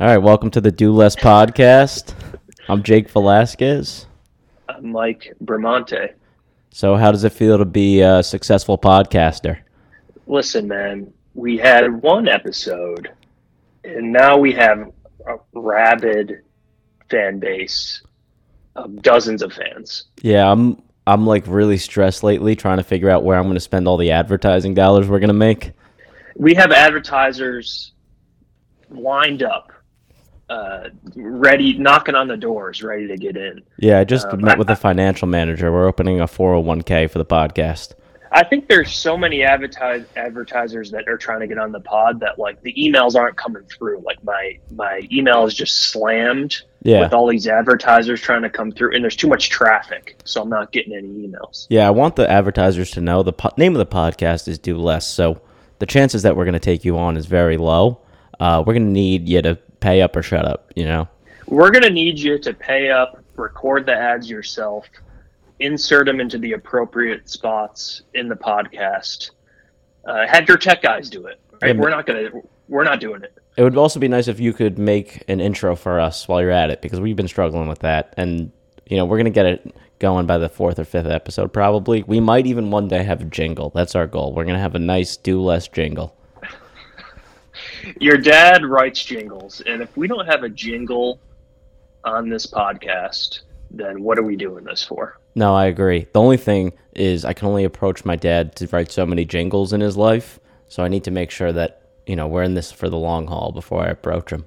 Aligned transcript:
All 0.00 0.08
right, 0.08 0.18
welcome 0.18 0.50
to 0.50 0.60
the 0.60 0.72
Do 0.72 0.92
Less 0.92 1.14
podcast. 1.14 2.14
I'm 2.68 2.82
Jake 2.82 3.08
Velasquez. 3.10 4.06
I'm 4.68 4.90
Mike 4.90 5.32
Bramante. 5.44 6.14
So, 6.70 6.96
how 6.96 7.12
does 7.12 7.22
it 7.22 7.32
feel 7.32 7.58
to 7.58 7.64
be 7.64 8.00
a 8.00 8.20
successful 8.20 8.76
podcaster? 8.76 9.60
Listen, 10.26 10.66
man, 10.66 11.12
we 11.34 11.56
had 11.56 12.02
one 12.02 12.26
episode, 12.26 13.12
and 13.84 14.12
now 14.12 14.36
we 14.36 14.52
have 14.54 14.90
a 15.28 15.36
rabid 15.52 16.42
fan 17.08 17.38
base 17.38 18.02
of 18.74 19.00
dozens 19.00 19.42
of 19.42 19.52
fans. 19.52 20.06
Yeah, 20.22 20.50
I'm 20.50 20.82
I'm 21.06 21.24
like 21.24 21.44
really 21.46 21.76
stressed 21.76 22.24
lately 22.24 22.56
trying 22.56 22.78
to 22.78 22.84
figure 22.84 23.10
out 23.10 23.22
where 23.22 23.38
I'm 23.38 23.44
going 23.44 23.54
to 23.54 23.60
spend 23.60 23.86
all 23.86 23.96
the 23.96 24.10
advertising 24.10 24.74
dollars 24.74 25.06
we're 25.06 25.20
going 25.20 25.28
to 25.28 25.34
make. 25.34 25.70
We 26.34 26.52
have 26.54 26.72
advertisers 26.72 27.92
lined 28.90 29.44
up, 29.44 29.70
uh, 30.48 30.88
ready, 31.16 31.78
knocking 31.78 32.14
on 32.14 32.28
the 32.28 32.36
doors, 32.36 32.82
ready 32.82 33.06
to 33.08 33.16
get 33.16 33.36
in. 33.36 33.62
Yeah, 33.78 34.00
I 34.00 34.04
just 34.04 34.26
Um, 34.28 34.42
met 34.42 34.58
with 34.58 34.66
the 34.68 34.76
financial 34.76 35.26
manager. 35.28 35.72
We're 35.72 35.86
opening 35.86 36.20
a 36.20 36.26
401k 36.26 37.08
for 37.10 37.18
the 37.18 37.24
podcast. 37.24 37.92
I 38.36 38.42
think 38.44 38.68
there's 38.68 38.90
so 38.92 39.16
many 39.16 39.44
advertise 39.44 40.04
advertisers 40.16 40.90
that 40.90 41.06
are 41.08 41.16
trying 41.16 41.38
to 41.40 41.46
get 41.46 41.56
on 41.56 41.70
the 41.70 41.78
pod 41.78 42.18
that 42.20 42.36
like 42.36 42.60
the 42.62 42.74
emails 42.74 43.14
aren't 43.14 43.36
coming 43.36 43.62
through. 43.64 44.02
Like 44.04 44.22
my 44.24 44.58
my 44.74 45.02
email 45.12 45.44
is 45.44 45.54
just 45.54 45.92
slammed 45.92 46.62
Yeah. 46.82 47.00
with 47.02 47.14
all 47.14 47.28
these 47.28 47.46
advertisers 47.46 48.20
trying 48.20 48.42
to 48.42 48.50
come 48.50 48.72
through, 48.72 48.92
and 48.96 49.04
there's 49.04 49.14
too 49.14 49.28
much 49.28 49.50
traffic, 49.50 50.16
so 50.24 50.42
I'm 50.42 50.48
not 50.48 50.72
getting 50.72 50.94
any 50.94 51.08
emails. 51.08 51.66
Yeah, 51.70 51.86
I 51.86 51.90
want 51.90 52.16
the 52.16 52.28
advertisers 52.28 52.90
to 52.92 53.00
know 53.00 53.22
the 53.22 53.32
po- 53.32 53.52
name 53.56 53.76
of 53.76 53.78
the 53.78 53.86
podcast 53.86 54.48
is 54.48 54.58
Do 54.58 54.78
Less. 54.78 55.06
So, 55.06 55.40
the 55.78 55.86
chances 55.86 56.22
that 56.24 56.36
we're 56.36 56.44
going 56.44 56.54
to 56.54 56.58
take 56.58 56.84
you 56.84 56.98
on 56.98 57.16
is 57.16 57.26
very 57.26 57.56
low. 57.56 58.00
Uh, 58.40 58.64
we're 58.66 58.74
going 58.74 58.86
to 58.86 58.92
need 58.92 59.28
you 59.28 59.42
to 59.42 59.58
pay 59.84 60.00
up 60.00 60.16
or 60.16 60.22
shut 60.22 60.46
up, 60.46 60.72
you 60.74 60.84
know? 60.84 61.06
We're 61.46 61.70
gonna 61.70 61.90
need 61.90 62.18
you 62.18 62.38
to 62.38 62.54
pay 62.54 62.90
up, 62.90 63.22
record 63.36 63.84
the 63.84 63.94
ads 63.94 64.30
yourself, 64.30 64.86
insert 65.60 66.06
them 66.06 66.20
into 66.20 66.38
the 66.38 66.54
appropriate 66.54 67.28
spots 67.28 68.02
in 68.14 68.28
the 68.28 68.34
podcast. 68.34 69.30
Uh, 70.06 70.26
have 70.26 70.48
your 70.48 70.56
tech 70.56 70.82
guys 70.82 71.10
do 71.10 71.26
it. 71.26 71.38
Right? 71.60 71.74
Yeah, 71.74 71.80
we're 71.80 71.90
not 71.90 72.06
gonna. 72.06 72.30
We're 72.68 72.84
not 72.84 72.98
doing 72.98 73.22
it. 73.22 73.36
It 73.56 73.62
would 73.62 73.76
also 73.76 74.00
be 74.00 74.08
nice 74.08 74.26
if 74.26 74.40
you 74.40 74.52
could 74.54 74.78
make 74.78 75.22
an 75.28 75.40
intro 75.40 75.76
for 75.76 76.00
us 76.00 76.26
while 76.26 76.40
you're 76.40 76.50
at 76.50 76.70
it 76.70 76.80
because 76.80 76.98
we've 76.98 77.14
been 77.14 77.28
struggling 77.28 77.68
with 77.68 77.80
that. 77.80 78.14
And, 78.16 78.50
you 78.86 78.96
know, 78.96 79.04
we're 79.04 79.18
going 79.18 79.26
to 79.26 79.30
get 79.30 79.46
it 79.46 79.76
going 80.00 80.26
by 80.26 80.38
the 80.38 80.48
fourth 80.48 80.78
or 80.78 80.84
fifth 80.84 81.06
episode, 81.06 81.52
probably. 81.52 82.02
We 82.02 82.20
might 82.20 82.46
even 82.46 82.70
one 82.70 82.88
day 82.88 83.04
have 83.04 83.20
a 83.20 83.24
jingle. 83.24 83.70
That's 83.74 83.94
our 83.94 84.06
goal. 84.06 84.32
We're 84.32 84.44
going 84.44 84.56
to 84.56 84.60
have 84.60 84.74
a 84.74 84.80
nice 84.80 85.16
do 85.16 85.40
less 85.40 85.68
jingle. 85.68 86.16
Your 88.00 88.16
dad 88.16 88.64
writes 88.64 89.04
jingles, 89.04 89.60
and 89.66 89.82
if 89.82 89.96
we 89.96 90.06
don't 90.06 90.26
have 90.26 90.42
a 90.42 90.48
jingle 90.48 91.18
on 92.04 92.28
this 92.28 92.46
podcast, 92.46 93.40
then 93.70 94.02
what 94.02 94.18
are 94.18 94.22
we 94.22 94.36
doing 94.36 94.64
this 94.64 94.84
for? 94.84 95.18
No, 95.34 95.54
I 95.54 95.66
agree. 95.66 96.06
The 96.12 96.20
only 96.20 96.36
thing 96.36 96.72
is, 96.94 97.24
I 97.24 97.32
can 97.32 97.48
only 97.48 97.64
approach 97.64 98.04
my 98.04 98.16
dad 98.16 98.54
to 98.56 98.68
write 98.68 98.92
so 98.92 99.04
many 99.04 99.24
jingles 99.24 99.72
in 99.72 99.80
his 99.80 99.96
life. 99.96 100.38
So 100.68 100.84
I 100.84 100.88
need 100.88 101.04
to 101.04 101.10
make 101.10 101.30
sure 101.30 101.52
that, 101.52 101.82
you 102.06 102.16
know, 102.16 102.26
we're 102.28 102.42
in 102.42 102.54
this 102.54 102.70
for 102.70 102.88
the 102.88 102.96
long 102.96 103.26
haul 103.26 103.52
before 103.52 103.82
I 103.82 103.88
approach 103.88 104.30
him. 104.30 104.44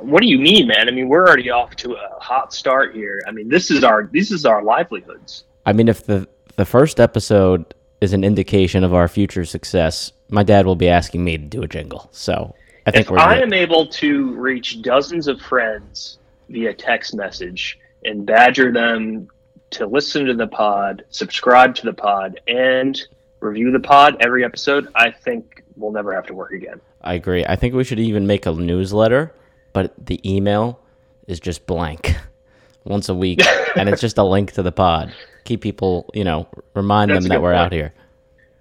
What 0.00 0.22
do 0.22 0.28
you 0.28 0.38
mean, 0.38 0.66
man? 0.66 0.88
I 0.88 0.90
mean, 0.92 1.08
we're 1.08 1.26
already 1.26 1.50
off 1.50 1.76
to 1.76 1.94
a 1.94 2.18
hot 2.20 2.52
start 2.52 2.94
here. 2.94 3.22
I 3.26 3.30
mean, 3.30 3.48
this 3.48 3.70
is 3.70 3.84
our 3.84 4.08
this 4.12 4.32
is 4.32 4.44
our 4.44 4.62
livelihoods. 4.62 5.44
I 5.64 5.72
mean, 5.72 5.88
if 5.88 6.04
the, 6.04 6.28
the 6.56 6.64
first 6.64 6.98
episode 6.98 7.72
is 8.00 8.12
an 8.12 8.24
indication 8.24 8.82
of 8.82 8.92
our 8.92 9.06
future 9.06 9.44
success, 9.44 10.12
my 10.28 10.42
dad 10.42 10.66
will 10.66 10.76
be 10.76 10.88
asking 10.88 11.22
me 11.22 11.38
to 11.38 11.44
do 11.44 11.62
a 11.62 11.68
jingle. 11.68 12.08
So 12.10 12.54
I 12.86 12.90
think 12.90 13.06
If 13.06 13.10
we're 13.10 13.18
I 13.18 13.38
am 13.38 13.52
able 13.52 13.86
to 13.86 14.34
reach 14.34 14.82
dozens 14.82 15.28
of 15.28 15.40
friends 15.40 16.18
via 16.48 16.74
text 16.74 17.14
message 17.14 17.78
and 18.04 18.26
badger 18.26 18.72
them 18.72 19.28
to 19.70 19.86
listen 19.86 20.26
to 20.26 20.34
the 20.34 20.46
pod, 20.48 21.04
subscribe 21.10 21.74
to 21.76 21.84
the 21.84 21.92
pod, 21.92 22.40
and 22.46 23.00
review 23.40 23.70
the 23.70 23.80
pod 23.80 24.16
every 24.20 24.44
episode, 24.44 24.88
I 24.94 25.10
think 25.10 25.62
we'll 25.76 25.92
never 25.92 26.14
have 26.14 26.26
to 26.26 26.34
work 26.34 26.52
again. 26.52 26.80
I 27.00 27.14
agree. 27.14 27.44
I 27.46 27.56
think 27.56 27.74
we 27.74 27.84
should 27.84 28.00
even 28.00 28.26
make 28.26 28.46
a 28.46 28.52
newsletter, 28.52 29.32
but 29.72 29.94
the 30.04 30.20
email 30.28 30.80
is 31.26 31.40
just 31.40 31.66
blank 31.66 32.16
once 32.84 33.08
a 33.08 33.14
week, 33.14 33.40
and 33.76 33.88
it's 33.88 34.00
just 34.00 34.18
a 34.18 34.24
link 34.24 34.52
to 34.52 34.62
the 34.62 34.72
pod. 34.72 35.14
Keep 35.44 35.60
people, 35.60 36.10
you 36.14 36.24
know, 36.24 36.48
remind 36.74 37.10
That's 37.10 37.24
them 37.24 37.30
that 37.30 37.42
we're 37.42 37.52
point. 37.52 37.66
out 37.66 37.72
here. 37.72 37.92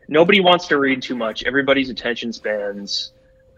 Nobody 0.08 0.42
wants 0.42 0.68
to 0.68 0.78
read 0.78 1.02
too 1.02 1.16
much. 1.16 1.44
Everybody's 1.44 1.90
attention 1.90 2.34
spans 2.34 3.12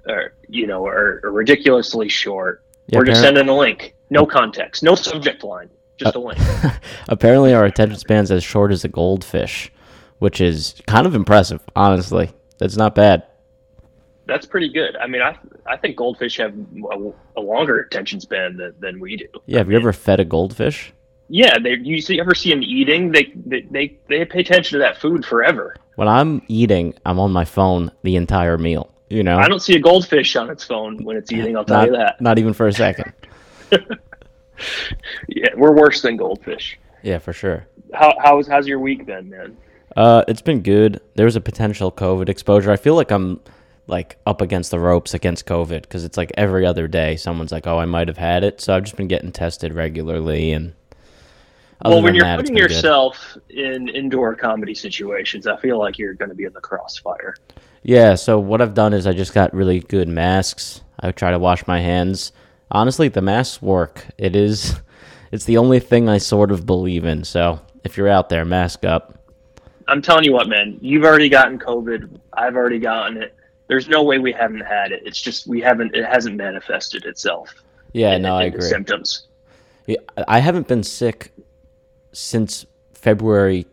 are, 0.07 0.33
you 0.47 0.67
know, 0.67 0.85
are, 0.85 1.21
are 1.23 1.31
ridiculously 1.31 2.09
short. 2.09 2.63
Yeah, 2.87 2.99
We're 2.99 3.05
just 3.05 3.21
sending 3.21 3.47
a 3.47 3.55
link. 3.55 3.95
No 4.09 4.25
context, 4.25 4.83
no 4.83 4.95
subject 4.95 5.43
line, 5.43 5.69
just 5.97 6.15
a 6.15 6.19
uh, 6.19 6.21
link. 6.21 6.39
Apparently, 7.07 7.53
our 7.53 7.65
attention 7.65 7.97
span's 7.97 8.31
as 8.31 8.43
short 8.43 8.71
as 8.71 8.83
a 8.83 8.89
goldfish, 8.89 9.71
which 10.19 10.41
is 10.41 10.81
kind 10.87 11.07
of 11.07 11.15
impressive, 11.15 11.61
honestly. 11.75 12.31
That's 12.59 12.77
not 12.77 12.95
bad. 12.95 13.23
That's 14.25 14.45
pretty 14.45 14.69
good. 14.69 14.95
I 14.97 15.07
mean, 15.07 15.21
I 15.21 15.37
I 15.65 15.77
think 15.77 15.97
goldfish 15.97 16.37
have 16.37 16.53
a, 16.91 17.11
a 17.37 17.41
longer 17.41 17.79
attention 17.79 18.19
span 18.19 18.57
than, 18.57 18.73
than 18.79 18.99
we 18.99 19.17
do. 19.17 19.27
Yeah, 19.47 19.59
have 19.59 19.69
you 19.69 19.75
ever 19.75 19.91
fed 19.91 20.19
a 20.19 20.25
goldfish? 20.25 20.93
Yeah, 21.29 21.57
they 21.57 21.77
you 21.81 21.99
see 22.01 22.19
ever 22.19 22.35
see 22.35 22.49
them 22.49 22.63
eating? 22.63 23.11
They, 23.11 23.33
they 23.45 23.61
they 23.61 23.97
they 24.07 24.25
pay 24.25 24.41
attention 24.41 24.77
to 24.77 24.83
that 24.83 24.97
food 24.97 25.25
forever. 25.25 25.75
When 25.95 26.07
I'm 26.07 26.41
eating, 26.47 26.93
I'm 27.05 27.19
on 27.19 27.31
my 27.31 27.45
phone 27.45 27.91
the 28.03 28.15
entire 28.15 28.57
meal. 28.57 28.92
You 29.09 29.23
know, 29.23 29.37
I 29.37 29.47
don't 29.47 29.61
see 29.61 29.75
a 29.75 29.79
goldfish 29.79 30.35
on 30.35 30.49
its 30.49 30.63
phone 30.63 31.03
when 31.03 31.17
it's 31.17 31.31
eating. 31.31 31.55
I'll 31.55 31.65
tell 31.65 31.77
not, 31.77 31.85
you 31.87 31.97
that. 31.97 32.21
not 32.21 32.39
even 32.39 32.53
for 32.53 32.67
a 32.67 32.73
second. 32.73 33.13
Yeah, 35.27 35.49
we're 35.55 35.75
worse 35.75 36.01
than 36.01 36.17
goldfish. 36.17 36.79
Yeah, 37.01 37.17
for 37.17 37.33
sure. 37.33 37.67
How 37.93 38.13
how's 38.19 38.47
how's 38.47 38.67
your 38.67 38.79
week 38.79 39.05
been, 39.05 39.29
man? 39.29 39.57
Uh, 39.95 40.23
it's 40.27 40.41
been 40.41 40.61
good. 40.61 41.01
There 41.15 41.25
was 41.25 41.35
a 41.35 41.41
potential 41.41 41.91
COVID 41.91 42.29
exposure. 42.29 42.71
I 42.71 42.77
feel 42.77 42.95
like 42.95 43.11
I'm 43.11 43.39
like 43.87 44.17
up 44.25 44.41
against 44.41 44.71
the 44.71 44.79
ropes 44.79 45.13
against 45.13 45.45
COVID 45.45 45.81
because 45.81 46.05
it's 46.05 46.17
like 46.17 46.31
every 46.37 46.65
other 46.65 46.87
day 46.87 47.15
someone's 47.15 47.51
like, 47.51 47.67
"Oh, 47.67 47.77
I 47.77 47.85
might 47.85 48.07
have 48.07 48.17
had 48.17 48.43
it." 48.43 48.61
So 48.61 48.75
I've 48.75 48.83
just 48.83 48.95
been 48.95 49.07
getting 49.07 49.31
tested 49.31 49.73
regularly, 49.73 50.51
and 50.51 50.73
well, 51.83 52.01
when 52.01 52.15
you're 52.15 52.23
that, 52.23 52.37
putting 52.37 52.55
been 52.55 52.63
good. 52.63 52.71
yourself 52.71 53.37
in 53.49 53.89
indoor 53.89 54.35
comedy 54.35 54.73
situations, 54.73 55.45
I 55.47 55.57
feel 55.57 55.77
like 55.77 55.97
you're 55.97 56.13
going 56.13 56.29
to 56.29 56.35
be 56.35 56.45
in 56.45 56.53
the 56.53 56.61
crossfire. 56.61 57.35
Yeah, 57.83 58.15
so 58.15 58.39
what 58.39 58.61
I've 58.61 58.73
done 58.73 58.93
is 58.93 59.05
I 59.05 59.13
just 59.13 59.33
got 59.33 59.53
really 59.53 59.81
good 59.81 60.07
masks. 60.07 60.81
I 60.99 61.11
try 61.11 61.31
to 61.31 61.39
wash 61.39 61.67
my 61.67 61.79
hands. 61.81 62.31
Honestly, 62.71 63.09
the 63.09 63.21
masks 63.21 63.61
work. 63.61 64.05
It 64.17 64.35
is 64.35 64.79
it's 65.31 65.45
the 65.45 65.57
only 65.57 65.79
thing 65.79 66.07
I 66.09 66.17
sort 66.17 66.51
of 66.51 66.65
believe 66.65 67.05
in. 67.05 67.23
So, 67.23 67.59
if 67.83 67.97
you're 67.97 68.07
out 68.09 68.29
there, 68.29 68.45
mask 68.45 68.85
up. 68.85 69.19
I'm 69.89 70.01
telling 70.01 70.23
you 70.23 70.31
what, 70.31 70.47
man. 70.47 70.77
You've 70.81 71.03
already 71.03 71.27
gotten 71.27 71.59
COVID. 71.59 72.19
I've 72.31 72.55
already 72.55 72.79
gotten 72.79 73.21
it. 73.21 73.35
There's 73.67 73.89
no 73.89 74.01
way 74.03 74.17
we 74.17 74.31
haven't 74.31 74.61
had 74.65 74.93
it. 74.93 75.03
It's 75.05 75.21
just 75.21 75.45
we 75.45 75.59
haven't. 75.59 75.93
It 75.93 76.05
hasn't 76.05 76.37
manifested 76.37 77.05
itself. 77.05 77.53
Yeah, 77.91 78.15
in- 78.15 78.21
no, 78.21 78.37
I 78.37 78.45
in 78.45 78.51
the 78.51 78.57
agree. 78.57 78.69
Symptoms. 78.69 79.27
Yeah, 79.87 79.97
I 80.27 80.39
haven't 80.39 80.69
been 80.69 80.83
sick 80.83 81.33
since 82.13 82.65
February 82.93 83.65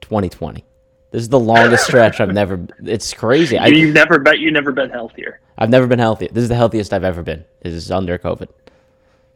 2020. 0.00 0.64
This 1.10 1.22
is 1.22 1.28
the 1.28 1.40
longest 1.40 1.84
stretch 1.84 2.20
I've 2.20 2.32
never 2.32 2.66
it's 2.84 3.12
crazy. 3.12 3.58
I 3.58 3.66
you've 3.66 3.94
never 3.94 4.18
bet. 4.18 4.38
You've 4.38 4.52
never 4.52 4.72
been 4.72 4.90
healthier. 4.90 5.40
I've 5.58 5.70
never 5.70 5.86
been 5.86 5.98
healthy. 5.98 6.28
This 6.32 6.42
is 6.42 6.48
the 6.48 6.54
healthiest 6.54 6.92
I've 6.92 7.04
ever 7.04 7.22
been. 7.22 7.44
This 7.62 7.74
is 7.74 7.90
under 7.90 8.16
COVID. 8.16 8.48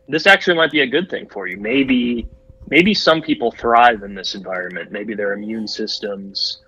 This 0.09 0.27
actually 0.27 0.57
might 0.57 0.71
be 0.71 0.81
a 0.81 0.87
good 0.87 1.11
thing 1.11 1.27
for 1.29 1.47
you. 1.47 1.57
Maybe, 1.57 2.29
maybe 2.69 2.95
some 2.95 3.23
people 3.23 3.51
thrive 3.51 4.03
in 4.03 4.15
this 4.15 4.35
environment. 4.35 4.93
Maybe 4.93 5.15
their 5.15 5.33
immune 5.33 5.67
systems 5.67 6.59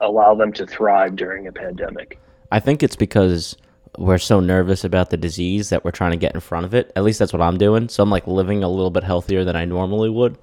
allow 0.00 0.34
them 0.34 0.52
to 0.54 0.66
thrive 0.66 1.16
during 1.16 1.46
a 1.46 1.52
pandemic. 1.52 2.18
I 2.52 2.60
think 2.60 2.82
it's 2.82 2.96
because 2.96 3.56
we're 3.96 4.18
so 4.18 4.40
nervous 4.40 4.84
about 4.84 5.10
the 5.10 5.16
disease 5.16 5.70
that 5.70 5.84
we're 5.84 5.92
trying 5.92 6.10
to 6.10 6.16
get 6.16 6.34
in 6.34 6.40
front 6.40 6.66
of 6.66 6.74
it. 6.74 6.92
At 6.96 7.04
least 7.04 7.18
that's 7.18 7.32
what 7.32 7.42
I'm 7.42 7.58
doing. 7.58 7.88
So 7.88 8.02
I'm 8.02 8.10
like 8.10 8.26
living 8.26 8.64
a 8.64 8.68
little 8.68 8.90
bit 8.90 9.04
healthier 9.04 9.44
than 9.44 9.56
I 9.56 9.64
normally 9.64 10.10
would. 10.10 10.36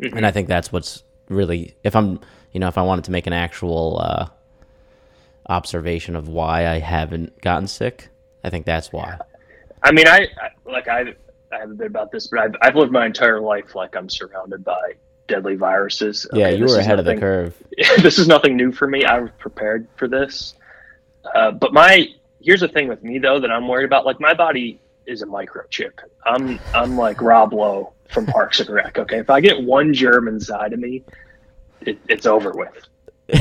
Mm-hmm. 0.00 0.16
And 0.16 0.26
I 0.26 0.30
think 0.30 0.48
that's 0.48 0.72
what's 0.72 1.02
really 1.28 1.76
if 1.82 1.96
I'm, 1.96 2.20
you 2.56 2.60
know, 2.60 2.68
if 2.68 2.78
I 2.78 2.82
wanted 2.82 3.04
to 3.04 3.10
make 3.10 3.26
an 3.26 3.34
actual 3.34 4.00
uh 4.00 4.28
observation 5.46 6.16
of 6.16 6.26
why 6.26 6.66
I 6.66 6.78
haven't 6.78 7.38
gotten 7.42 7.66
sick, 7.66 8.08
I 8.42 8.48
think 8.48 8.64
that's 8.64 8.90
why. 8.90 9.18
I 9.82 9.92
mean, 9.92 10.08
I, 10.08 10.20
I 10.40 10.48
like 10.64 10.88
I, 10.88 11.14
I 11.52 11.58
haven't 11.58 11.76
been 11.76 11.88
about 11.88 12.10
this, 12.12 12.28
but 12.28 12.40
I've, 12.40 12.54
I've 12.62 12.74
lived 12.74 12.92
my 12.92 13.04
entire 13.04 13.42
life 13.42 13.74
like 13.74 13.94
I'm 13.94 14.08
surrounded 14.08 14.64
by 14.64 14.92
deadly 15.28 15.54
viruses. 15.56 16.26
Yeah, 16.32 16.48
you 16.48 16.64
were 16.64 16.78
ahead 16.78 16.98
of 16.98 17.04
the 17.04 17.18
curve. 17.18 17.62
this 17.98 18.18
is 18.18 18.26
nothing 18.26 18.56
new 18.56 18.72
for 18.72 18.88
me. 18.88 19.04
I 19.04 19.20
was 19.20 19.30
prepared 19.36 19.86
for 19.96 20.08
this. 20.08 20.54
Uh, 21.34 21.50
but 21.50 21.74
my 21.74 22.06
here's 22.40 22.60
the 22.60 22.68
thing 22.68 22.88
with 22.88 23.04
me 23.04 23.18
though 23.18 23.38
that 23.38 23.50
I'm 23.50 23.68
worried 23.68 23.84
about. 23.84 24.06
Like 24.06 24.18
my 24.18 24.32
body 24.32 24.80
is 25.04 25.20
a 25.20 25.26
microchip. 25.26 25.92
I'm 26.24 26.58
I'm 26.74 26.96
like 26.96 27.20
Rob 27.20 27.52
Lowe 27.52 27.92
from 28.08 28.24
Parks 28.24 28.60
and 28.60 28.70
Rec. 28.70 28.96
Okay, 28.96 29.18
if 29.18 29.28
I 29.28 29.42
get 29.42 29.62
one 29.62 29.92
germ 29.92 30.26
inside 30.26 30.72
of 30.72 30.78
me, 30.78 31.04
it, 31.80 31.98
it's 32.08 32.26
over 32.26 32.52
with. 32.52 32.88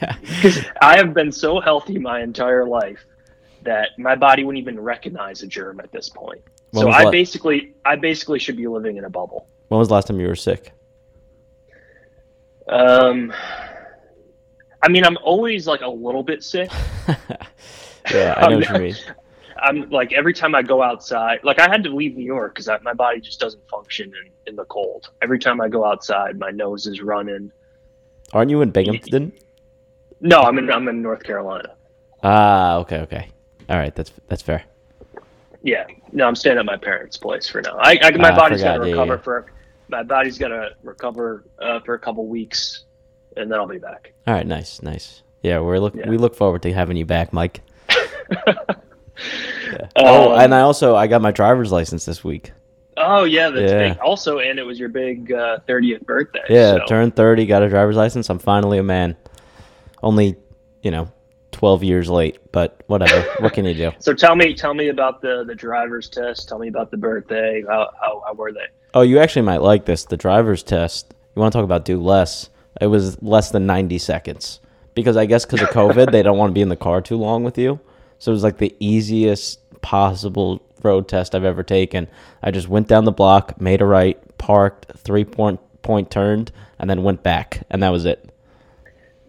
Because 0.00 0.64
I 0.80 0.96
have 0.96 1.12
been 1.12 1.30
so 1.30 1.60
healthy 1.60 1.98
my 1.98 2.22
entire 2.22 2.64
life 2.64 3.04
that 3.62 3.90
my 3.98 4.14
body 4.14 4.42
wouldn't 4.42 4.62
even 4.62 4.80
recognize 4.80 5.42
a 5.42 5.46
germ 5.46 5.80
at 5.80 5.92
this 5.92 6.08
point. 6.08 6.40
When 6.70 6.84
so 6.84 6.90
I 6.90 7.02
la- 7.04 7.10
basically 7.10 7.74
I 7.84 7.96
basically 7.96 8.38
should 8.38 8.56
be 8.56 8.66
living 8.66 8.96
in 8.96 9.04
a 9.04 9.10
bubble. 9.10 9.46
When 9.68 9.78
was 9.78 9.88
the 9.88 9.94
last 9.94 10.06
time 10.06 10.18
you 10.18 10.28
were 10.28 10.36
sick? 10.36 10.72
Um, 12.68 13.32
I 14.82 14.88
mean, 14.88 15.04
I'm 15.04 15.18
always 15.18 15.66
like 15.66 15.80
a 15.82 15.88
little 15.88 16.22
bit 16.22 16.42
sick. 16.42 16.70
yeah, 18.10 18.34
I 18.36 18.48
know 18.48 18.56
what 18.56 18.68
you 18.68 18.78
mean. 18.78 18.96
I'm 19.62 19.90
like 19.90 20.14
every 20.14 20.32
time 20.32 20.54
I 20.54 20.62
go 20.62 20.82
outside, 20.82 21.40
like 21.42 21.58
I 21.58 21.68
had 21.68 21.84
to 21.84 21.94
leave 21.94 22.16
New 22.16 22.24
York 22.24 22.54
because 22.54 22.70
my 22.82 22.94
body 22.94 23.20
just 23.20 23.40
doesn't 23.40 23.68
function 23.68 24.10
in, 24.24 24.32
in 24.46 24.56
the 24.56 24.64
cold. 24.64 25.10
Every 25.20 25.38
time 25.38 25.60
I 25.60 25.68
go 25.68 25.84
outside, 25.84 26.38
my 26.38 26.50
nose 26.50 26.86
is 26.86 27.02
running. 27.02 27.52
Aren't 28.32 28.50
you 28.50 28.62
in 28.62 28.70
Binghamton? 28.70 29.32
No, 30.20 30.40
I'm 30.42 30.58
in 30.58 30.70
I'm 30.70 30.86
in 30.88 31.02
North 31.02 31.22
Carolina. 31.22 31.74
Ah, 32.22 32.76
okay, 32.78 32.98
okay. 33.00 33.28
All 33.68 33.76
right, 33.78 33.94
that's 33.94 34.12
that's 34.28 34.42
fair. 34.42 34.64
Yeah, 35.62 35.86
no, 36.12 36.26
I'm 36.26 36.34
staying 36.36 36.58
at 36.58 36.64
my 36.64 36.76
parents' 36.76 37.16
place 37.16 37.48
for 37.48 37.60
now. 37.62 37.76
I, 37.80 37.98
I 38.02 38.10
my 38.16 38.30
Ah, 38.30 38.36
body's 38.36 38.62
got 38.62 38.74
to 38.74 38.80
recover 38.80 39.14
yeah. 39.14 39.20
for 39.20 39.46
my 39.88 40.02
body's 40.02 40.38
got 40.38 40.48
to 40.48 40.70
recover 40.82 41.44
uh, 41.58 41.80
for 41.80 41.94
a 41.94 41.98
couple 41.98 42.26
weeks, 42.26 42.84
and 43.36 43.50
then 43.50 43.58
I'll 43.58 43.66
be 43.66 43.78
back. 43.78 44.12
All 44.26 44.34
right, 44.34 44.46
nice, 44.46 44.82
nice. 44.82 45.22
Yeah, 45.42 45.60
we're 45.60 45.78
look 45.78 45.94
Yeah. 45.94 46.08
we 46.08 46.16
look 46.18 46.34
forward 46.34 46.62
to 46.62 46.72
having 46.72 46.96
you 46.96 47.04
back, 47.06 47.32
Mike. 47.32 47.60
Yeah. 49.72 49.88
oh, 49.96 50.32
Um, 50.32 50.40
and 50.40 50.54
I 50.54 50.60
also 50.62 50.96
I 50.96 51.06
got 51.06 51.20
my 51.20 51.30
driver's 51.30 51.70
license 51.70 52.04
this 52.06 52.24
week. 52.24 52.52
Oh 53.02 53.24
yeah, 53.24 53.50
that's 53.50 53.72
Yeah. 53.72 53.88
big. 53.90 53.98
Also, 54.00 54.38
and 54.38 54.58
it 54.58 54.62
was 54.64 54.78
your 54.78 54.88
big 54.88 55.32
uh, 55.32 55.58
30th 55.68 56.04
birthday. 56.06 56.42
Yeah, 56.48 56.74
so- 56.78 56.86
turned 56.86 57.16
thirty, 57.16 57.46
got 57.46 57.62
a 57.62 57.68
driver's 57.68 57.96
license. 57.96 58.28
I'm 58.30 58.38
finally 58.38 58.78
a 58.78 58.82
man. 58.82 59.16
Only, 60.02 60.36
you 60.82 60.90
know, 60.90 61.10
twelve 61.52 61.82
years 61.84 62.08
late, 62.08 62.38
but 62.52 62.82
whatever. 62.86 63.20
what 63.40 63.52
can 63.52 63.64
you 63.64 63.74
do? 63.74 63.92
So 63.98 64.14
tell 64.14 64.34
me, 64.36 64.54
tell 64.54 64.74
me 64.74 64.88
about 64.88 65.20
the 65.20 65.44
the 65.46 65.54
driver's 65.54 66.08
test. 66.08 66.48
Tell 66.48 66.58
me 66.58 66.68
about 66.68 66.90
the 66.90 66.96
birthday. 66.96 67.62
How 67.68 67.90
how, 68.00 68.22
how 68.26 68.34
were 68.34 68.52
they? 68.52 68.66
Oh, 68.94 69.02
you 69.02 69.18
actually 69.18 69.42
might 69.42 69.60
like 69.62 69.84
this. 69.84 70.04
The 70.04 70.16
driver's 70.16 70.62
test. 70.62 71.14
You 71.36 71.40
want 71.40 71.52
to 71.52 71.58
talk 71.58 71.64
about 71.64 71.84
do 71.84 72.00
less? 72.00 72.50
It 72.80 72.86
was 72.86 73.20
less 73.22 73.50
than 73.50 73.66
90 73.66 73.98
seconds 73.98 74.60
because 74.94 75.16
I 75.16 75.26
guess 75.26 75.44
because 75.44 75.60
of 75.62 75.68
COVID, 75.68 76.10
they 76.12 76.22
don't 76.22 76.38
want 76.38 76.50
to 76.50 76.54
be 76.54 76.60
in 76.62 76.68
the 76.70 76.76
car 76.76 77.00
too 77.00 77.16
long 77.16 77.44
with 77.44 77.58
you. 77.58 77.78
So 78.18 78.32
it 78.32 78.34
was 78.34 78.42
like 78.42 78.58
the 78.58 78.74
easiest 78.80 79.58
possible 79.80 80.62
road 80.82 81.08
test 81.08 81.34
I've 81.34 81.44
ever 81.44 81.62
taken. 81.62 82.08
I 82.42 82.50
just 82.50 82.68
went 82.68 82.88
down 82.88 83.04
the 83.04 83.12
block, 83.12 83.60
made 83.60 83.80
a 83.80 83.86
right, 83.86 84.18
parked, 84.38 84.86
three 84.96 85.24
point 85.24 85.60
point 85.82 86.10
turned, 86.10 86.52
and 86.78 86.88
then 86.88 87.02
went 87.02 87.22
back, 87.22 87.62
and 87.70 87.82
that 87.82 87.90
was 87.90 88.04
it. 88.04 88.26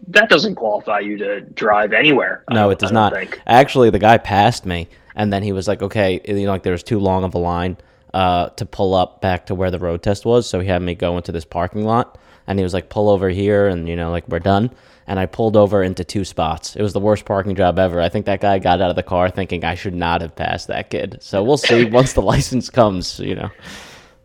That 0.08 0.28
doesn't 0.28 0.56
qualify 0.56 1.00
you 1.00 1.16
to 1.18 1.40
drive 1.40 1.92
anywhere. 1.92 2.44
No, 2.50 2.70
it 2.70 2.78
does 2.78 2.92
not. 2.92 3.12
think. 3.12 3.40
Actually, 3.46 3.90
the 3.90 3.98
guy 3.98 4.18
passed 4.18 4.66
me, 4.66 4.88
and 5.14 5.32
then 5.32 5.42
he 5.42 5.52
was 5.52 5.68
like, 5.68 5.82
"Okay, 5.82 6.20
you 6.26 6.44
know, 6.46 6.52
like 6.52 6.62
there 6.62 6.72
was 6.72 6.82
too 6.82 6.98
long 6.98 7.24
of 7.24 7.34
a 7.34 7.38
line 7.38 7.76
uh, 8.12 8.48
to 8.50 8.66
pull 8.66 8.94
up 8.94 9.20
back 9.20 9.46
to 9.46 9.54
where 9.54 9.70
the 9.70 9.78
road 9.78 10.02
test 10.02 10.24
was." 10.24 10.48
So 10.48 10.60
he 10.60 10.68
had 10.68 10.82
me 10.82 10.94
go 10.94 11.16
into 11.16 11.30
this 11.30 11.44
parking 11.44 11.84
lot, 11.84 12.18
and 12.46 12.58
he 12.58 12.62
was 12.64 12.74
like, 12.74 12.88
"Pull 12.88 13.08
over 13.08 13.28
here," 13.28 13.68
and 13.68 13.88
you 13.88 13.96
know, 13.96 14.10
like 14.10 14.28
we're 14.28 14.40
done. 14.40 14.70
And 15.06 15.18
I 15.18 15.26
pulled 15.26 15.56
over 15.56 15.82
into 15.82 16.04
two 16.04 16.24
spots. 16.24 16.76
It 16.76 16.82
was 16.82 16.92
the 16.92 17.00
worst 17.00 17.24
parking 17.24 17.54
job 17.54 17.78
ever. 17.78 18.00
I 18.00 18.08
think 18.08 18.26
that 18.26 18.40
guy 18.40 18.58
got 18.58 18.80
out 18.80 18.90
of 18.90 18.96
the 18.96 19.02
car 19.02 19.30
thinking 19.30 19.64
I 19.64 19.74
should 19.74 19.94
not 19.94 20.20
have 20.20 20.36
passed 20.36 20.68
that 20.68 20.90
kid. 20.90 21.18
So 21.20 21.42
we'll 21.42 21.56
see 21.56 21.84
once 21.90 22.12
the 22.12 22.22
license 22.22 22.70
comes. 22.70 23.18
You 23.18 23.34
know. 23.34 23.50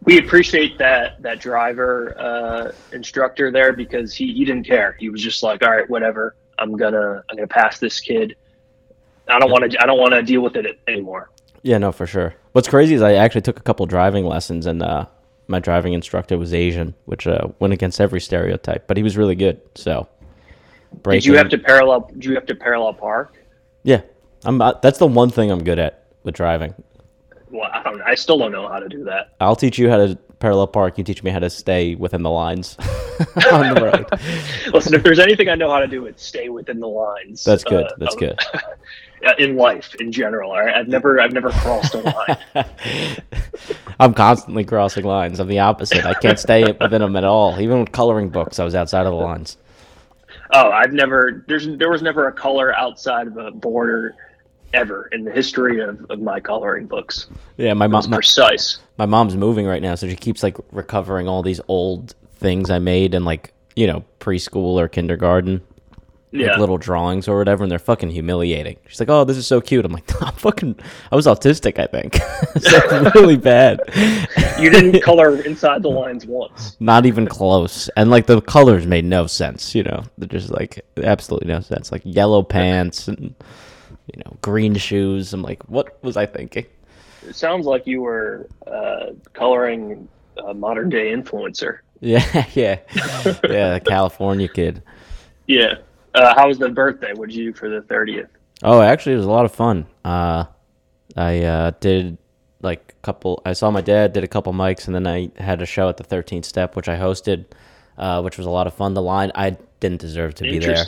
We 0.03 0.19
appreciate 0.19 0.77
that 0.77 1.21
that 1.21 1.39
driver 1.39 2.15
uh, 2.19 2.71
instructor 2.93 3.51
there 3.51 3.73
because 3.73 4.13
he, 4.13 4.33
he 4.33 4.45
didn't 4.45 4.65
care. 4.65 4.95
He 4.99 5.09
was 5.09 5.21
just 5.21 5.43
like, 5.43 5.63
all 5.63 5.71
right, 5.71 5.89
whatever. 5.89 6.35
I'm 6.59 6.75
gonna 6.77 7.23
I'm 7.29 7.35
gonna 7.35 7.47
pass 7.47 7.79
this 7.79 7.99
kid. 7.99 8.35
I 9.27 9.39
don't 9.39 9.51
want 9.51 9.71
to 9.71 9.81
I 9.81 9.85
don't 9.85 9.99
want 9.99 10.13
to 10.13 10.21
deal 10.21 10.41
with 10.41 10.55
it 10.55 10.79
anymore. 10.87 11.29
Yeah, 11.63 11.77
no, 11.77 11.91
for 11.91 12.07
sure. 12.07 12.35
What's 12.53 12.67
crazy 12.67 12.95
is 12.95 13.01
I 13.01 13.15
actually 13.15 13.41
took 13.41 13.59
a 13.59 13.63
couple 13.63 13.85
driving 13.85 14.25
lessons, 14.25 14.65
and 14.65 14.81
uh, 14.81 15.05
my 15.47 15.59
driving 15.59 15.93
instructor 15.93 16.37
was 16.37 16.53
Asian, 16.53 16.93
which 17.05 17.27
uh, 17.27 17.49
went 17.59 17.73
against 17.73 17.99
every 17.99 18.21
stereotype. 18.21 18.87
But 18.87 18.97
he 18.97 19.03
was 19.03 19.17
really 19.17 19.35
good. 19.35 19.61
So, 19.75 20.07
Did 21.03 21.25
you 21.25 21.35
have 21.37 21.49
to 21.49 21.57
parallel? 21.57 22.09
Did 22.13 22.25
you 22.25 22.35
have 22.35 22.45
to 22.47 22.55
parallel 22.55 22.93
park? 22.93 23.35
Yeah, 23.83 24.01
I'm. 24.43 24.61
Uh, 24.61 24.73
that's 24.81 24.97
the 24.99 25.07
one 25.07 25.29
thing 25.29 25.51
I'm 25.51 25.63
good 25.63 25.79
at 25.79 26.03
with 26.23 26.35
driving. 26.35 26.73
Well, 27.51 27.69
I 27.73 27.81
don't. 27.83 28.01
I 28.01 28.15
still 28.15 28.37
don't 28.37 28.51
know 28.51 28.67
how 28.67 28.79
to 28.79 28.89
do 28.89 29.03
that. 29.05 29.33
I'll 29.39 29.55
teach 29.55 29.77
you 29.77 29.89
how 29.89 29.97
to 29.97 30.15
parallel 30.39 30.67
park. 30.67 30.97
You 30.97 31.03
teach 31.03 31.23
me 31.23 31.31
how 31.31 31.39
to 31.39 31.49
stay 31.49 31.95
within 31.95 32.21
the 32.23 32.29
lines 32.29 32.77
on 33.51 33.73
the 33.73 33.81
road. 34.63 34.73
Listen, 34.73 34.93
if 34.93 35.03
there's 35.03 35.19
anything 35.19 35.49
I 35.49 35.55
know 35.55 35.69
how 35.71 35.79
to 35.79 35.87
do, 35.87 36.05
it's 36.05 36.23
stay 36.23 36.49
within 36.49 36.79
the 36.79 36.87
lines. 36.87 37.43
That's 37.43 37.63
good. 37.63 37.85
uh, 37.85 37.89
That's 37.97 38.15
of- 38.15 38.19
good. 38.19 38.39
in 39.39 39.55
life 39.55 39.95
in 39.95 40.11
general. 40.11 40.51
Right? 40.53 40.75
I've 40.75 40.87
never 40.87 41.19
I've 41.21 41.31
never 41.33 41.49
crossed 41.49 41.95
a 41.95 41.99
line. 41.99 42.65
I'm 43.99 44.13
constantly 44.13 44.63
crossing 44.63 45.05
lines. 45.05 45.39
I'm 45.39 45.47
the 45.47 45.59
opposite. 45.59 46.05
I 46.05 46.13
can't 46.15 46.37
stay 46.39 46.63
within 46.79 47.01
them 47.01 47.15
at 47.15 47.23
all. 47.23 47.59
Even 47.59 47.79
with 47.79 47.91
coloring 47.91 48.29
books, 48.29 48.59
I 48.59 48.63
was 48.63 48.75
outside 48.75 49.05
of 49.05 49.11
the 49.13 49.17
lines. 49.17 49.57
Oh, 50.53 50.69
I've 50.69 50.93
never 50.93 51.43
there's 51.47 51.67
there 51.77 51.89
was 51.89 52.01
never 52.01 52.27
a 52.27 52.33
color 52.33 52.75
outside 52.75 53.27
of 53.27 53.37
a 53.37 53.51
border 53.51 54.15
ever 54.73 55.07
in 55.11 55.23
the 55.23 55.31
history 55.31 55.81
of, 55.81 56.05
of 56.09 56.19
my 56.19 56.39
coloring 56.39 56.87
books. 56.87 57.27
Yeah, 57.57 57.73
my 57.73 57.85
It 57.85 57.91
was. 57.91 58.07
My, 58.07 58.17
precise. 58.17 58.79
my 58.97 59.05
mom's 59.05 59.35
moving 59.35 59.65
right 59.65 59.81
now, 59.81 59.95
so 59.95 60.07
she 60.07 60.15
keeps 60.15 60.43
like 60.43 60.57
recovering 60.71 61.27
all 61.27 61.41
these 61.41 61.61
old 61.67 62.15
things 62.35 62.69
I 62.69 62.79
made 62.79 63.13
in 63.13 63.25
like 63.25 63.53
you 63.75 63.87
know 63.87 64.03
preschool 64.19 64.79
or 64.79 64.87
kindergarten. 64.87 65.61
Yeah. 66.39 66.51
like 66.51 66.59
little 66.59 66.77
drawings 66.77 67.27
or 67.27 67.37
whatever, 67.37 67.63
and 67.63 67.71
they're 67.71 67.79
fucking 67.79 68.09
humiliating. 68.09 68.77
She's 68.87 68.99
like, 68.99 69.09
"Oh, 69.09 69.23
this 69.23 69.37
is 69.37 69.47
so 69.47 69.61
cute." 69.61 69.85
I'm 69.85 69.91
like, 69.91 70.21
"I'm 70.21 70.33
fucking, 70.33 70.79
I 71.11 71.15
was 71.15 71.25
autistic, 71.25 71.79
I 71.79 71.87
think. 71.87 72.19
like 72.93 73.13
really 73.15 73.37
bad. 73.37 73.79
You 74.59 74.69
didn't 74.69 75.01
color 75.01 75.41
inside 75.41 75.83
the 75.83 75.89
lines 75.89 76.25
once. 76.25 76.77
Not 76.79 77.05
even 77.05 77.27
close. 77.27 77.89
And 77.97 78.09
like 78.09 78.25
the 78.25 78.41
colors 78.41 78.85
made 78.85 79.05
no 79.05 79.27
sense. 79.27 79.75
You 79.75 79.83
know, 79.83 80.03
they're 80.17 80.27
just 80.27 80.49
like 80.49 80.85
absolutely 80.97 81.47
no 81.47 81.61
sense. 81.61 81.91
Like 81.91 82.01
yellow 82.05 82.43
pants 82.43 83.07
and 83.07 83.35
you 84.13 84.21
know 84.25 84.37
green 84.41 84.75
shoes. 84.75 85.33
I'm 85.33 85.41
like, 85.41 85.63
what 85.69 86.01
was 86.03 86.17
I 86.17 86.25
thinking? 86.25 86.65
It 87.27 87.35
sounds 87.35 87.65
like 87.65 87.85
you 87.85 88.01
were 88.01 88.47
uh, 88.65 89.07
coloring 89.33 90.07
a 90.45 90.53
modern 90.53 90.89
day 90.89 91.11
influencer. 91.11 91.79
Yeah, 91.99 92.45
yeah, 92.53 92.79
yeah. 93.43 93.79
California 93.79 94.47
kid. 94.47 94.83
Yeah. 95.47 95.75
Uh, 96.13 96.33
how 96.35 96.47
was 96.47 96.57
the 96.57 96.69
birthday? 96.69 97.13
What 97.13 97.29
did 97.29 97.35
you 97.35 97.51
do 97.51 97.57
for 97.57 97.69
the 97.69 97.81
thirtieth? 97.81 98.29
Oh, 98.63 98.81
actually, 98.81 99.13
it 99.13 99.17
was 99.17 99.25
a 99.25 99.31
lot 99.31 99.45
of 99.45 99.53
fun. 99.53 99.85
Uh, 100.03 100.45
I 101.15 101.41
uh, 101.43 101.71
did 101.79 102.17
like 102.61 102.95
a 102.97 103.01
couple. 103.05 103.41
I 103.45 103.53
saw 103.53 103.69
my 103.71 103.81
dad 103.81 104.13
did 104.13 104.23
a 104.23 104.27
couple 104.27 104.53
mics, 104.53 104.87
and 104.87 104.95
then 104.95 105.07
I 105.07 105.31
had 105.37 105.61
a 105.61 105.65
show 105.65 105.89
at 105.89 105.97
the 105.97 106.03
Thirteenth 106.03 106.45
Step, 106.45 106.75
which 106.75 106.89
I 106.89 106.97
hosted, 106.97 107.45
uh, 107.97 108.21
which 108.21 108.37
was 108.37 108.47
a 108.47 108.49
lot 108.49 108.67
of 108.67 108.73
fun. 108.73 108.93
The 108.93 109.01
line 109.01 109.31
I 109.35 109.57
didn't 109.79 110.01
deserve 110.01 110.35
to 110.35 110.43
be 110.43 110.59
there. 110.59 110.85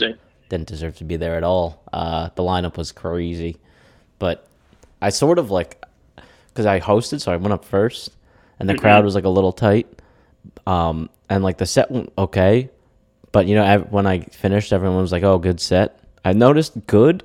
Didn't 0.48 0.66
deserve 0.66 0.96
to 0.96 1.04
be 1.04 1.16
there 1.16 1.36
at 1.36 1.44
all. 1.44 1.82
Uh, 1.92 2.30
the 2.34 2.42
lineup 2.42 2.76
was 2.76 2.90
crazy, 2.90 3.58
but 4.18 4.48
I 5.00 5.10
sort 5.10 5.38
of 5.38 5.50
like 5.50 5.82
because 6.48 6.66
I 6.66 6.80
hosted, 6.80 7.20
so 7.20 7.30
I 7.32 7.36
went 7.36 7.52
up 7.52 7.64
first, 7.64 8.16
and 8.58 8.68
the 8.68 8.76
crowd 8.76 9.04
was 9.04 9.14
like 9.14 9.24
a 9.24 9.28
little 9.28 9.52
tight. 9.52 9.86
Um, 10.66 11.10
and 11.28 11.44
like 11.44 11.58
the 11.58 11.66
set 11.66 11.90
went 11.90 12.12
okay, 12.18 12.70
but 13.32 13.46
you 13.46 13.54
know 13.54 13.64
ev- 13.64 13.90
when 13.92 14.06
I 14.06 14.20
finished, 14.20 14.72
everyone 14.72 15.00
was 15.00 15.12
like, 15.12 15.22
"Oh, 15.22 15.38
good 15.38 15.60
set." 15.60 15.98
I 16.24 16.32
noticed 16.32 16.86
good 16.86 17.22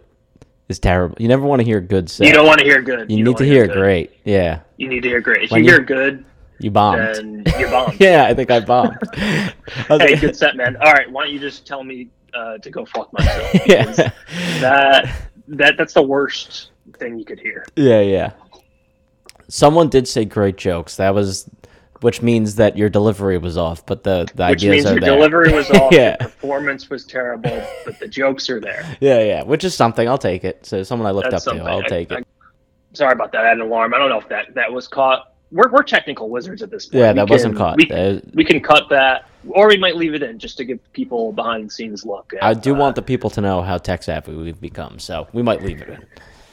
is 0.69 0.79
terrible. 0.79 1.15
You 1.19 1.27
never 1.27 1.45
want 1.45 1.59
to 1.59 1.63
hear 1.65 1.81
good 1.81 2.09
set. 2.09 2.25
You 2.27 2.33
don't 2.33 2.47
want 2.47 2.59
to 2.59 2.65
hear 2.65 2.81
good. 2.81 3.12
You 3.12 3.24
don't 3.24 3.33
need 3.33 3.38
to 3.38 3.45
hear 3.45 3.67
great. 3.67 4.12
Yeah, 4.24 4.59
You 4.77 4.88
need 4.88 5.01
to 5.03 5.09
hear 5.09 5.21
great. 5.21 5.43
If 5.43 5.51
When 5.51 5.63
you 5.63 5.69
you- 5.71 5.75
hear 5.77 5.83
good, 5.85 6.25
you 6.59 6.71
bombed. 6.71 7.00
then 7.15 7.43
you 7.59 7.67
bombed. 7.67 7.95
yeah, 8.00 8.25
I 8.25 8.33
think 8.33 8.50
I 8.51 8.59
bombed. 8.62 8.97
I 9.13 9.53
Hey, 9.89 9.97
like- 9.97 10.21
good 10.21 10.35
set, 10.35 10.55
man. 10.55 10.77
All 10.77 10.93
right, 10.93 11.12
why 11.12 11.24
don't 11.25 11.33
you 11.33 11.39
just 11.39 11.67
tell 11.67 11.83
me 11.83 12.07
uh, 12.33 12.57
to 12.59 12.69
go 12.69 12.85
fuck 12.85 13.12
myself? 13.13 13.53
yeah, 13.67 13.85
that 14.62 15.15
that 15.47 15.75
that's 15.77 15.93
the 15.93 16.01
worst 16.03 16.71
thing 16.97 17.19
you 17.19 17.25
could 17.25 17.39
hear. 17.39 17.65
yeah, 17.75 18.00
yeah. 18.01 18.31
Someone 19.47 19.89
did 19.89 20.07
say 20.07 20.25
great 20.25 20.57
jokes. 20.57 20.95
That 20.97 21.13
was, 21.13 21.47
which 22.05 22.21
means 22.21 22.53
that 22.57 22.77
your 22.77 22.88
delivery 22.88 23.39
was 23.39 23.57
off, 23.57 23.83
but 23.88 24.03
the 24.03 24.29
the 24.35 24.45
Which 24.50 24.59
ideas 24.63 24.71
means 24.71 24.85
are 24.85 24.91
your 24.91 25.00
there. 25.01 25.15
delivery 25.15 25.51
was 25.51 25.69
off, 25.81 25.91
Yeah. 25.91 26.15
performance 26.17 26.88
was 26.88 27.03
terrible, 27.03 27.59
but 27.83 27.97
the 28.00 28.07
jokes 28.07 28.47
are 28.51 28.59
there. 28.59 28.85
Yeah, 29.01 29.21
yeah, 29.24 29.43
which 29.43 29.63
is 29.63 29.74
something. 29.74 30.07
I'll 30.07 30.19
take 30.19 30.43
it. 30.43 30.65
So 30.67 30.83
someone 30.83 31.07
I 31.07 31.12
looked 31.12 31.31
That's 31.31 31.47
up 31.47 31.55
to. 31.57 31.63
I'll 31.63 31.79
I- 31.83 31.88
take 31.88 32.12
I- 32.12 32.17
it. 32.19 32.27
Sorry 32.93 33.12
about 33.12 33.31
that. 33.31 33.43
I 33.43 33.47
had 33.50 33.57
an 33.57 33.63
alarm. 33.63 33.93
I 33.95 33.97
don't 33.97 34.09
know 34.09 34.19
if 34.19 34.29
that 34.29 34.53
that 34.53 34.71
was 34.71 34.88
caught. 34.88 35.33
We're, 35.51 35.69
we're 35.71 35.83
technical 35.83 36.29
wizards 36.29 36.62
at 36.62 36.69
this 36.69 36.85
point. 36.85 37.00
Yeah, 37.01 37.12
We 37.12 37.15
that 37.15 37.29
wasn't 37.29 37.57
caught. 37.57 37.77
We, 37.77 38.21
we 38.35 38.45
can 38.45 38.62
cut 38.62 38.83
that, 38.89 39.27
or 39.47 39.67
we 39.67 39.77
might 39.77 39.95
leave 39.95 40.13
it 40.13 40.21
in 40.24 40.38
just 40.39 40.57
to 40.57 40.63
give 40.63 40.79
people 40.93 41.31
behind 41.33 41.65
the 41.67 41.71
scenes 41.71 42.05
look. 42.05 42.33
At, 42.35 42.43
I 42.43 42.53
do 42.53 42.74
uh, 42.75 42.79
want 42.79 42.95
the 42.95 43.01
people 43.01 43.29
to 43.31 43.41
know 43.41 43.62
how 43.63 43.77
tech 43.79 44.03
savvy 44.03 44.33
we've 44.35 44.59
become, 44.62 45.00
so 45.00 45.27
we 45.33 45.41
might 45.41 45.62
leave 45.63 45.81
it 45.81 45.89
in. 45.89 46.05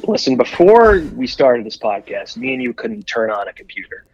Listen, 0.09 0.37
before 0.37 1.01
we 1.15 1.27
started 1.27 1.65
this 1.67 1.77
podcast, 1.77 2.37
me 2.39 2.55
and 2.55 2.63
you 2.63 2.73
couldn't 2.75 3.05
turn 3.07 3.31
on 3.31 3.47
a 3.49 3.53
computer. 3.53 4.05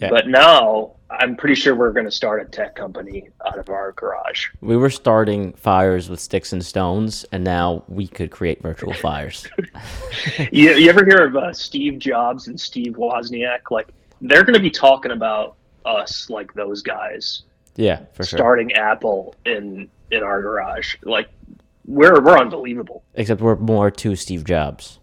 Yeah. 0.00 0.10
But 0.10 0.26
now 0.28 0.92
I'm 1.10 1.36
pretty 1.36 1.54
sure 1.54 1.74
we're 1.74 1.92
going 1.92 2.06
to 2.06 2.10
start 2.10 2.42
a 2.42 2.44
tech 2.46 2.74
company 2.74 3.28
out 3.46 3.58
of 3.58 3.68
our 3.68 3.92
garage. 3.92 4.46
We 4.60 4.76
were 4.76 4.90
starting 4.90 5.52
fires 5.52 6.08
with 6.08 6.18
sticks 6.20 6.52
and 6.52 6.64
stones, 6.64 7.24
and 7.32 7.44
now 7.44 7.84
we 7.88 8.08
could 8.08 8.30
create 8.30 8.62
virtual 8.62 8.94
fires. 8.94 9.46
you, 10.52 10.70
you 10.74 10.88
ever 10.90 11.04
hear 11.04 11.26
of 11.26 11.36
uh, 11.36 11.52
Steve 11.52 11.98
Jobs 11.98 12.48
and 12.48 12.58
Steve 12.58 12.94
Wozniak? 12.94 13.70
Like 13.70 13.88
they're 14.20 14.44
going 14.44 14.54
to 14.54 14.60
be 14.60 14.70
talking 14.70 15.12
about 15.12 15.56
us 15.84 16.30
like 16.30 16.52
those 16.54 16.80
guys 16.82 17.42
Yeah, 17.76 18.00
for 18.14 18.24
sure. 18.24 18.38
starting 18.38 18.72
Apple 18.72 19.34
in 19.44 19.88
in 20.10 20.22
our 20.22 20.40
garage. 20.42 20.94
Like 21.02 21.28
we're 21.86 22.20
we're 22.22 22.38
unbelievable. 22.38 23.02
Except 23.14 23.40
we're 23.40 23.56
more 23.56 23.90
two 23.90 24.16
Steve 24.16 24.44
Jobs. 24.44 24.98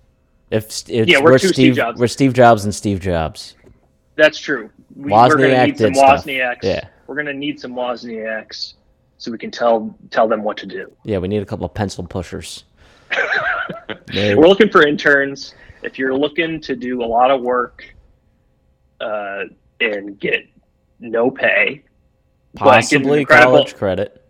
If 0.49 0.87
Yeah, 0.89 1.19
we're 1.21 1.33
two 1.37 1.47
Steve 1.49 1.53
Steve, 1.53 1.75
Jobs. 1.75 1.99
we're 1.99 2.07
Steve 2.07 2.33
Jobs 2.33 2.63
and 2.65 2.73
Steve 2.73 2.99
Jobs. 2.99 3.55
That's 4.15 4.39
true. 4.39 4.69
We, 4.95 5.11
we're 5.11 5.37
going 5.37 5.51
to 5.51 5.65
need 5.65 5.77
some. 5.77 5.93
Wozniaks. 5.93 6.63
Yeah. 6.63 6.87
We're 7.07 7.15
going 7.15 7.27
to 7.27 7.33
need 7.33 7.59
some 7.59 7.73
Wozniaks 7.73 8.73
so 9.17 9.31
we 9.31 9.37
can 9.37 9.51
tell 9.51 9.95
tell 10.09 10.27
them 10.27 10.43
what 10.43 10.57
to 10.57 10.65
do. 10.65 10.91
Yeah, 11.03 11.19
we 11.19 11.27
need 11.27 11.43
a 11.43 11.45
couple 11.45 11.65
of 11.65 11.73
pencil 11.73 12.05
pushers. 12.05 12.63
We're 14.13 14.47
looking 14.47 14.69
for 14.69 14.85
interns. 14.85 15.53
If 15.83 15.99
you're 15.99 16.15
looking 16.15 16.59
to 16.61 16.75
do 16.75 17.03
a 17.03 17.05
lot 17.05 17.31
of 17.31 17.41
work 17.41 17.83
uh, 18.99 19.43
and 19.79 20.19
get 20.19 20.47
no 20.99 21.29
pay, 21.31 21.83
Possibly 22.55 23.25
college 23.25 23.75
credit. 23.75 24.25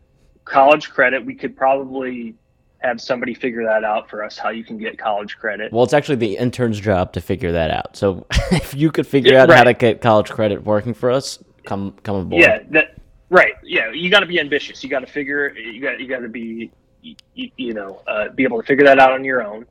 college 0.46 0.89
credit, 0.89 1.25
we 1.25 1.36
could 1.36 1.56
probably 1.56 2.36
have 2.82 3.02
somebody 3.02 3.34
figure 3.34 3.64
that 3.66 3.84
out 3.84 4.10
for 4.10 4.24
us. 4.24 4.38
How 4.38 4.50
you 4.50 4.64
can 4.64 4.78
get 4.78 4.98
college 4.98 5.38
credit? 5.38 5.72
Well, 5.72 5.84
it's 5.84 5.94
actually 5.94 6.16
the 6.16 6.38
intern's 6.38 6.80
job 6.80 7.12
to 7.14 7.22
figure 7.22 7.52
that 7.52 7.72
out. 7.72 7.96
So 7.98 8.26
if 8.52 8.74
you 8.74 8.92
could 8.92 9.06
figure 9.08 9.34
Yeah, 9.34 9.44
out 9.44 9.50
how 9.52 9.64
to 9.66 9.74
get 9.74 10.02
college 10.02 10.30
credit 10.30 10.64
working 10.64 10.94
for 10.94 11.12
us, 11.12 11.40
come 11.66 11.94
come 12.04 12.16
aboard. 12.16 12.42
Yeah, 12.42 12.60
that 12.72 12.96
right. 13.30 13.54
Yeah, 13.64 13.92
you 13.92 14.10
got 14.10 14.22
to 14.22 14.26
be 14.26 14.40
ambitious. 14.40 14.84
You 14.84 14.90
got 14.90 15.02
to 15.02 15.08
figure. 15.08 15.54
You 15.58 15.82
got 15.82 16.00
you 16.00 16.08
got 16.08 16.20
to 16.20 16.30
be 16.30 16.72
you, 17.02 17.16
you 17.58 17.74
know 17.74 18.02
uh, 18.08 18.30
be 18.30 18.44
able 18.44 18.60
to 18.62 18.66
figure 18.66 18.86
that 18.86 19.00
out 19.00 19.12
on 19.12 19.24
your 19.24 19.42
own, 19.44 19.66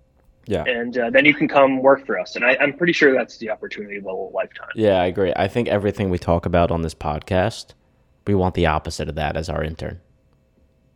Yeah. 0.47 0.65
and 0.65 0.97
uh, 0.97 1.11
then 1.11 1.25
you 1.25 1.35
can 1.35 1.47
come 1.49 1.83
work 1.83 2.07
for 2.07 2.19
us. 2.19 2.37
And 2.37 2.45
I, 2.45 2.57
I'm 2.61 2.73
pretty 2.75 2.93
sure 2.93 3.12
that's 3.12 3.37
the 3.38 3.50
opportunity 3.50 3.97
of 3.97 4.05
a 4.05 4.12
lifetime. 4.12 4.69
Yeah, 4.75 5.00
I 5.00 5.07
agree. 5.07 5.33
I 5.37 5.49
think 5.49 5.69
everything 5.69 6.09
we 6.11 6.19
talk 6.19 6.47
about 6.47 6.71
on 6.71 6.83
this 6.83 6.95
podcast, 6.95 7.75
we 8.27 8.35
want 8.35 8.55
the 8.55 8.67
opposite 8.67 9.09
of 9.09 9.15
that 9.17 9.37
as 9.37 9.49
our 9.49 9.62
intern. 9.62 10.00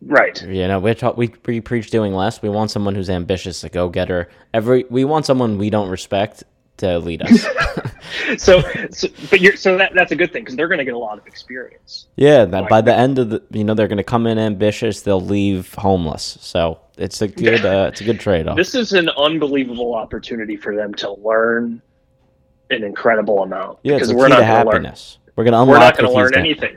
Right. 0.05 0.43
You 0.43 0.67
know, 0.69 0.81
we 0.81 0.95
talk, 0.95 1.17
we, 1.17 1.33
we 1.47 1.61
preach 1.61 1.91
doing 1.91 2.13
less. 2.13 2.43
We 2.43 2.49
want 2.49 2.71
someone 2.71 2.95
who's 2.95 3.11
ambitious, 3.11 3.63
a 3.65 3.69
go 3.69 3.89
getter. 3.89 4.29
Every 4.53 4.85
we 4.91 5.05
want 5.05 5.27
someone 5.27 5.59
we 5.59 5.71
don't 5.71 5.89
respect 5.89 6.43
to 6.79 6.99
lead 6.99 7.23
us. 7.23 7.47
So, 8.39 8.63
so 8.91 9.09
but 9.31 9.41
you're 9.41 9.57
so 9.57 9.77
that 9.79 9.93
that's 9.95 10.13
a 10.13 10.17
good 10.17 10.33
thing 10.33 10.43
because 10.43 10.57
they're 10.57 10.69
going 10.69 10.79
to 10.79 10.85
get 10.85 10.95
a 10.95 10.99
lot 10.99 11.19
of 11.19 11.27
experience. 11.27 12.07
yeah, 12.17 12.45
that 12.45 12.69
by 12.69 12.81
the 12.81 12.95
end 12.95 13.19
of 13.19 13.31
the, 13.31 13.43
you 13.51 13.65
know, 13.65 13.75
they're 13.75 13.89
going 13.89 13.99
to 13.99 14.05
come 14.05 14.27
in 14.27 14.39
ambitious. 14.39 15.03
They'll 15.03 15.21
leave 15.21 15.75
homeless. 15.75 16.39
So 16.41 16.81
it's 16.97 17.21
a 17.21 17.29
good, 17.29 17.65
uh, 17.65 17.89
it's 17.91 18.01
a 18.01 18.05
good 18.05 18.21
trade 18.21 18.49
off. 18.49 18.57
This 18.57 18.75
is 18.75 18.93
an 18.93 19.09
unbelievable 19.11 19.95
opportunity 19.95 20.57
for 20.57 20.75
them 20.75 20.95
to 20.95 21.13
learn 21.13 21.83
an 22.71 22.85
incredible 22.85 23.43
amount. 23.43 23.79
Yeah, 23.83 23.95
because 23.95 24.15
we're 24.15 24.29
not 24.29 24.41
to 24.41 24.43
gonna 24.43 24.71
learn. 24.71 24.95
We're 25.37 25.45
going 25.45 25.53
to 25.53 25.61
unlock. 25.61 25.69
We're 25.69 25.79
not 25.79 25.97
going 25.97 26.11
to 26.11 26.17
learn 26.17 26.33
to- 26.33 26.39
anything. 26.39 26.77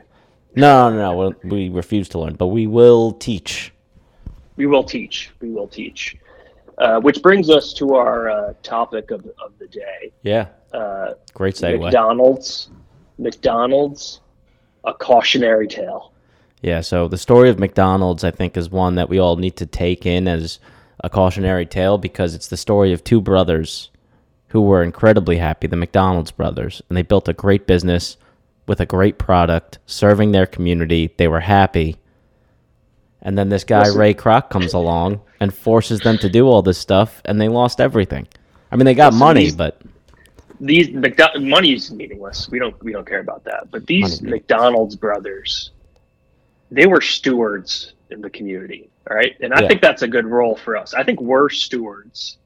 No, 0.55 0.89
no, 0.89 0.97
no. 0.97 1.35
We, 1.43 1.49
we 1.49 1.69
refuse 1.69 2.09
to 2.09 2.19
learn, 2.19 2.35
but 2.35 2.47
we 2.47 2.67
will 2.67 3.13
teach. 3.13 3.73
We 4.55 4.65
will 4.65 4.83
teach. 4.83 5.31
We 5.41 5.49
will 5.51 5.67
teach. 5.67 6.17
Uh, 6.77 6.99
which 6.99 7.21
brings 7.21 7.49
us 7.49 7.73
to 7.73 7.95
our 7.95 8.29
uh, 8.29 8.53
topic 8.63 9.11
of, 9.11 9.25
of 9.41 9.53
the 9.59 9.67
day. 9.67 10.11
Yeah, 10.23 10.47
Uh, 10.73 11.13
great 11.33 11.55
segue. 11.55 11.79
McDonald's. 11.79 12.69
McDonald's, 13.17 14.19
a 14.83 14.93
cautionary 14.93 15.67
tale. 15.67 16.11
Yeah, 16.61 16.81
so 16.81 17.07
the 17.07 17.17
story 17.17 17.49
of 17.49 17.59
McDonald's, 17.59 18.23
I 18.23 18.31
think, 18.31 18.57
is 18.57 18.69
one 18.69 18.95
that 18.95 19.07
we 19.07 19.19
all 19.19 19.37
need 19.37 19.55
to 19.57 19.65
take 19.65 20.05
in 20.05 20.27
as 20.27 20.59
a 21.03 21.09
cautionary 21.09 21.65
tale 21.65 21.97
because 21.97 22.33
it's 22.35 22.47
the 22.47 22.57
story 22.57 22.91
of 22.91 23.03
two 23.03 23.21
brothers 23.21 23.89
who 24.49 24.61
were 24.61 24.83
incredibly 24.83 25.37
happy, 25.37 25.67
the 25.67 25.75
McDonald's 25.75 26.31
brothers, 26.31 26.81
and 26.89 26.97
they 26.97 27.01
built 27.03 27.27
a 27.29 27.33
great 27.33 27.67
business 27.67 28.17
with 28.67 28.79
a 28.79 28.85
great 28.85 29.17
product, 29.17 29.79
serving 29.85 30.31
their 30.31 30.45
community. 30.45 31.13
They 31.17 31.27
were 31.27 31.41
happy. 31.41 31.97
And 33.21 33.37
then 33.37 33.49
this 33.49 33.63
guy, 33.63 33.79
Listen- 33.83 33.99
Ray 33.99 34.13
Kroc, 34.13 34.49
comes 34.49 34.73
along 34.73 35.21
and 35.39 35.53
forces 35.53 35.99
them 36.01 36.17
to 36.19 36.29
do 36.29 36.47
all 36.47 36.61
this 36.61 36.77
stuff, 36.77 37.21
and 37.25 37.39
they 37.41 37.47
lost 37.47 37.79
everything. 37.81 38.27
I 38.71 38.75
mean, 38.75 38.85
they 38.85 38.93
got 38.93 39.13
Listen, 39.13 39.19
money, 39.19 39.43
these- 39.45 39.55
but 39.55 39.81
These 40.61 40.87
McDo- 40.89 41.45
money's 41.45 41.91
meaningless. 41.91 42.47
We 42.49 42.59
don't 42.59 42.81
we 42.81 42.93
don't 42.93 43.05
care 43.05 43.19
about 43.19 43.43
that. 43.43 43.69
But 43.71 43.85
these 43.87 44.21
meaningless. 44.21 44.41
McDonald's 44.49 44.95
brothers, 44.95 45.71
they 46.71 46.85
were 46.87 47.01
stewards 47.01 47.93
in 48.09 48.21
the 48.21 48.29
community. 48.29 48.89
All 49.11 49.17
right, 49.17 49.33
and 49.41 49.53
I 49.53 49.61
Yeah. 49.63 49.67
think 49.67 49.81
that's 49.81 50.01
a 50.01 50.07
good 50.07 50.25
role 50.25 50.55
for 50.55 50.77
us. 50.77 50.93
I 50.93 51.03
think 51.03 51.19
we're 51.19 51.49
stewards 51.49 52.37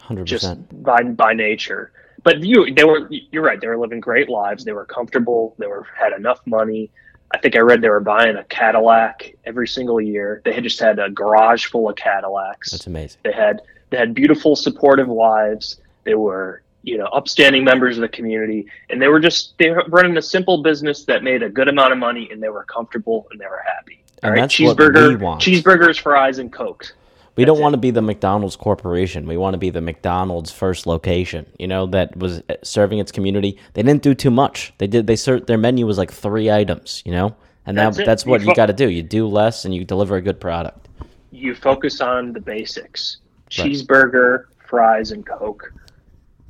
100%. 0.00 0.24
just 0.26 0.82
by 0.82 1.02
by 1.04 1.32
nature. 1.32 1.92
But 2.24 2.42
you, 2.42 2.72
they 2.72 2.84
were. 2.84 3.08
You're 3.10 3.42
right. 3.42 3.60
They 3.60 3.66
were 3.66 3.78
living 3.78 4.00
great 4.00 4.28
lives. 4.28 4.64
They 4.64 4.72
were 4.72 4.84
comfortable. 4.84 5.54
They 5.58 5.66
were 5.66 5.86
had 5.96 6.12
enough 6.12 6.40
money. 6.46 6.90
I 7.32 7.38
think 7.38 7.56
I 7.56 7.60
read 7.60 7.80
they 7.80 7.88
were 7.88 8.00
buying 8.00 8.36
a 8.36 8.44
Cadillac 8.44 9.34
every 9.44 9.66
single 9.66 10.00
year. 10.00 10.42
They 10.44 10.52
had 10.52 10.62
just 10.62 10.78
had 10.78 10.98
a 10.98 11.10
garage 11.10 11.66
full 11.66 11.88
of 11.88 11.96
Cadillacs. 11.96 12.70
That's 12.70 12.86
amazing. 12.86 13.20
They 13.24 13.32
had 13.32 13.62
they 13.90 13.96
had 13.96 14.14
beautiful, 14.14 14.54
supportive 14.54 15.08
wives. 15.08 15.80
They 16.04 16.14
were 16.14 16.62
you 16.82 16.98
know 16.98 17.06
upstanding 17.06 17.64
members 17.64 17.96
of 17.96 18.02
the 18.02 18.08
community, 18.08 18.66
and 18.90 19.00
they 19.00 19.08
were 19.08 19.20
just 19.20 19.56
they 19.58 19.70
were 19.70 19.84
running 19.88 20.16
a 20.16 20.22
simple 20.22 20.62
business 20.62 21.04
that 21.06 21.22
made 21.22 21.42
a 21.42 21.48
good 21.48 21.68
amount 21.68 21.92
of 21.92 21.98
money, 21.98 22.28
and 22.30 22.42
they 22.42 22.50
were 22.50 22.64
comfortable 22.64 23.26
and 23.30 23.40
they 23.40 23.46
were 23.46 23.62
happy. 23.64 24.02
And 24.22 24.24
All 24.24 24.30
right, 24.30 24.40
that's 24.40 24.60
what 24.60 24.76
cheeseburger, 24.76 25.18
cheeseburgers, 25.40 25.98
fries, 25.98 26.38
and 26.38 26.52
cokes. 26.52 26.92
We 27.34 27.44
That's 27.44 27.54
don't 27.54 27.62
want 27.62 27.72
to 27.74 27.78
be 27.78 27.90
the 27.90 28.02
McDonald's 28.02 28.56
corporation. 28.56 29.26
We 29.26 29.36
want 29.36 29.54
to 29.54 29.58
be 29.58 29.70
the 29.70 29.80
McDonald's 29.80 30.50
first 30.50 30.86
location. 30.86 31.46
You 31.58 31.66
know 31.66 31.86
that 31.86 32.16
was 32.16 32.42
uh, 32.48 32.56
serving 32.62 32.98
its 32.98 33.10
community. 33.10 33.58
They 33.72 33.82
didn't 33.82 34.02
do 34.02 34.14
too 34.14 34.30
much. 34.30 34.74
They 34.78 34.86
did. 34.86 35.06
They 35.06 35.16
served 35.16 35.46
their 35.46 35.58
menu 35.58 35.86
was 35.86 35.98
like 35.98 36.12
three 36.12 36.50
items. 36.50 37.02
You 37.06 37.12
know, 37.12 37.34
and 37.64 37.76
That's 37.76 37.96
that 37.96 38.06
that's 38.06 38.26
what 38.26 38.42
You 38.42 38.48
you 38.48 38.54
got 38.54 38.66
to 38.66 38.72
do. 38.72 38.90
You 38.90 39.02
do 39.02 39.26
less 39.26 39.64
and 39.64 39.74
you 39.74 39.84
deliver 39.84 40.16
a 40.16 40.22
good 40.22 40.40
product. 40.40 40.88
You 41.30 41.54
focus 41.54 42.00
on 42.00 42.32
the 42.34 42.40
basics: 42.40 43.18
Right. 43.58 43.70
cheeseburger, 43.70 44.44
fries, 44.66 45.10
and 45.10 45.24
coke. 45.24 45.72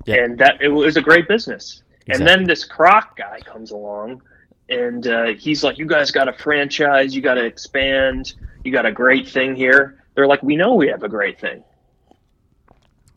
And 0.09 0.37
that 0.39 0.61
it 0.61 0.69
was 0.69 0.97
a 0.97 1.03
great 1.03 1.29
business. 1.29 1.83
And 2.09 2.27
then 2.27 2.45
this 2.45 2.67
Kroc 2.67 3.17
guy 3.17 3.41
comes 3.45 3.71
along, 3.71 4.23
and 4.69 5.07
uh, 5.07 5.27
he's 5.39 5.63
like, 5.63 5.79
"You 5.79 5.87
guys 5.87 6.11
got 6.11 6.29
a 6.29 6.33
franchise. 6.33 7.15
You 7.15 7.23
got 7.23 7.35
to 7.35 7.45
expand. 7.45 8.35
You 8.65 8.73
got 8.73 8.87
a 8.87 8.93
great 8.93 9.29
thing 9.29 9.55
here." 9.55 10.02
They're 10.15 10.27
like, 10.27 10.43
"We 10.43 10.57
know 10.57 10.75
we 10.75 10.89
have 10.89 11.03
a 11.03 11.09
great 11.09 11.41
thing." 11.41 11.63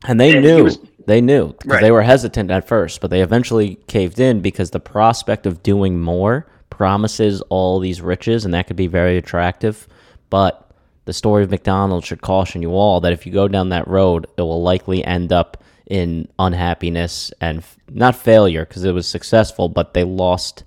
And 0.07 0.19
they 0.19 0.33
And 0.35 0.45
knew. 0.45 0.63
was- 0.65 0.79
they 1.07 1.21
knew 1.21 1.49
because 1.53 1.71
Right. 1.71 1.81
they 1.81 1.91
were 1.91 2.01
hesitant 2.03 2.49
at 2.51 2.67
first, 2.67 3.01
but 3.01 3.09
they 3.09 3.21
eventually 3.21 3.77
caved 3.87 4.19
in 4.19 4.41
because 4.41 4.71
the 4.71 4.79
prospect 4.79 5.45
of 5.45 5.61
doing 5.63 5.99
more 5.99 6.47
promises 6.69 7.41
all 7.49 7.79
these 7.79 8.01
riches, 8.01 8.43
and 8.45 8.53
that 8.53 8.67
could 8.67 8.75
be 8.75 8.87
very 8.87 9.17
attractive. 9.17 9.87
But 10.29 10.67
the 11.05 11.13
story 11.13 11.43
of 11.43 11.51
McDonald's 11.51 12.05
should 12.07 12.21
caution 12.21 12.61
you 12.61 12.71
all 12.71 12.99
that 13.01 13.13
if 13.13 13.25
you 13.25 13.31
go 13.31 13.47
down 13.47 13.69
that 13.69 13.87
road, 13.87 14.25
it 14.37 14.41
will 14.41 14.61
likely 14.63 15.03
end 15.05 15.31
up 15.31 15.57
in 15.87 16.27
unhappiness 16.39 17.31
and 17.39 17.59
f- 17.59 17.77
not 17.93 18.15
failure 18.15 18.65
because 18.65 18.83
it 18.83 18.93
was 18.93 19.07
successful, 19.07 19.69
but 19.69 19.93
they 19.93 20.03
lost 20.03 20.63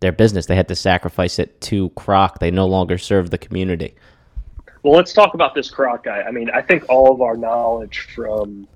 their 0.00 0.12
business. 0.12 0.46
They 0.46 0.56
had 0.56 0.68
to 0.68 0.74
sacrifice 0.74 1.38
it 1.38 1.60
to 1.62 1.90
Kroc. 1.90 2.38
They 2.38 2.50
no 2.50 2.66
longer 2.66 2.96
served 2.96 3.30
the 3.30 3.38
community. 3.38 3.94
Well, 4.82 4.94
let's 4.94 5.12
talk 5.12 5.34
about 5.34 5.54
this 5.54 5.70
Kroc 5.70 6.02
guy. 6.04 6.22
I 6.22 6.30
mean, 6.30 6.50
I 6.50 6.60
think 6.62 6.84
all 6.88 7.12
of 7.12 7.20
our 7.20 7.36
knowledge 7.36 8.08
from 8.14 8.66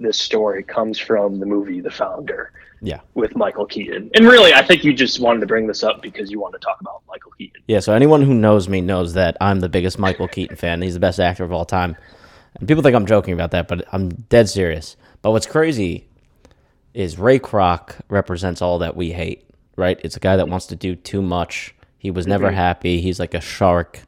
this 0.00 0.18
story 0.18 0.62
comes 0.62 0.98
from 0.98 1.38
the 1.40 1.46
movie 1.46 1.80
The 1.80 1.90
Founder 1.90 2.52
Yeah. 2.82 3.00
with 3.14 3.34
Michael 3.36 3.64
Keaton. 3.64 4.10
And 4.14 4.26
really, 4.26 4.52
I 4.52 4.62
think 4.62 4.84
you 4.84 4.92
just 4.92 5.20
wanted 5.20 5.40
to 5.40 5.46
bring 5.46 5.66
this 5.66 5.82
up 5.82 6.02
because 6.02 6.30
you 6.30 6.38
want 6.40 6.52
to 6.54 6.58
talk 6.58 6.80
about 6.80 7.02
Michael 7.08 7.30
Keaton. 7.38 7.62
Yeah, 7.66 7.80
so 7.80 7.94
anyone 7.94 8.20
who 8.22 8.34
knows 8.34 8.68
me 8.68 8.80
knows 8.82 9.14
that 9.14 9.36
I'm 9.40 9.60
the 9.60 9.68
biggest 9.68 9.98
Michael 9.98 10.28
Keaton 10.28 10.56
fan. 10.56 10.82
He's 10.82 10.94
the 10.94 11.00
best 11.00 11.18
actor 11.20 11.44
of 11.44 11.52
all 11.52 11.64
time. 11.64 11.96
And 12.58 12.68
people 12.68 12.82
think 12.82 12.94
I'm 12.94 13.06
joking 13.06 13.32
about 13.34 13.52
that, 13.52 13.68
but 13.68 13.86
I'm 13.92 14.10
dead 14.10 14.48
serious. 14.48 14.96
But 15.22 15.30
what's 15.30 15.46
crazy 15.46 16.06
is 16.92 17.18
Ray 17.18 17.38
Kroc 17.38 18.00
represents 18.08 18.60
all 18.60 18.78
that 18.80 18.94
we 18.96 19.12
hate, 19.12 19.48
right? 19.76 19.98
It's 20.04 20.16
a 20.16 20.20
guy 20.20 20.36
that 20.36 20.48
wants 20.48 20.66
to 20.66 20.76
do 20.76 20.94
too 20.94 21.22
much. 21.22 21.74
He 21.98 22.10
was 22.10 22.26
never 22.26 22.50
happy. 22.50 23.00
He's 23.00 23.18
like 23.18 23.32
a 23.34 23.40
shark. 23.40 24.00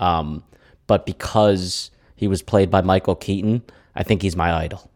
Um, 0.00 0.42
but 0.88 1.06
because 1.06 1.92
he 2.16 2.26
was 2.26 2.42
played 2.42 2.68
by 2.68 2.80
Michael 2.80 3.14
Keaton, 3.14 3.62
I 3.94 4.02
think 4.02 4.22
he's 4.22 4.34
my 4.34 4.52
idol. 4.52 4.90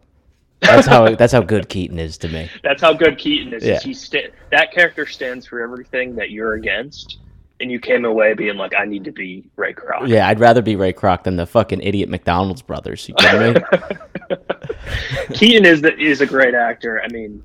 That's 0.61 0.89
how 0.89 1.15
that's 1.15 1.33
how 1.33 1.43
good 1.43 1.69
Keaton 1.69 2.01
is 2.01 2.19
to 2.19 2.29
me. 2.29 2.51
That's 2.65 2.83
how 2.83 2.93
good 2.93 3.19
Keaton 3.19 3.55
is. 3.55 3.65
Yeah. 3.65 3.79
He 3.79 3.95
sta- 3.95 4.33
that 4.51 4.73
character 4.73 5.07
stands 5.07 5.47
for 5.47 5.61
everything 5.61 6.17
that 6.17 6.31
you're 6.31 6.55
against, 6.55 7.19
and 7.61 7.71
you 7.71 7.79
came 7.79 8.05
away 8.05 8.35
being 8.35 8.57
like, 8.57 8.73
"I 8.77 8.85
need 8.85 9.05
to 9.05 9.13
be 9.13 9.45
Ray 9.55 9.75
Kroc." 9.75 10.09
Yeah, 10.09 10.27
I'd 10.27 10.41
rather 10.41 10.63
be 10.63 10.75
Ray 10.75 10.93
Kroc 10.93 11.23
than 11.23 11.37
the 11.37 11.47
fucking 11.47 11.83
idiot 11.83 12.09
McDonald's 12.09 12.63
brothers. 12.63 13.09
You 13.09 13.15
me? 13.39 13.55
Keaton 15.35 15.65
is 15.65 15.83
the, 15.83 15.97
is 15.99 16.21
a 16.21 16.27
great 16.27 16.55
actor. 16.55 17.03
I 17.03 17.09
mean, 17.09 17.43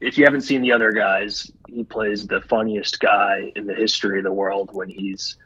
if 0.00 0.18
you 0.18 0.24
haven't 0.24 0.42
seen 0.42 0.62
the 0.62 0.72
other 0.72 0.92
guys, 0.92 1.50
he 1.68 1.84
plays 1.84 2.26
the 2.26 2.40
funniest 2.42 3.00
guy 3.00 3.52
in 3.54 3.66
the 3.66 3.74
history 3.74 4.18
of 4.18 4.24
the 4.24 4.32
world 4.32 4.70
when 4.72 4.88
he's 4.88 5.36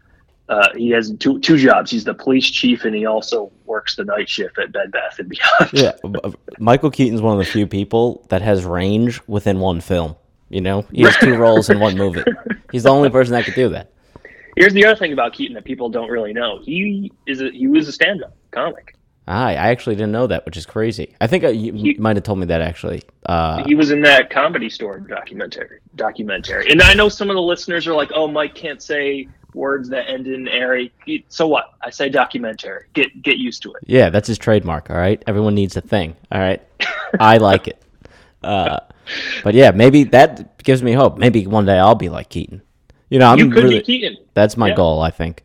uh, 0.49 0.69
he 0.77 0.91
has 0.91 1.13
two 1.19 1.39
two 1.41 1.59
jobs. 1.59 1.91
He's 1.91 2.05
the 2.05 2.15
police 2.15 2.49
chief, 2.49 2.85
and 2.85 2.95
he 2.95 3.07
also 3.07 3.51
works 3.65 3.97
the 3.97 4.05
night 4.05 4.29
shift 4.29 4.59
at 4.59 4.73
Bed 4.73 4.93
Bath 4.93 5.19
and 5.19 5.29
Beyond. 5.29 5.71
Yeah, 5.73 5.93
Michael 6.59 6.91
Keaton's 6.91 7.21
one 7.21 7.39
of 7.39 7.45
the 7.45 7.51
few 7.51 7.67
people 7.67 8.25
that 8.29 8.43
has 8.43 8.65
range 8.65 9.21
within 9.27 9.59
one 9.61 9.81
film. 9.81 10.17
You 10.49 10.61
know, 10.61 10.83
he 10.93 11.03
has 11.03 11.17
two 11.17 11.35
roles 11.37 11.69
in 11.71 11.81
one 11.81 11.97
movie. 11.97 12.23
He's 12.71 12.85
the 12.85 12.91
only 12.91 13.11
person 13.11 13.33
that 13.33 13.45
could 13.45 13.55
do 13.55 13.69
that. 13.71 13.93
Here's 14.57 14.73
the 14.73 14.87
other 14.87 14.97
thing 14.97 15.13
about 15.13 15.33
Keaton 15.33 15.55
that 15.55 15.65
people 15.65 15.89
don't 15.89 16.09
really 16.09 16.33
know. 16.33 16.61
He 16.63 17.13
is 17.27 17.43
a, 17.43 17.51
he 17.51 17.67
was 17.67 17.89
a 17.89 17.93
stand-up 17.93 18.35
comic. 18.53 18.97
Ah, 19.29 19.47
I 19.49 19.55
actually 19.55 19.97
didn't 19.97 20.13
know 20.13 20.29
that, 20.29 20.47
which 20.47 20.57
is 20.57 20.65
crazy. 20.67 21.15
I 21.21 21.27
think 21.27 21.43
you 21.43 21.73
He- 21.73 21.95
might 21.99 22.15
have 22.17 22.23
told 22.23 22.39
me 22.39 22.47
that 22.47 22.61
actually. 22.61 23.03
Uh, 23.27 23.65
he 23.65 23.75
was 23.75 23.91
in 23.91 24.01
that 24.03 24.31
comedy 24.31 24.71
store 24.71 25.01
documentary 25.01 25.81
documentary 25.97 26.71
and 26.71 26.81
i 26.83 26.93
know 26.95 27.09
some 27.09 27.29
of 27.31 27.35
the 27.35 27.43
listeners 27.43 27.87
are 27.89 27.95
like 27.95 28.11
oh 28.15 28.29
mike 28.29 28.55
can't 28.55 28.81
say 28.83 29.27
words 29.55 29.89
that 29.89 30.09
end 30.09 30.27
in 30.29 30.47
airy 30.47 30.93
so 31.29 31.49
what 31.49 31.73
i 31.83 31.91
say 31.91 32.09
documentary 32.09 32.85
get 32.93 33.21
get 33.23 33.39
used 33.39 33.63
to 33.63 33.71
it 33.73 33.83
yeah, 33.87 34.11
that's 34.11 34.29
his 34.29 34.39
trademark. 34.39 34.91
All 34.91 34.97
right, 34.97 35.21
everyone 35.27 35.55
needs 35.57 35.77
a 35.77 35.81
thing. 35.81 36.15
All 36.31 36.39
right, 36.41 36.63
I 37.19 37.39
like 37.39 37.67
it. 37.67 37.83
Uh, 38.45 38.79
but 39.43 39.55
yeah, 39.55 39.71
maybe 39.73 40.05
that 40.05 40.63
gives 40.63 40.83
me 40.83 40.93
hope. 40.93 41.19
Maybe 41.19 41.47
one 41.47 41.67
day 41.67 41.79
I'll 41.79 41.95
be 41.97 42.09
like 42.11 42.29
Keaton. 42.29 42.63
You 43.09 43.19
know, 43.19 43.29
I'm 43.31 43.39
you 43.39 43.51
could 43.51 43.65
really. 43.65 43.79
be 43.79 43.85
keaton 43.85 44.17
That's 44.35 44.57
my 44.57 44.69
Yeah. 44.69 44.75
goal. 44.77 45.01
I 45.01 45.11
think. 45.11 45.43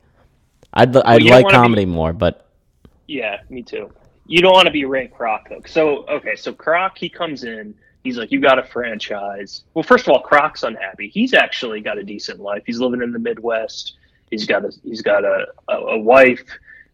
I'd 0.73 0.95
I'd 0.97 1.23
like 1.23 1.45
wanna 1.45 1.57
be- 1.57 1.63
comedy 1.63 1.85
more, 1.85 2.13
but 2.13 2.47
yeah 3.11 3.41
me 3.49 3.61
too. 3.61 3.91
You 4.25 4.41
don't 4.41 4.53
want 4.53 4.67
to 4.67 4.71
be 4.71 4.85
ray 4.85 5.07
kroc 5.07 5.49
though. 5.49 5.61
So 5.67 6.05
okay 6.07 6.35
so 6.35 6.53
kroc 6.53 6.97
he 6.97 7.09
comes 7.09 7.43
in 7.43 7.73
he's 8.03 8.17
like 8.17 8.31
you 8.31 8.39
got 8.39 8.57
a 8.59 8.63
franchise. 8.63 9.63
Well 9.73 9.83
first 9.83 10.07
of 10.07 10.13
all 10.13 10.23
kroc's 10.23 10.63
unhappy. 10.63 11.09
He's 11.09 11.33
actually 11.33 11.81
got 11.81 11.97
a 11.97 12.03
decent 12.03 12.39
life. 12.39 12.63
He's 12.65 12.79
living 12.79 13.01
in 13.01 13.11
the 13.11 13.19
midwest. 13.19 13.97
He's 14.29 14.45
got 14.45 14.63
a 14.63 14.71
he's 14.83 15.01
got 15.01 15.25
a, 15.25 15.47
a, 15.67 15.75
a 15.75 15.99
wife 15.99 16.43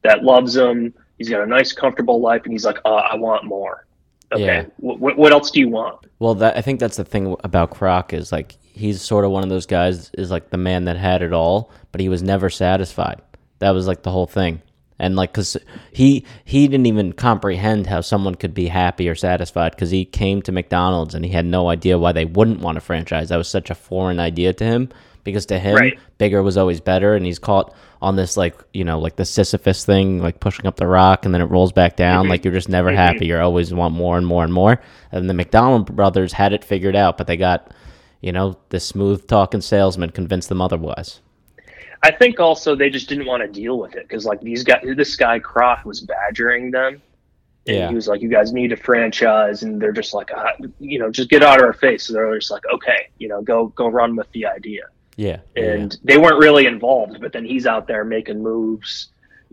that 0.04 0.24
loves 0.24 0.56
him. 0.56 0.94
He's 1.18 1.30
got 1.30 1.42
a 1.42 1.46
nice 1.46 1.72
comfortable 1.74 2.20
life 2.22 2.42
and 2.44 2.52
he's 2.52 2.66
like 2.66 2.80
uh, 2.86 2.90
i 2.90 3.16
want 3.16 3.44
more. 3.46 3.86
Okay 4.32 4.44
Yeah. 4.44 4.66
what, 4.78 5.18
what 5.18 5.32
else 5.32 5.52
do 5.52 5.60
you 5.60 5.70
want? 5.70 6.06
Well, 6.20 6.36
that 6.36 6.58
I 6.58 6.62
think 6.62 6.80
that's 6.80 6.98
the 6.98 7.06
thing 7.06 7.36
about 7.44 7.72
Kroc 7.72 8.12
is 8.14 8.32
like 8.32 8.58
he's 8.62 9.02
sort 9.02 9.24
of 9.24 9.32
one 9.32 9.44
of 9.44 9.50
those 9.50 9.66
guys 9.66 10.10
is 10.18 10.32
like 10.32 10.50
the 10.50 10.58
man 10.58 10.86
that 10.86 10.98
had 10.98 11.22
it 11.22 11.32
all, 11.34 11.72
but 11.92 12.02
he 12.02 12.10
was 12.10 12.24
never 12.24 12.50
satisfied. 12.50 13.22
That 13.60 13.72
was 13.72 13.88
like 13.88 14.04
the 14.04 14.12
whole 14.12 14.28
thing. 14.28 14.62
And 15.00 15.16
like 15.16 15.34
cuz 15.34 15.58
he 15.92 16.26
he 16.44 16.68
didn't 16.68 16.88
even 16.88 17.14
comprehend 17.14 17.88
how 17.88 18.02
someone 18.02 18.36
could 18.36 18.54
be 18.54 18.68
happy 18.68 19.08
or 19.08 19.16
satisfied 19.16 19.78
cuz 19.78 19.92
he 19.92 20.06
came 20.06 20.42
to 20.44 20.52
McDonald's 20.52 21.14
and 21.14 21.24
he 21.24 21.32
had 21.32 21.46
no 21.46 21.70
idea 21.70 22.00
why 22.00 22.12
they 22.12 22.26
wouldn't 22.26 22.62
want 22.62 22.78
a 22.78 22.82
franchise. 22.82 23.30
That 23.30 23.38
was 23.38 23.48
such 23.48 23.70
a 23.70 23.76
foreign 23.76 24.20
idea 24.20 24.54
to 24.54 24.64
him 24.66 24.90
because 25.24 25.46
to 25.48 25.60
him 25.60 25.76
Right. 25.76 26.00
bigger 26.18 26.42
was 26.42 26.58
always 26.58 26.80
better 26.80 27.14
and 27.14 27.26
he's 27.26 27.38
caught 27.38 27.74
on 28.02 28.16
this 28.16 28.38
like, 28.38 28.56
you 28.74 28.84
know, 28.84 28.98
like 29.00 29.18
the 29.18 29.26
Sisyphus 29.26 29.84
thing, 29.86 30.20
like 30.22 30.40
pushing 30.40 30.66
up 30.66 30.78
the 30.78 30.88
rock 30.88 31.26
and 31.26 31.34
then 31.34 31.42
it 31.42 31.46
rolls 31.52 31.72
back 31.72 31.96
down 31.96 32.26
Mhm. 32.26 32.30
like 32.30 32.44
you're 32.46 32.54
just 32.54 32.70
never 32.70 32.92
happy. 32.92 33.26
you're 33.28 33.42
always 33.42 33.74
want 33.74 33.94
more 33.94 34.18
and 34.18 34.26
more 34.26 34.44
and 34.44 34.54
more. 34.54 34.80
And 35.12 35.30
the 35.30 35.34
McDonald 35.34 35.96
brothers 35.96 36.34
had 36.34 36.54
it 36.54 36.64
figured 36.64 36.96
out, 36.96 37.18
but 37.18 37.28
they 37.28 37.38
got, 37.38 37.72
you 38.22 38.32
know, 38.32 38.58
the 38.70 38.80
smooth 38.80 39.28
talking 39.28 39.62
salesman 39.62 40.10
convinced 40.12 40.50
them 40.50 40.62
otherwise. 40.62 41.20
I 42.04 42.12
think 42.12 42.40
also 42.40 42.76
they 42.76 42.90
just 42.90 43.10
didn't 43.10 43.26
want 43.26 43.42
to 43.42 43.48
deal 43.48 43.80
with 43.80 43.96
it 43.96 44.08
because 44.08 44.26
like 44.26 44.42
these 44.42 44.64
guys, 44.64 44.84
this 44.96 45.16
guy 45.16 45.40
Croft 45.40 45.86
was 45.86 46.02
badgering 46.02 46.72
them. 46.72 47.02
And 47.68 47.76
Yeah. 47.76 47.90
he 47.90 47.96
was 47.96 48.08
like, 48.08 48.22
"You 48.22 48.30
guys 48.30 48.54
need 48.54 48.72
a 48.72 48.78
franchise," 48.78 49.64
and 49.64 49.82
they're 49.82 49.92
just 49.92 50.14
like, 50.14 50.32
uh, 50.32 50.52
"You 50.80 51.00
know, 51.00 51.12
just 51.12 51.30
get 51.30 51.44
out 51.44 51.58
of 51.58 51.64
our 51.66 51.74
face." 51.74 52.04
So 52.06 52.14
they're 52.14 52.38
just 52.40 52.50
like, 52.50 52.64
"Okay, 52.74 53.08
you 53.18 53.28
know, 53.28 53.42
go 53.42 53.68
go 53.76 53.88
run 53.90 54.16
with 54.16 54.32
the 54.32 54.46
idea." 54.46 54.84
Yeah. 55.18 55.40
And 55.58 55.98
they 56.04 56.18
weren't 56.18 56.40
really 56.40 56.66
involved, 56.66 57.20
but 57.20 57.34
then 57.34 57.44
he's 57.44 57.66
out 57.68 57.88
there 57.88 58.06
making 58.06 58.42
moves, 58.42 59.08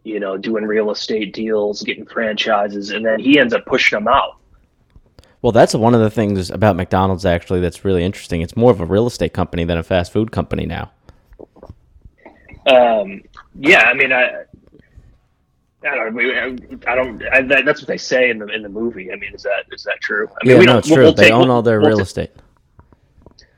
you 0.04 0.20
know, 0.20 0.36
doing 0.36 0.64
real 0.64 0.90
estate 0.92 1.32
deals, 1.32 1.82
getting 1.82 2.06
franchises, 2.06 2.90
and 2.90 3.04
then 3.04 3.18
he 3.18 3.38
ends 3.40 3.52
up 3.52 3.64
pushing 3.66 3.96
them 3.96 4.06
out. 4.06 4.36
Well, 5.42 5.52
that's 5.52 5.74
one 5.74 5.92
of 5.94 6.00
the 6.00 6.10
things 6.10 6.50
about 6.50 6.76
McDonald's 6.76 7.26
actually 7.26 7.60
that's 7.60 7.84
really 7.84 8.04
interesting. 8.04 8.42
It's 8.42 8.56
more 8.56 8.70
of 8.70 8.80
a 8.80 8.86
real 8.86 9.06
estate 9.06 9.32
company 9.32 9.64
than 9.64 9.76
a 9.76 9.82
fast 9.82 10.12
food 10.12 10.30
company 10.30 10.66
now. 10.66 10.92
Um, 12.66 13.22
yeah, 13.58 13.82
I 13.82 13.94
mean, 13.94 14.12
I, 14.12 14.42
I 15.86 15.94
don't, 15.96 16.14
we- 16.14 16.34
I 16.36 16.94
don't. 16.94 17.22
I, 17.32 17.42
that, 17.42 17.64
that's 17.66 17.80
what 17.80 17.88
they 17.88 17.98
say 17.98 18.30
in 18.30 18.38
the 18.38 18.46
in 18.46 18.62
the 18.62 18.68
movie. 18.68 19.12
I 19.12 19.16
mean, 19.16 19.34
is 19.34 19.42
that 19.42 19.64
is 19.72 19.82
that 19.84 19.98
true? 20.00 20.26
I 20.28 20.46
mean, 20.46 20.52
yeah, 20.54 20.58
we 20.60 20.64
no, 20.66 20.72
don't- 20.72 20.78
it's 20.78 20.88
we'll- 20.88 20.96
true. 20.96 21.04
we'll 21.04 21.12
they 21.14 21.24
take- 21.24 21.32
own 21.32 21.40
we'll- 21.48 21.50
all 21.56 21.62
their 21.62 21.80
real 21.80 21.96
ta- 21.98 22.02
estate. 22.02 22.30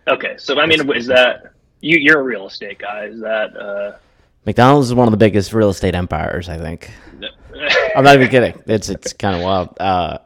Okay, 0.09 0.35
so 0.39 0.59
I 0.61 0.67
mean, 0.67 0.89
is 0.95 1.07
that 1.07 1.53
you? 1.81 1.99
You're 1.99 2.21
a 2.21 2.25
real 2.25 2.47
estate 2.47 2.79
guy. 2.79 3.05
Is 3.07 3.21
that? 3.21 3.57
Uh, 3.57 3.97
McDonald's 4.45 4.89
is 4.89 4.95
one 4.95 5.09
of 5.09 5.11
the 5.13 5.17
biggest 5.17 5.53
real 5.53 5.71
estate 5.71 5.95
empires, 5.97 6.49
I 6.49 6.57
think. 6.59 6.91
I'm 7.97 8.05
not 8.05 8.15
even 8.15 8.29
kidding. 8.29 8.61
It's 8.67 8.89
it's 8.89 9.13
kind 9.13 9.37
of 9.37 9.43
wild. 9.43 9.77
Uh, 9.81 10.19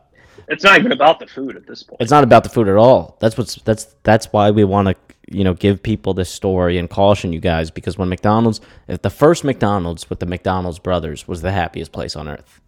it's 0.50 0.64
not 0.64 0.78
even 0.78 0.92
about 0.92 1.18
the 1.20 1.26
food 1.26 1.56
at 1.56 1.66
this 1.66 1.82
point. 1.82 2.00
it's 2.00 2.10
not 2.10 2.24
about 2.24 2.42
the 2.44 2.50
food 2.50 2.68
at 2.68 2.76
all. 2.76 3.16
That's 3.20 3.38
what's 3.38 3.56
that's 3.62 3.94
that's 4.02 4.26
why 4.26 4.50
we 4.50 4.64
want 4.64 4.88
to 4.88 4.96
you 5.28 5.44
know 5.44 5.54
give 5.54 5.82
people 5.82 6.12
this 6.12 6.28
story 6.28 6.76
and 6.76 6.90
caution 6.90 7.32
you 7.32 7.40
guys 7.40 7.70
because 7.70 7.96
when 7.96 8.08
McDonald's, 8.08 8.60
if 8.88 9.02
the 9.02 9.10
first 9.10 9.44
McDonald's 9.44 10.10
with 10.10 10.18
the 10.20 10.26
McDonald's 10.26 10.78
brothers 10.78 11.26
was 11.28 11.42
the 11.42 11.52
happiest 11.52 11.92
place 11.92 12.16
on 12.16 12.28
earth, 12.28 12.60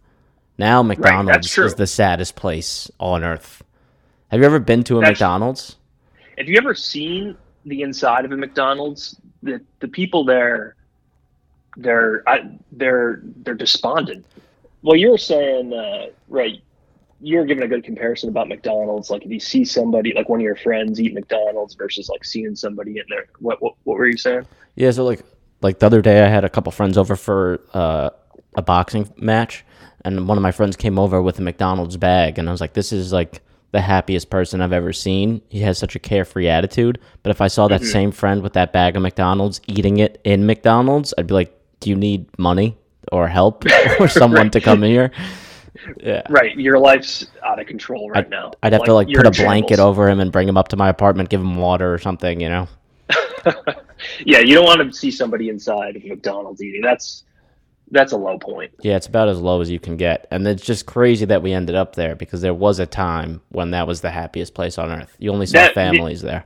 now 0.57 0.81
McDonald's 0.81 1.49
true. 1.51 1.65
is 1.65 1.75
the 1.75 1.87
saddest 1.87 2.35
place 2.35 2.89
on 2.99 3.23
earth. 3.23 3.63
Have 4.29 4.39
you 4.39 4.45
ever 4.45 4.59
been 4.59 4.83
to 4.85 4.97
a 4.97 5.01
That's- 5.01 5.19
McDonald's? 5.19 5.75
Have 6.37 6.47
you 6.47 6.57
ever 6.57 6.73
seen 6.73 7.37
the 7.65 7.83
inside 7.83 8.25
of 8.25 8.31
a 8.31 8.37
McDonald's? 8.37 9.15
The 9.43 9.61
the 9.81 9.87
people 9.87 10.23
there, 10.23 10.75
they're 11.77 12.23
I, 12.27 12.49
they're 12.71 13.21
they're 13.43 13.53
despondent. 13.53 14.25
Well, 14.81 14.95
you're 14.95 15.17
saying 15.17 15.73
uh, 15.73 16.07
right. 16.27 16.61
You're 17.25 17.45
giving 17.45 17.63
a 17.63 17.67
good 17.67 17.83
comparison 17.83 18.29
about 18.29 18.49
McDonald's. 18.49 19.09
Like 19.09 19.23
if 19.23 19.31
you 19.31 19.39
see 19.39 19.63
somebody, 19.63 20.13
like 20.13 20.27
one 20.27 20.39
of 20.39 20.43
your 20.43 20.57
friends, 20.57 20.99
eat 20.99 21.13
McDonald's 21.13 21.73
versus 21.73 22.09
like 22.09 22.25
seeing 22.25 22.55
somebody 22.55 22.97
in 22.97 23.05
there. 23.09 23.27
What 23.39 23.61
what, 23.61 23.75
what 23.85 23.97
were 23.97 24.07
you 24.07 24.17
saying? 24.17 24.45
Yeah, 24.75 24.91
so 24.91 25.05
like 25.05 25.21
like 25.61 25.79
the 25.79 25.85
other 25.85 26.01
day 26.01 26.23
I 26.23 26.27
had 26.27 26.43
a 26.43 26.49
couple 26.49 26.71
friends 26.71 26.97
over 26.97 27.15
for 27.15 27.61
uh, 27.73 28.09
a 28.55 28.61
boxing 28.61 29.11
match 29.17 29.63
and 30.03 30.27
one 30.27 30.37
of 30.37 30.41
my 30.41 30.51
friends 30.51 30.75
came 30.75 30.99
over 30.99 31.21
with 31.21 31.39
a 31.39 31.41
McDonald's 31.41 31.95
bag 31.95 32.37
and 32.37 32.49
I 32.49 32.51
was 32.51 32.59
like 32.59 32.73
this 32.73 32.91
is 32.91 33.13
like 33.13 33.41
the 33.71 33.81
happiest 33.81 34.29
person 34.29 34.61
I've 34.61 34.73
ever 34.73 34.93
seen. 34.93 35.41
He 35.49 35.61
has 35.61 35.79
such 35.79 35.95
a 35.95 35.99
carefree 35.99 36.47
attitude, 36.47 36.99
but 37.23 37.31
if 37.31 37.41
I 37.41 37.47
saw 37.47 37.67
that 37.69 37.83
same 37.83 38.11
friend 38.11 38.43
with 38.43 38.53
that 38.53 38.71
bag 38.71 38.95
of 38.95 39.01
McDonald's 39.01 39.61
eating 39.67 39.97
it 39.97 40.21
in 40.23 40.45
McDonald's, 40.45 41.11
I'd 41.17 41.25
be 41.25 41.33
like, 41.33 41.57
"Do 41.79 41.89
you 41.89 41.95
need 41.95 42.27
money 42.37 42.77
or 43.11 43.27
help 43.27 43.65
or 43.99 44.07
someone 44.09 44.51
to 44.51 44.61
come 44.61 44.83
here?" 44.83 45.11
Yeah. 45.97 46.21
Right, 46.29 46.55
your 46.55 46.77
life's 46.79 47.27
out 47.43 47.59
of 47.59 47.67
control 47.67 48.09
right 48.09 48.29
now. 48.29 48.51
I'd 48.61 48.73
have 48.73 48.83
to 48.83 48.93
like 48.93 49.07
put 49.07 49.25
a 49.25 49.31
blanket 49.31 49.77
shambles. 49.77 49.79
over 49.79 50.07
him 50.07 50.19
and 50.19 50.31
bring 50.31 50.47
him 50.47 50.57
up 50.57 50.67
to 50.69 50.77
my 50.77 50.89
apartment, 50.89 51.29
give 51.29 51.41
him 51.41 51.55
water 51.55 51.93
or 51.93 51.97
something, 51.97 52.39
you 52.39 52.49
know. 52.49 52.67
yeah, 54.25 54.39
you 54.39 54.55
don't 54.55 54.65
want 54.65 54.81
to 54.81 54.97
see 54.97 55.11
somebody 55.11 55.49
inside 55.49 55.95
of 55.95 56.05
McDonald's 56.05 56.61
eating. 56.61 56.81
That's 56.81 57.23
that's 57.91 58.11
a 58.11 58.17
low 58.17 58.39
point. 58.39 58.71
Yeah, 58.81 58.95
it's 58.95 59.07
about 59.07 59.29
as 59.29 59.39
low 59.39 59.61
as 59.61 59.69
you 59.69 59.79
can 59.79 59.97
get. 59.97 60.27
And 60.31 60.47
it's 60.47 60.63
just 60.63 60.85
crazy 60.85 61.25
that 61.25 61.43
we 61.43 61.53
ended 61.53 61.75
up 61.75 61.95
there 61.95 62.15
because 62.15 62.41
there 62.41 62.53
was 62.53 62.79
a 62.79 62.85
time 62.85 63.41
when 63.49 63.71
that 63.71 63.87
was 63.87 64.01
the 64.01 64.09
happiest 64.09 64.53
place 64.55 64.77
on 64.77 64.91
earth. 64.91 65.15
You 65.19 65.31
only 65.31 65.45
saw 65.45 65.59
That- 65.59 65.73
families 65.73 66.21
there. 66.21 66.45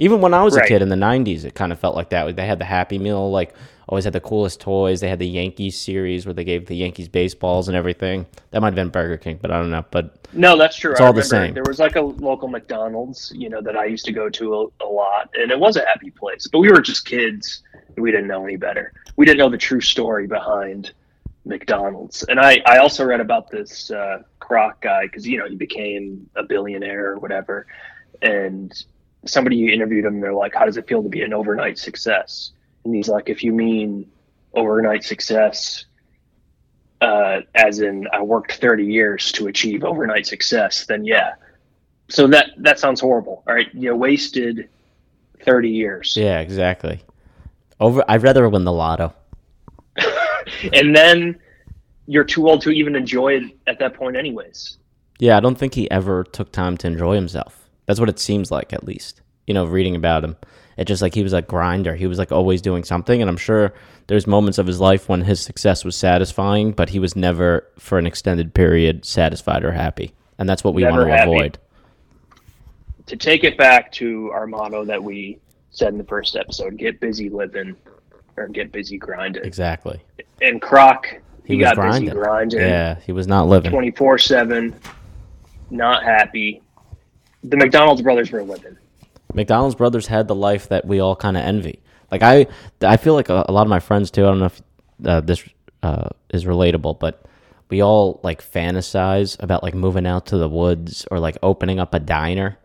Even 0.00 0.20
when 0.20 0.32
I 0.32 0.44
was 0.44 0.56
a 0.56 0.62
kid 0.62 0.80
in 0.80 0.90
the 0.90 0.96
90s, 0.96 1.44
it 1.44 1.56
kind 1.56 1.72
of 1.72 1.78
felt 1.80 1.96
like 1.96 2.10
that. 2.10 2.36
They 2.36 2.46
had 2.46 2.60
the 2.60 2.64
Happy 2.64 2.98
Meal, 2.98 3.32
like 3.32 3.54
always 3.88 4.04
had 4.04 4.12
the 4.12 4.20
coolest 4.20 4.60
toys. 4.60 5.00
They 5.00 5.08
had 5.08 5.18
the 5.18 5.26
Yankees 5.26 5.78
series 5.78 6.26
where 6.26 6.34
they 6.34 6.44
gave 6.44 6.66
the 6.66 6.76
Yankees 6.76 7.08
baseballs 7.08 7.68
and 7.68 7.76
everything. 7.76 8.26
That 8.50 8.60
might 8.60 8.68
have 8.68 8.74
been 8.74 8.90
Burger 8.90 9.16
King, 9.16 9.38
but 9.40 9.50
I 9.50 9.58
don't 9.58 9.70
know. 9.70 9.84
But 9.90 10.16
No, 10.34 10.56
that's 10.58 10.76
true. 10.76 10.92
It's 10.92 11.00
I 11.00 11.06
all 11.06 11.12
the 11.12 11.22
same. 11.22 11.54
There 11.54 11.64
was 11.66 11.78
like 11.78 11.96
a 11.96 12.02
local 12.02 12.48
McDonald's, 12.48 13.32
you 13.34 13.48
know, 13.48 13.62
that 13.62 13.76
I 13.76 13.86
used 13.86 14.04
to 14.04 14.12
go 14.12 14.28
to 14.28 14.54
a, 14.54 14.84
a 14.84 14.88
lot, 14.88 15.30
and 15.34 15.50
it 15.50 15.58
was 15.58 15.76
a 15.76 15.86
happy 15.86 16.10
place. 16.10 16.46
But 16.46 16.58
we 16.58 16.70
were 16.70 16.82
just 16.82 17.06
kids, 17.06 17.62
and 17.96 18.02
we 18.02 18.10
didn't 18.10 18.28
know 18.28 18.44
any 18.44 18.56
better. 18.56 18.92
We 19.16 19.24
didn't 19.24 19.38
know 19.38 19.48
the 19.48 19.58
true 19.58 19.80
story 19.80 20.26
behind 20.26 20.92
McDonald's. 21.46 22.24
And 22.24 22.38
I, 22.38 22.60
I 22.66 22.78
also 22.78 23.06
read 23.06 23.20
about 23.20 23.50
this 23.50 23.90
uh, 23.90 24.22
Kroc 24.38 24.82
guy 24.82 25.06
because 25.06 25.26
you 25.26 25.38
know 25.38 25.48
he 25.48 25.56
became 25.56 26.28
a 26.36 26.42
billionaire 26.42 27.12
or 27.12 27.18
whatever, 27.18 27.66
and 28.20 28.70
somebody 29.24 29.72
interviewed 29.72 30.04
him. 30.04 30.16
And 30.16 30.22
they're 30.22 30.34
like, 30.34 30.54
"How 30.54 30.66
does 30.66 30.76
it 30.76 30.86
feel 30.86 31.02
to 31.02 31.08
be 31.08 31.22
an 31.22 31.32
overnight 31.32 31.78
success?" 31.78 32.52
And 32.84 32.94
he's 32.94 33.08
like, 33.08 33.28
"If 33.28 33.42
you 33.42 33.52
mean 33.52 34.10
overnight 34.54 35.04
success." 35.04 35.84
uh, 37.00 37.40
as 37.54 37.80
in 37.80 38.08
I 38.12 38.22
worked 38.22 38.54
30 38.54 38.84
years 38.84 39.32
to 39.32 39.46
achieve 39.46 39.84
overnight 39.84 40.26
success, 40.26 40.86
then 40.86 41.04
yeah. 41.04 41.34
So 42.08 42.26
that 42.28 42.50
that 42.58 42.78
sounds 42.78 43.00
horrible. 43.00 43.42
All 43.46 43.54
right, 43.54 43.68
you 43.74 43.94
wasted 43.94 44.68
30 45.44 45.68
years, 45.68 46.16
yeah, 46.16 46.40
exactly. 46.40 47.00
Over, 47.80 48.04
I'd 48.08 48.22
rather 48.22 48.48
win 48.48 48.64
the 48.64 48.72
lotto. 48.72 49.14
and 50.72 50.96
then 50.96 51.38
you're 52.06 52.24
too 52.24 52.48
old 52.48 52.62
to 52.62 52.70
even 52.70 52.96
enjoy 52.96 53.34
it 53.34 53.42
at 53.68 53.78
that 53.78 53.94
point, 53.94 54.16
anyways. 54.16 54.78
Yeah, 55.20 55.36
I 55.36 55.40
don't 55.40 55.56
think 55.56 55.74
he 55.74 55.88
ever 55.90 56.24
took 56.24 56.50
time 56.50 56.76
to 56.78 56.86
enjoy 56.88 57.14
himself. 57.14 57.68
That's 57.86 58.00
what 58.00 58.08
it 58.08 58.18
seems 58.18 58.50
like, 58.50 58.72
at 58.72 58.84
least. 58.84 59.20
You 59.46 59.54
know, 59.54 59.64
reading 59.64 59.94
about 59.94 60.24
him. 60.24 60.36
It's 60.78 60.88
just 60.88 61.02
like 61.02 61.12
he 61.14 61.22
was 61.24 61.32
a 61.34 61.42
grinder. 61.42 61.94
He 61.96 62.06
was 62.06 62.18
like 62.18 62.32
always 62.32 62.62
doing 62.62 62.84
something, 62.84 63.20
and 63.20 63.28
I'm 63.28 63.36
sure 63.36 63.74
there's 64.06 64.26
moments 64.26 64.56
of 64.58 64.66
his 64.66 64.80
life 64.80 65.08
when 65.08 65.20
his 65.22 65.40
success 65.40 65.84
was 65.84 65.96
satisfying, 65.96 66.70
but 66.72 66.88
he 66.88 66.98
was 67.00 67.14
never 67.16 67.66
for 67.78 67.98
an 67.98 68.06
extended 68.06 68.54
period 68.54 69.04
satisfied 69.04 69.64
or 69.64 69.72
happy, 69.72 70.14
and 70.38 70.48
that's 70.48 70.62
what 70.64 70.74
we 70.74 70.82
Never 70.82 70.98
want 71.00 71.08
to 71.10 71.16
happy. 71.16 71.30
avoid. 71.32 71.58
To 73.06 73.16
take 73.16 73.42
it 73.42 73.56
back 73.58 73.90
to 73.92 74.30
our 74.32 74.46
motto 74.46 74.84
that 74.84 75.02
we 75.02 75.38
said 75.70 75.88
in 75.88 75.98
the 75.98 76.04
first 76.04 76.36
episode: 76.36 76.76
"Get 76.76 77.00
busy 77.00 77.28
living, 77.28 77.74
or 78.36 78.46
get 78.48 78.70
busy 78.70 78.98
grinding." 78.98 79.44
Exactly. 79.44 80.00
And 80.40 80.62
Kroc, 80.62 81.06
he, 81.44 81.54
He 81.54 81.56
was 81.56 81.64
got 81.64 81.74
grinding. 81.76 82.04
busy 82.10 82.14
grinding, 82.14 82.60
Yeah, 82.60 83.00
he 83.04 83.10
was 83.12 83.26
not 83.26 83.48
living. 83.48 83.70
twenty 83.72 83.90
four 83.90 84.16
seven, 84.18 84.74
not 85.70 86.04
happy. 86.04 86.62
The 87.42 87.56
McDonald's 87.56 88.02
brothers 88.02 88.30
were 88.30 88.42
living. 88.42 88.76
McDonald's 89.34 89.74
brothers 89.74 90.06
had 90.06 90.28
the 90.28 90.34
life 90.34 90.68
that 90.68 90.86
we 90.86 91.00
all 91.00 91.16
kind 91.16 91.36
of 91.36 91.44
envy. 91.44 91.80
Like 92.10 92.22
I, 92.22 92.46
I 92.80 92.96
feel 92.96 93.14
like 93.14 93.28
a, 93.28 93.44
a 93.48 93.52
lot 93.52 93.62
of 93.62 93.68
my 93.68 93.80
friends 93.80 94.10
too. 94.10 94.24
I 94.24 94.28
don't 94.28 94.38
know 94.38 94.46
if 94.46 94.62
uh, 95.04 95.20
this 95.20 95.44
uh, 95.82 96.08
is 96.30 96.44
relatable, 96.44 96.98
but 96.98 97.24
we 97.68 97.82
all 97.82 98.20
like 98.22 98.42
fantasize 98.42 99.40
about 99.42 99.62
like 99.62 99.74
moving 99.74 100.06
out 100.06 100.26
to 100.26 100.38
the 100.38 100.48
woods 100.48 101.06
or 101.10 101.20
like 101.20 101.36
opening 101.42 101.78
up 101.78 101.94
a 101.94 102.00
diner. 102.00 102.58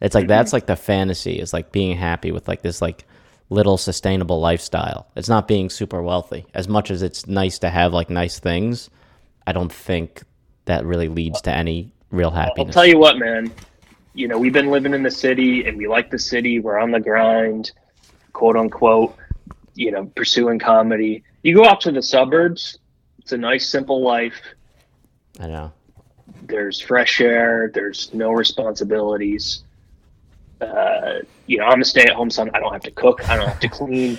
It's 0.00 0.14
like 0.14 0.28
that's 0.28 0.52
like 0.52 0.66
the 0.66 0.76
fantasy 0.76 1.38
is 1.38 1.52
like 1.52 1.72
being 1.72 1.96
happy 1.96 2.32
with 2.32 2.48
like 2.48 2.62
this 2.62 2.80
like 2.80 3.06
little 3.48 3.76
sustainable 3.76 4.40
lifestyle. 4.40 5.06
It's 5.16 5.28
not 5.28 5.48
being 5.48 5.68
super 5.68 6.02
wealthy. 6.02 6.46
As 6.54 6.68
much 6.68 6.90
as 6.90 7.02
it's 7.02 7.26
nice 7.26 7.58
to 7.60 7.70
have 7.70 7.92
like 7.92 8.08
nice 8.08 8.38
things, 8.38 8.90
I 9.46 9.52
don't 9.52 9.72
think 9.72 10.22
that 10.66 10.84
really 10.84 11.08
leads 11.08 11.40
to 11.42 11.50
any 11.52 11.92
real 12.10 12.30
happiness. 12.30 12.76
I'll 12.76 12.82
tell 12.82 12.90
you 12.90 12.98
what, 12.98 13.18
man. 13.18 13.52
You 14.12 14.28
know, 14.28 14.38
we've 14.38 14.52
been 14.52 14.70
living 14.70 14.92
in 14.92 15.02
the 15.02 15.10
city 15.10 15.66
and 15.66 15.76
we 15.76 15.86
like 15.86 16.10
the 16.10 16.18
city. 16.18 16.58
We're 16.58 16.78
on 16.78 16.90
the 16.90 17.00
grind, 17.00 17.70
quote 18.32 18.56
unquote, 18.56 19.16
you 19.74 19.90
know, 19.92 20.06
pursuing 20.16 20.58
comedy. 20.58 21.22
You 21.42 21.54
go 21.54 21.64
out 21.64 21.80
to 21.82 21.92
the 21.92 22.02
suburbs, 22.02 22.78
it's 23.18 23.32
a 23.32 23.38
nice, 23.38 23.68
simple 23.68 24.02
life. 24.02 24.40
I 25.38 25.46
know. 25.46 25.72
There's 26.42 26.80
fresh 26.80 27.20
air, 27.20 27.70
there's 27.72 28.12
no 28.12 28.32
responsibilities. 28.32 29.62
Uh, 30.60 31.20
you 31.46 31.58
know, 31.58 31.64
I'm 31.64 31.80
a 31.80 31.84
stay 31.84 32.02
at 32.02 32.10
home 32.10 32.30
son. 32.30 32.50
I 32.52 32.60
don't 32.60 32.72
have 32.72 32.82
to 32.82 32.90
cook, 32.90 33.28
I 33.28 33.36
don't 33.36 33.48
have 33.48 33.60
to 33.60 33.68
clean, 33.68 34.18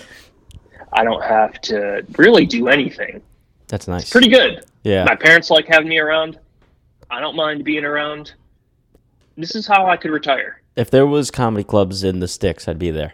I 0.94 1.04
don't 1.04 1.24
have 1.24 1.60
to 1.62 2.06
really 2.18 2.46
do 2.46 2.70
anything. 2.70 3.22
That's 3.68 3.88
nice. 3.88 4.10
Pretty 4.10 4.30
good. 4.30 4.66
yeah. 4.84 5.04
My 5.04 5.16
parents 5.16 5.50
like 5.50 5.68
having 5.68 5.90
me 5.90 6.00
around. 6.00 6.40
I 7.10 7.20
don't 7.20 7.36
mind 7.36 7.64
being 7.64 7.84
around. 7.86 8.34
This 9.38 9.56
is 9.56 9.68
how 9.68 9.88
I 9.88 9.98
could 9.98 10.12
retire. 10.12 10.62
If 10.76 10.90
there 10.92 11.06
was 11.06 11.32
comedy 11.32 11.64
clubs 11.64 12.04
in 12.04 12.20
the 12.20 12.28
sticks, 12.28 12.68
I'd 12.68 12.80
be 12.80 12.92
there. 12.92 13.14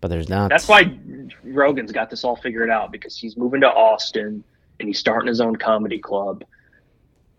But 0.00 0.08
there's 0.08 0.28
not. 0.28 0.50
That's 0.50 0.68
why 0.68 0.98
Rogan's 1.42 1.92
got 1.92 2.10
this 2.10 2.24
all 2.24 2.36
figured 2.36 2.70
out 2.70 2.92
because 2.92 3.16
he's 3.16 3.36
moving 3.36 3.60
to 3.62 3.68
Austin 3.68 4.44
and 4.78 4.88
he's 4.88 4.98
starting 4.98 5.28
his 5.28 5.40
own 5.40 5.56
comedy 5.56 5.98
club. 5.98 6.44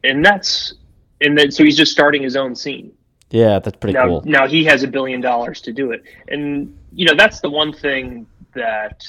And 0.04 0.24
that's 0.26 0.74
and 1.22 1.38
then 1.38 1.52
so 1.52 1.64
he's 1.64 1.78
just 1.78 1.92
starting 1.92 2.24
his 2.24 2.36
own 2.36 2.56
scene. 2.56 2.92
Yeah, 3.30 3.60
that's 3.60 3.78
pretty 3.78 3.94
now 3.94 4.08
cool. 4.08 4.24
now 4.26 4.48
he 4.48 4.64
has 4.66 4.84
a 4.84 4.88
billion 4.88 5.22
dollars 5.22 5.62
to 5.62 5.74
do 5.74 5.92
it. 5.92 6.04
And 6.30 6.78
you 6.94 7.06
know, 7.06 7.16
that's 7.16 7.42
the 7.42 7.50
one 7.50 7.74
thing 7.74 8.26
that 8.54 9.04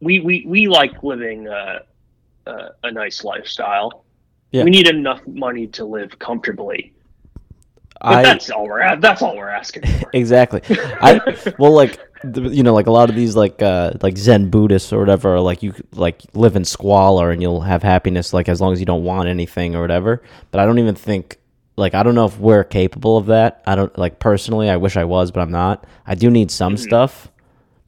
we 0.00 0.20
we, 0.20 0.44
we 0.46 0.68
like 0.68 1.02
living 1.02 1.48
uh, 1.48 1.80
uh, 2.46 2.68
a 2.84 2.92
nice 2.92 3.24
lifestyle. 3.24 4.04
Yeah. 4.52 4.64
We 4.64 4.70
need 4.70 4.88
enough 4.88 5.26
money 5.26 5.66
to 5.68 5.84
live 5.84 6.18
comfortably. 6.18 6.92
I 8.06 8.22
that's 8.22 8.50
all 8.50 8.66
we're 8.66 8.96
that's 8.96 9.22
all 9.22 9.36
we're 9.36 9.48
asking 9.48 9.86
for. 9.86 10.10
exactly. 10.12 10.62
I 10.68 11.20
well, 11.58 11.72
like 11.72 12.00
you 12.24 12.62
know, 12.62 12.74
like 12.74 12.86
a 12.86 12.90
lot 12.90 13.10
of 13.10 13.16
these 13.16 13.36
like 13.36 13.60
uh 13.62 13.92
like 14.02 14.16
Zen 14.16 14.50
Buddhists 14.50 14.92
or 14.92 14.98
whatever, 14.98 15.38
like 15.40 15.62
you 15.62 15.74
like 15.92 16.22
live 16.34 16.56
in 16.56 16.64
squalor 16.64 17.30
and 17.30 17.42
you'll 17.42 17.60
have 17.62 17.82
happiness 17.82 18.32
like 18.32 18.48
as 18.48 18.60
long 18.60 18.72
as 18.72 18.80
you 18.80 18.86
don't 18.86 19.04
want 19.04 19.28
anything 19.28 19.74
or 19.74 19.80
whatever. 19.80 20.22
But 20.50 20.60
I 20.60 20.66
don't 20.66 20.78
even 20.78 20.94
think 20.94 21.38
like 21.76 21.94
I 21.94 22.02
don't 22.02 22.14
know 22.14 22.26
if 22.26 22.38
we're 22.38 22.64
capable 22.64 23.16
of 23.16 23.26
that. 23.26 23.62
I 23.66 23.74
don't 23.74 23.96
like 23.98 24.18
personally. 24.18 24.70
I 24.70 24.76
wish 24.76 24.96
I 24.96 25.04
was, 25.04 25.30
but 25.30 25.40
I'm 25.40 25.50
not. 25.50 25.86
I 26.06 26.14
do 26.14 26.30
need 26.30 26.50
some 26.50 26.76
stuff. 26.76 27.30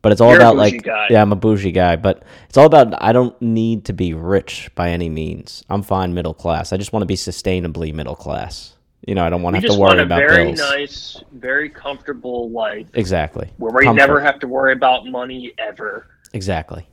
But 0.01 0.13
it's 0.13 0.21
all 0.21 0.29
Mm-hmm. 0.29 0.41
You're 0.41 0.51
about 0.51 0.57
like 0.57 0.83
guy. 0.85 1.07
yeah, 1.11 1.23
I'm 1.23 1.33
a 1.33 1.37
bougie 1.37 1.73
guy, 1.73 1.97
but 1.97 2.23
it's 2.49 2.57
all 2.57 2.67
about 2.67 2.95
I 3.03 3.13
don't 3.13 3.41
need 3.43 3.87
to 3.87 3.93
be 3.93 4.15
rich 4.15 4.71
by 4.75 4.91
any 4.91 5.09
means. 5.09 5.65
I'm 5.69 5.83
fine 5.83 6.15
middle 6.15 6.35
class. 6.35 6.73
I 6.73 6.77
just 6.77 6.93
want 6.93 7.03
to 7.03 7.07
be 7.07 7.17
sustainably 7.17 7.93
middle 7.93 8.15
class. 8.17 8.75
You 9.07 9.15
know, 9.15 9.25
I 9.25 9.31
don't 9.31 9.43
want 9.43 9.57
to 9.57 9.61
have 9.63 9.71
to 9.71 9.79
worry 9.79 9.89
want 9.89 10.01
a 10.01 10.03
about 10.03 10.19
very 10.19 10.45
bills. 10.47 10.59
nice, 10.59 11.23
very 11.33 11.71
comfortable 11.71 12.51
life 12.51 12.87
Exactly. 12.95 13.49
where 13.57 13.73
we 13.73 13.85
Comfort. 13.85 13.97
never 13.99 14.21
have 14.21 14.39
to 14.41 14.49
worry 14.49 14.73
about 14.73 15.07
money 15.07 15.53
ever. 15.59 16.09
Exactly. 16.35 16.87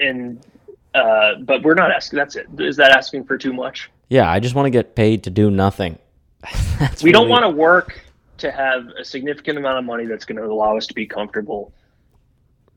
And 0.00 0.44
uh, 0.94 1.34
but 1.40 1.62
we're 1.62 1.74
not 1.74 1.90
asking. 1.92 2.18
That's 2.18 2.36
it. 2.36 2.46
Is 2.58 2.76
that 2.76 2.90
asking 2.92 3.24
for 3.24 3.36
too 3.38 3.52
much? 3.52 3.90
Yeah, 4.08 4.30
I 4.30 4.40
just 4.40 4.54
want 4.54 4.66
to 4.66 4.70
get 4.70 4.94
paid 4.96 5.24
to 5.24 5.30
do 5.30 5.50
nothing. 5.50 5.98
We 7.02 7.12
don't 7.12 7.28
want 7.28 7.42
to 7.44 7.50
work 7.50 8.00
to 8.38 8.50
have 8.50 8.88
a 8.98 9.04
significant 9.04 9.58
amount 9.58 9.78
of 9.78 9.84
money 9.84 10.06
that's 10.06 10.24
going 10.24 10.36
to 10.38 10.44
allow 10.44 10.76
us 10.76 10.86
to 10.88 10.94
be 10.94 11.06
comfortable. 11.06 11.72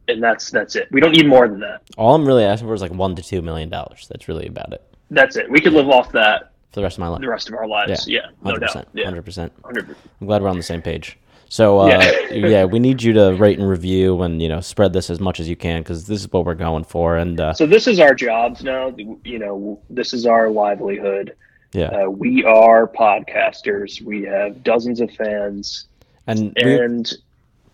And 0.08 0.21
that's 0.23 0.51
that's 0.51 0.75
it. 0.75 0.88
We 0.91 1.01
don't 1.01 1.12
need 1.12 1.27
more 1.27 1.47
than 1.47 1.60
that. 1.62 1.82
All 1.97 2.15
I'm 2.15 2.25
really 2.25 2.43
asking 2.43 2.67
for 2.67 2.73
is 2.75 2.82
like 2.82 2.91
one 2.93 3.15
to 3.15 3.23
two 3.23 3.41
million 3.41 3.69
dollars. 3.69 4.08
That's 4.08 4.27
really 4.27 4.47
about 4.47 4.71
it 4.73 4.84
That's 5.10 5.36
it. 5.36 5.49
We 5.49 5.60
could 5.60 5.73
live 5.73 5.89
off 5.89 6.12
that 6.13 6.51
for 6.77 6.81
the 6.81 6.85
rest 6.85 6.97
of 6.97 6.99
my 6.99 7.07
life. 7.07 7.21
the 7.21 7.27
rest 7.27 7.49
of 7.49 7.55
our 7.55 7.67
lives. 7.67 8.07
Yeah, 8.07 8.21
no 8.43 8.51
hundred 8.51 8.59
doubt. 8.59 8.67
percent. 8.69 8.87
Yeah, 8.93 9.05
Hundred 9.05 9.25
percent. 9.25 9.61
100%. 9.63 9.95
I'm 10.21 10.27
glad 10.27 10.41
we're 10.43 10.49
on 10.49 10.57
the 10.57 10.63
same 10.63 10.81
page. 10.83 11.17
So 11.49 11.79
uh, 11.79 11.87
Yeah. 11.87 12.29
yeah. 12.47 12.65
we 12.65 12.77
need 12.77 13.01
you 13.01 13.13
to 13.13 13.33
rate 13.33 13.57
and 13.57 13.67
review 13.67 14.21
and 14.21 14.41
you 14.41 14.47
know 14.49 14.61
spread 14.61 14.93
this 14.93 15.09
as 15.09 15.19
much 15.19 15.39
as 15.39 15.49
you 15.49 15.55
can 15.55 15.81
because 15.81 16.05
this 16.05 16.19
is 16.21 16.31
what 16.31 16.45
we're 16.45 16.53
going 16.55 16.83
for. 16.83 17.17
And 17.17 17.39
uh, 17.41 17.53
So 17.53 17.65
this 17.65 17.87
is 17.87 17.99
our 17.99 18.13
jobs 18.13 18.63
now. 18.63 18.93
You 19.23 19.39
know, 19.39 19.79
this 19.89 20.13
is 20.13 20.25
our 20.27 20.49
livelihood. 20.51 21.35
yeah, 21.73 21.87
Uh, 21.87 22.09
we 22.11 22.43
are 22.45 22.87
podcasters. 22.87 24.01
We 24.01 24.23
have 24.23 24.63
dozens 24.63 25.01
of 25.01 25.09
fans, 25.11 25.87
and 26.27 26.53
we, 26.63 26.79
and 26.79 27.11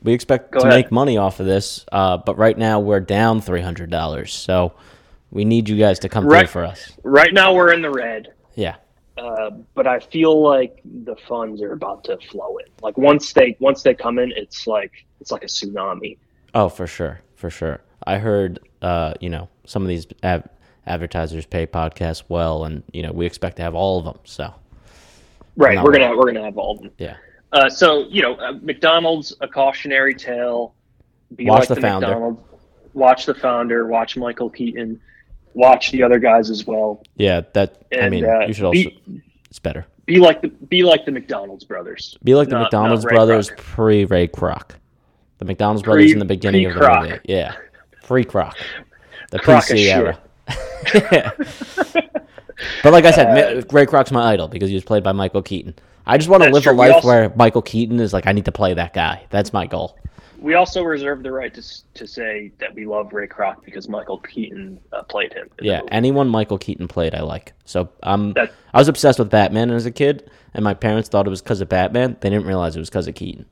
we 0.04 0.14
expect 0.14 0.52
Go 0.52 0.60
to 0.60 0.68
ahead. 0.68 0.78
make 0.86 0.92
money 0.92 1.18
off 1.18 1.40
of 1.42 1.46
this. 1.46 1.86
Uh, 1.92 2.18
but 2.18 2.38
right 2.38 2.58
now 2.58 2.80
we're 2.80 3.00
down 3.02 3.42
three 3.42 3.62
hundred 3.62 3.90
dollars. 3.90 4.34
So 4.34 4.74
we 5.32 5.46
need 5.46 5.68
you 5.68 5.78
guys 5.78 5.98
to 6.00 6.10
come 6.10 6.26
Right. 6.28 6.42
through 6.48 6.62
for 6.62 6.66
us. 6.66 6.94
right 7.04 7.34
now 7.34 7.54
we're 7.56 7.74
in 7.74 7.82
the 7.82 7.90
red. 7.90 8.32
Yeah. 8.56 8.76
Uh, 9.18 9.52
but 9.76 9.86
I 9.86 10.00
feel 10.00 10.42
like 10.42 10.82
the 10.84 11.16
funds 11.16 11.62
are 11.62 11.74
about 11.74 12.04
to 12.06 12.18
flow 12.32 12.58
in. 12.58 12.66
Like 12.82 12.98
once 12.98 13.34
they 13.34 13.56
once 13.60 13.84
they 13.84 13.94
come 13.94 14.18
in, 14.18 14.32
it's 14.36 14.66
like 14.66 14.92
it's 15.22 15.32
like 15.32 15.44
a 15.44 15.48
tsunami. 15.48 16.18
Oh, 16.56 16.70
for 16.70 16.88
sure, 16.88 17.22
for 17.36 17.50
sure. 17.50 17.82
I 18.06 18.18
heard, 18.18 18.60
uh, 18.82 19.14
you 19.22 19.30
know, 19.30 19.50
some 19.66 19.84
of 19.84 19.88
these 19.88 20.08
ad- 20.24 20.50
advertisers 20.88 21.46
pay 21.46 21.66
podcasts 21.68 22.24
well, 22.28 22.66
and 22.66 22.84
you 22.92 23.04
know, 23.04 23.12
we 23.12 23.26
expect 23.26 23.58
to 23.58 23.62
have 23.64 23.76
all 23.76 24.00
of 24.00 24.06
them. 24.06 24.20
So 24.24 24.54
Right. 25.56 25.82
We're 25.82 25.92
gonna 25.92 26.16
we're 26.18 26.26
gonna 26.32 26.44
have 26.44 26.58
all 26.58 26.72
of 26.76 26.82
them. 26.82 26.92
yeah, 26.98 27.16
Uh, 27.52 27.70
so 27.70 28.08
you 28.10 28.24
know, 28.24 28.34
uh, 28.36 28.54
McDonald's 28.64 29.36
a 29.42 29.48
cautionary 29.48 30.16
tale. 30.16 30.74
Be 31.36 31.46
Watch 31.46 31.62
like 31.62 31.68
the 31.70 31.82
founder. 31.82 32.08
McDonald's. 32.08 32.42
Watch 32.94 33.26
the 33.28 33.36
founder. 33.36 33.86
Watch 33.88 34.18
Michael 34.18 34.50
Keaton. 34.50 35.00
Watch 35.54 35.92
the 35.92 36.02
other 36.04 36.20
guys 36.20 36.50
as 36.50 36.66
well. 36.66 37.04
yeah. 37.16 37.42
That 37.54 37.84
I 38.00 38.10
mean, 38.10 38.26
uh, 38.26 38.42
you 38.48 38.54
should 38.54 38.66
also. 38.66 38.74
be- 38.74 39.22
it's 39.50 39.60
better. 39.60 39.86
Be 40.06 40.18
like 40.18 40.42
the 40.42 40.48
be 40.50 40.84
like 40.84 41.06
the 41.06 41.12
McDonald's 41.12 41.64
brothers. 41.64 42.18
Be 42.24 42.36
like 42.36 42.50
the 42.50 42.56
Not- 42.56 42.64
McDonald's 42.64 43.04
not 43.06 43.14
brothers 43.14 43.52
pre 43.56 44.06
Ray 44.06 44.28
Kroc. 44.28 44.72
The 45.38 45.46
McDonald's 45.46 45.84
brothers 45.84 46.12
in 46.12 46.20
the 46.20 46.26
beginning 46.26 46.66
of 46.66 46.74
the 46.76 47.00
movie. 47.02 47.20
Yeah, 47.26 47.56
pre 48.04 48.24
Kroc. 48.26 48.54
The 49.32 49.40
Kroc 49.40 49.72
is 49.74 49.80
PC 49.80 49.94
era. 49.94 50.20
but 52.84 52.94
like 52.94 53.06
I 53.06 53.12
said, 53.12 53.28
Ma- 53.30 53.64
Ray 53.72 53.86
Kroc's 53.86 54.12
my 54.12 54.32
idol 54.34 54.48
because 54.48 54.70
he 54.70 54.76
was 54.76 54.84
played 54.84 55.04
by 55.04 55.12
Michael 55.12 55.42
Keaton. 55.42 55.76
I 56.06 56.18
just 56.18 56.30
want 56.30 56.44
to 56.44 56.50
live 56.50 56.64
true. 56.64 56.74
a 56.74 56.76
life 56.76 56.94
also- 56.96 57.08
where 57.08 57.34
Michael 57.36 57.62
Keaton 57.62 58.00
is 58.00 58.12
like, 58.14 58.28
I 58.28 58.32
need 58.34 58.46
to 58.46 58.52
play 58.52 58.74
that 58.74 58.94
guy. 58.94 59.24
That's 59.30 59.54
my 59.54 59.66
goal. 59.66 59.98
We 60.44 60.56
also 60.56 60.84
reserve 60.84 61.24
the 61.24 61.32
right 61.32 61.54
to 61.54 61.64
to 61.94 62.06
say 62.06 62.52
that 62.58 62.76
we 62.76 62.86
love 62.86 63.14
Ray 63.14 63.28
Kroc 63.28 63.64
because 63.64 63.88
Michael 63.88 64.20
Keaton 64.20 64.78
uh, 64.92 65.02
played 65.04 65.32
him. 65.32 65.50
Yeah, 65.62 65.80
anyone 65.88 66.28
Michael 66.28 66.58
Keaton 66.58 66.90
played, 66.90 67.16
I 67.16 67.22
like. 67.22 67.54
So 67.64 67.90
um, 68.04 68.34
I 68.38 68.78
was 68.78 68.90
obsessed 68.90 69.20
with 69.20 69.30
Batman 69.30 69.72
as 69.72 69.86
a 69.86 69.92
kid, 69.92 70.30
and 70.54 70.62
my 70.66 70.74
parents 70.74 71.08
thought 71.08 71.26
it 71.26 71.30
was 71.30 71.42
because 71.42 71.62
of 71.62 71.70
Batman. 71.70 72.18
They 72.20 72.30
didn't 72.30 72.46
realize 72.46 72.76
it 72.76 72.80
was 72.80 72.90
because 72.90 73.08
of 73.08 73.16
Keaton. 73.16 73.46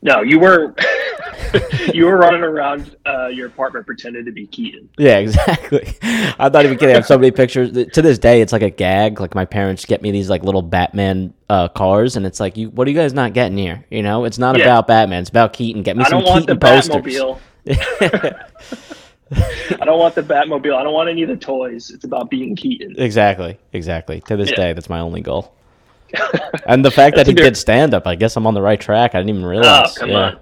No, 0.00 0.22
you 0.22 0.38
were 0.38 0.76
you 1.94 2.06
were 2.06 2.16
running 2.16 2.42
around 2.42 2.96
uh, 3.06 3.26
your 3.28 3.46
apartment 3.46 3.86
pretending 3.86 4.24
to 4.24 4.32
be 4.32 4.46
Keaton. 4.46 4.88
Yeah, 4.98 5.18
exactly. 5.18 5.96
I'm 6.02 6.52
not 6.52 6.64
even 6.64 6.76
kidding. 6.78 6.94
I 6.94 6.98
have 6.98 7.06
so 7.06 7.16
many 7.18 7.30
pictures. 7.30 7.72
To 7.72 8.02
this 8.02 8.18
day, 8.18 8.40
it's 8.40 8.52
like 8.52 8.62
a 8.62 8.70
gag. 8.70 9.20
Like 9.20 9.34
my 9.34 9.44
parents 9.44 9.84
get 9.84 10.02
me 10.02 10.10
these 10.10 10.28
like 10.30 10.42
little 10.44 10.62
Batman 10.62 11.32
uh, 11.48 11.68
cars, 11.68 12.16
and 12.16 12.26
it's 12.26 12.40
like, 12.40 12.56
you, 12.56 12.70
what 12.70 12.86
are 12.86 12.90
you 12.90 12.96
guys 12.96 13.12
not 13.12 13.32
getting 13.32 13.56
here? 13.58 13.84
You 13.90 14.02
know, 14.02 14.24
it's 14.24 14.38
not 14.38 14.56
Yeah. 14.58 14.64
about 14.64 14.86
Batman. 14.86 15.20
It's 15.20 15.30
about 15.30 15.52
Keaton. 15.52 15.82
Get 15.82 15.96
me 15.96 16.04
I 16.04 16.08
some 16.08 16.20
don't 16.22 16.28
want 16.28 16.46
the 16.46 16.56
Keaton 16.56 17.00
posters. 17.04 17.38
I 19.80 19.84
don't 19.86 19.98
want 19.98 20.14
the 20.14 20.22
Batmobile. 20.22 20.74
I 20.76 20.82
don't 20.82 20.92
want 20.92 21.08
any 21.08 21.22
of 21.22 21.28
the 21.28 21.36
toys. 21.36 21.90
It's 21.90 22.04
about 22.04 22.28
being 22.28 22.54
Keaton. 22.54 22.94
exactly, 22.98 23.58
exactly. 23.72 24.20
To 24.22 24.36
this 24.36 24.50
Yeah. 24.50 24.56
day, 24.56 24.72
that's 24.74 24.88
my 24.90 25.00
only 25.00 25.20
goal. 25.22 25.54
And 26.66 26.84
the 26.84 26.90
fact 26.90 27.16
that 27.16 27.26
he 27.26 27.32
good- 27.32 27.42
did 27.42 27.56
stand 27.56 27.94
up, 27.94 28.06
I 28.06 28.14
guess 28.14 28.36
I'm 28.36 28.46
on 28.46 28.52
the 28.54 28.60
right 28.62 28.78
track. 28.80 29.14
I 29.14 29.18
didn't 29.18 29.30
even 29.30 29.44
realize. 29.46 29.96
Oh, 29.96 30.00
come 30.00 30.10
yeah. 30.10 30.16
on. 30.16 30.38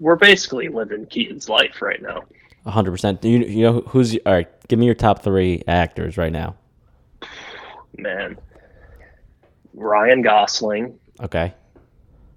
We're 0.00 0.16
basically 0.16 0.68
living 0.68 1.06
Keaton's 1.06 1.48
life 1.48 1.80
right 1.82 2.00
now. 2.02 2.22
hundred 2.66 2.92
percent. 2.92 3.24
You 3.24 3.38
you 3.38 3.62
know 3.62 3.80
who's 3.80 4.16
all 4.26 4.32
right? 4.32 4.48
Give 4.68 4.78
me 4.78 4.86
your 4.86 4.94
top 4.94 5.22
three 5.22 5.62
actors 5.66 6.16
right 6.16 6.32
now. 6.32 6.56
Man, 7.96 8.38
Ryan 9.74 10.22
Gosling. 10.22 10.98
Okay, 11.20 11.52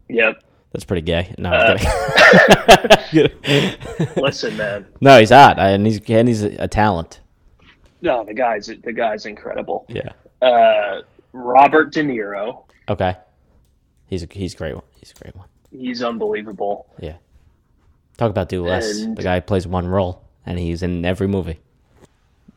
Yep. 0.09 0.43
that's 0.71 0.85
pretty 0.85 1.01
gay. 1.03 1.33
No, 1.37 1.51
Uh. 1.51 1.77
Listen, 4.17 4.57
man. 4.57 4.85
no, 5.01 5.19
he's 5.19 5.29
hot, 5.29 5.59
and 5.59 5.85
he's 5.85 5.99
and 6.09 6.27
he's 6.27 6.43
a 6.43 6.67
talent. 6.67 7.19
No, 8.01 8.23
the 8.23 8.33
guy's 8.33 8.67
the 8.83 8.93
guy's 8.93 9.25
incredible. 9.25 9.85
Yeah. 9.89 10.11
Uh, 10.41 11.01
Robert 11.33 11.91
De 11.93 12.01
Niro. 12.03 12.63
Okay. 12.89 13.15
He's 14.07 14.23
a 14.23 14.27
he's 14.31 14.53
a 14.55 14.57
great 14.57 14.73
one. 14.73 14.83
He's 14.99 15.11
a 15.11 15.21
great 15.23 15.35
one. 15.35 15.47
He's 15.71 16.01
unbelievable. 16.01 16.87
Yeah. 16.99 17.17
Talk 18.21 18.29
about 18.29 18.49
do 18.49 18.63
less. 18.63 18.99
And- 18.99 19.17
the 19.17 19.23
guy 19.23 19.39
plays 19.39 19.65
one 19.65 19.87
role, 19.87 20.21
and 20.45 20.59
he's 20.59 20.83
in 20.83 21.03
every 21.05 21.27
movie. 21.27 21.57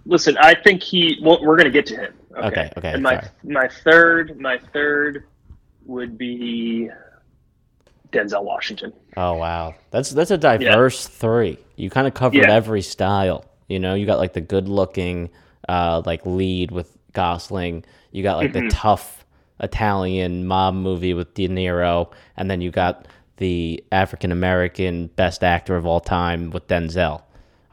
Listen, 0.04 0.36
I 0.36 0.52
think 0.54 0.82
he. 0.82 1.18
Well, 1.22 1.38
we're 1.42 1.56
gonna 1.56 1.70
get 1.70 1.86
to 1.86 1.96
him. 1.96 2.12
Okay. 2.36 2.46
Okay, 2.48 2.70
okay, 2.76 2.92
And 2.92 3.02
my 3.02 3.14
sorry. 3.14 3.28
my 3.44 3.68
third 3.68 4.38
my 4.38 4.58
third 4.74 5.24
would 5.86 6.18
be 6.18 6.90
Denzel 8.12 8.44
Washington. 8.44 8.92
Oh 9.16 9.38
wow, 9.38 9.74
that's 9.90 10.10
that's 10.10 10.30
a 10.30 10.36
diverse 10.36 11.06
three. 11.08 11.56
You 11.76 11.88
kind 11.88 12.06
of 12.06 12.12
covered 12.12 12.36
Yeah. 12.42 12.52
every 12.52 12.82
style. 12.82 13.46
You 13.66 13.78
know, 13.78 13.94
you 13.94 14.04
got 14.04 14.18
like 14.18 14.34
the 14.34 14.42
good-looking, 14.42 15.30
uh, 15.66 16.02
like 16.04 16.26
lead 16.26 16.72
with 16.72 16.94
Gosling. 17.14 17.86
You 18.12 18.22
got 18.22 18.36
like 18.36 18.52
Mm-hmm. 18.52 18.68
the 18.68 18.74
tough 18.74 19.24
Italian 19.60 20.46
mob 20.46 20.74
movie 20.74 21.14
with 21.14 21.32
De 21.32 21.48
Niro, 21.48 22.12
and 22.36 22.50
then 22.50 22.60
you 22.60 22.70
got 22.70 23.08
the 23.38 23.82
African 23.92 24.32
American 24.32 25.08
best 25.08 25.42
actor 25.44 25.76
of 25.76 25.86
all 25.86 26.00
time 26.00 26.50
with 26.50 26.66
Denzel. 26.68 27.22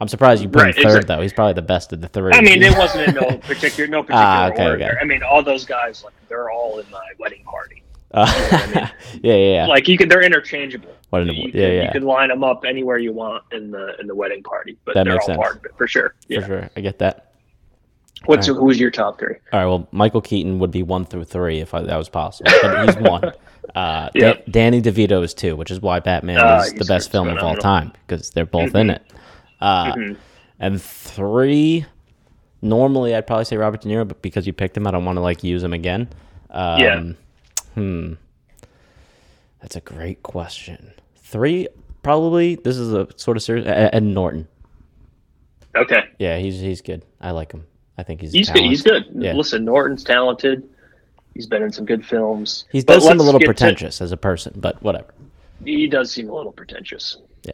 I'm 0.00 0.08
surprised 0.08 0.42
you 0.42 0.48
put 0.48 0.62
Right, 0.62 0.76
him 0.76 0.82
third 0.82 0.96
exactly. 0.96 1.14
though. 1.16 1.22
He's 1.22 1.32
probably 1.32 1.52
the 1.54 1.62
best 1.62 1.92
of 1.92 2.00
the 2.00 2.08
three. 2.08 2.32
I 2.34 2.40
mean, 2.40 2.60
it 2.62 2.76
wasn't 2.76 3.08
in 3.08 3.14
no 3.14 3.38
particular 3.38 3.88
no 3.88 4.02
particular 4.02 4.20
Ah, 4.24 4.48
okay, 4.48 4.64
order. 4.70 4.84
okay. 4.84 4.96
I 5.00 5.04
mean, 5.04 5.22
all 5.22 5.42
those 5.44 5.64
guys 5.64 6.02
like 6.02 6.14
they're 6.28 6.50
all 6.50 6.80
in 6.80 6.90
my 6.90 7.06
wedding 7.18 7.44
party. 7.44 7.82
Uh, 8.12 8.26
yeah, 8.74 8.88
yeah, 9.22 9.34
yeah. 9.34 9.66
Like 9.66 9.86
you 9.88 9.96
can, 9.96 10.08
they're 10.08 10.22
interchangeable. 10.22 10.92
What 11.10 11.22
an- 11.22 11.28
you 11.28 11.50
yeah, 11.54 11.68
yeah. 11.68 11.84
You 11.84 11.90
could 11.92 12.02
line 12.04 12.28
them 12.30 12.42
up 12.42 12.64
anywhere 12.66 12.98
you 12.98 13.12
want 13.12 13.44
in 13.52 13.70
the 13.70 13.94
in 14.00 14.06
the 14.08 14.14
wedding 14.14 14.42
party, 14.42 14.76
but 14.84 14.94
That 14.94 15.04
they're 15.04 15.12
makes 15.14 15.22
all 15.24 15.26
sense. 15.28 15.38
part 15.38 15.56
of 15.58 15.64
it 15.64 15.70
for 15.78 15.86
sure. 15.86 16.14
for 16.34 16.42
sure. 16.42 16.70
I 16.76 16.80
get 16.80 16.98
that. 16.98 17.31
What's 18.26 18.48
All 18.48 18.54
who's 18.56 18.78
your 18.80 18.90
top 18.90 19.18
three? 19.18 19.34
All 19.52 19.58
right. 19.60 19.66
Well, 19.66 19.88
Michael 19.92 20.20
Keaton 20.20 20.58
would 20.58 20.70
be 20.70 20.82
one 20.82 21.04
through 21.04 21.24
three 21.24 21.60
if 21.60 21.74
I, 21.74 21.82
that 21.82 21.96
was 21.96 22.08
possible, 22.08 22.50
but 22.62 22.86
he's 22.86 22.96
one. 23.10 23.32
Uh, 23.74 24.08
Yeah. 24.14 24.34
Da- 24.34 24.42
Danny 24.50 24.82
DeVito 24.82 25.22
is 25.24 25.34
two, 25.34 25.56
which 25.56 25.70
is 25.70 25.80
why 25.80 26.00
Batman 26.00 26.38
Ah, 26.40 26.60
is 26.60 26.72
the 26.74 26.84
best 26.84 27.10
film 27.10 27.28
of 27.28 27.38
all 27.38 27.56
time 27.56 27.92
because 28.06 28.30
they're 28.30 28.46
both 28.46 28.74
in 28.74 28.90
it. 28.90 29.02
Uh, 29.60 29.92
Mhm. 29.94 30.16
And 30.60 30.80
three, 30.80 31.84
normally 32.60 33.14
I'd 33.16 33.26
probably 33.26 33.44
say 33.46 33.56
Robert 33.56 33.80
De 33.80 33.88
Niro, 33.88 34.06
but 34.06 34.22
because 34.22 34.46
you 34.46 34.52
picked 34.52 34.76
him, 34.76 34.86
I 34.86 34.90
don't 34.92 35.04
want 35.04 35.16
to 35.16 35.20
like 35.22 35.42
use 35.42 35.62
him 35.62 35.72
again. 35.72 36.08
Um, 36.50 36.80
Yeah. 36.80 37.02
Hmm. 37.74 38.12
That's 39.60 39.76
a 39.76 39.80
great 39.80 40.22
question. 40.22 40.92
Three, 41.16 41.68
probably. 42.02 42.56
This 42.56 42.76
is 42.76 42.92
a 42.92 43.08
sort 43.16 43.36
of 43.36 43.42
serious. 43.42 43.66
Ed 43.66 43.90
Ed 43.92 44.02
Norton. 44.02 44.48
Okay, 45.74 46.04
Yeah, 46.18 46.36
he's 46.38 46.60
he's 46.60 46.82
good. 46.82 47.02
I 47.20 47.30
like 47.30 47.52
him. 47.52 47.64
I 48.02 48.04
think 48.04 48.20
he's 48.20 48.32
he's 48.32 48.50
good. 48.50 48.64
He's 48.64 48.82
good. 48.82 49.04
Yeah. 49.14 49.34
Listen, 49.34 49.64
Norton's 49.64 50.02
talented. 50.02 50.68
He's 51.34 51.46
been 51.46 51.62
in 51.62 51.70
some 51.70 51.84
good 51.84 52.04
films. 52.04 52.64
He 52.72 52.82
does 52.82 53.04
seem 53.06 53.20
a 53.20 53.22
little 53.22 53.38
get 53.38 53.46
to- 53.46 53.54
pretentious 53.54 54.00
as 54.00 54.10
a 54.10 54.16
person, 54.16 54.54
but 54.56 54.82
whatever. 54.82 55.14
he 55.64 55.86
does 55.86 56.10
seem 56.10 56.28
a 56.28 56.34
little 56.34 56.50
pretentious. 56.50 57.18
Yeah. 57.44 57.52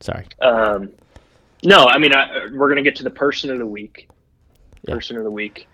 Sorry. 0.00 0.26
Um, 0.40 0.90
no, 1.62 1.86
I 1.86 1.98
mean, 1.98 2.12
I, 2.12 2.46
we're 2.52 2.66
going 2.66 2.76
to 2.76 2.82
get 2.82 2.96
to 2.96 3.04
the 3.04 3.10
person 3.10 3.50
of 3.50 3.58
the 3.58 3.66
week. 3.66 4.08
Yeah. 4.82 4.94
Person 4.94 5.16
of 5.18 5.22
the 5.22 5.30
week. 5.30 5.68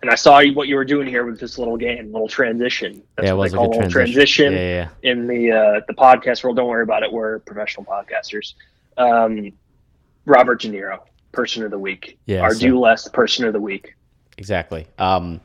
And 0.00 0.10
I 0.10 0.14
saw 0.14 0.42
what 0.52 0.66
you 0.66 0.76
were 0.76 0.84
doing 0.86 1.06
here 1.06 1.26
with 1.26 1.38
this 1.38 1.58
little 1.58 1.76
game, 1.76 2.10
little 2.10 2.26
transition. 2.26 3.02
That's 3.16 3.26
yeah, 3.26 3.32
it 3.32 3.36
what 3.36 3.42
was 3.42 3.52
they 3.52 3.56
a 3.56 3.58
call 3.58 3.68
good 3.68 3.76
little 3.76 3.90
transition. 3.90 4.52
transition 4.52 4.52
Yeah, 4.54 4.88
yeah, 5.02 5.10
in 5.10 5.26
the 5.26 5.52
uh, 5.52 5.80
the 5.86 5.94
podcast 5.94 6.42
world. 6.42 6.56
Don't 6.56 6.68
worry 6.68 6.84
about 6.84 7.02
it. 7.02 7.12
We're 7.12 7.40
professional 7.40 7.84
podcasters. 7.84 8.54
Um, 8.96 9.52
Robert 10.24 10.62
De 10.62 10.68
Niro, 10.68 11.00
person 11.32 11.62
of 11.64 11.70
the 11.70 11.78
week. 11.78 12.18
Yeah, 12.26 12.40
Our 12.40 12.54
so- 12.54 12.60
do 12.60 12.78
less 12.78 13.08
person 13.08 13.44
of 13.46 13.52
the 13.52 13.60
week. 13.60 13.94
exactly. 14.36 14.86
Um, 14.98 15.40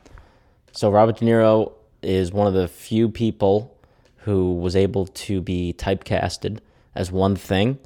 so 0.72 0.90
Robert 0.90 1.18
De 1.18 1.24
Niro 1.24 1.72
is 2.02 2.32
one 2.32 2.46
of 2.46 2.54
the 2.54 2.68
few 2.68 3.08
people 3.08 3.76
who 4.18 4.54
was 4.54 4.74
able 4.76 5.06
to 5.06 5.40
be 5.40 5.74
typecasted 5.76 6.58
as 6.94 7.10
one 7.12 7.36
thing, 7.36 7.78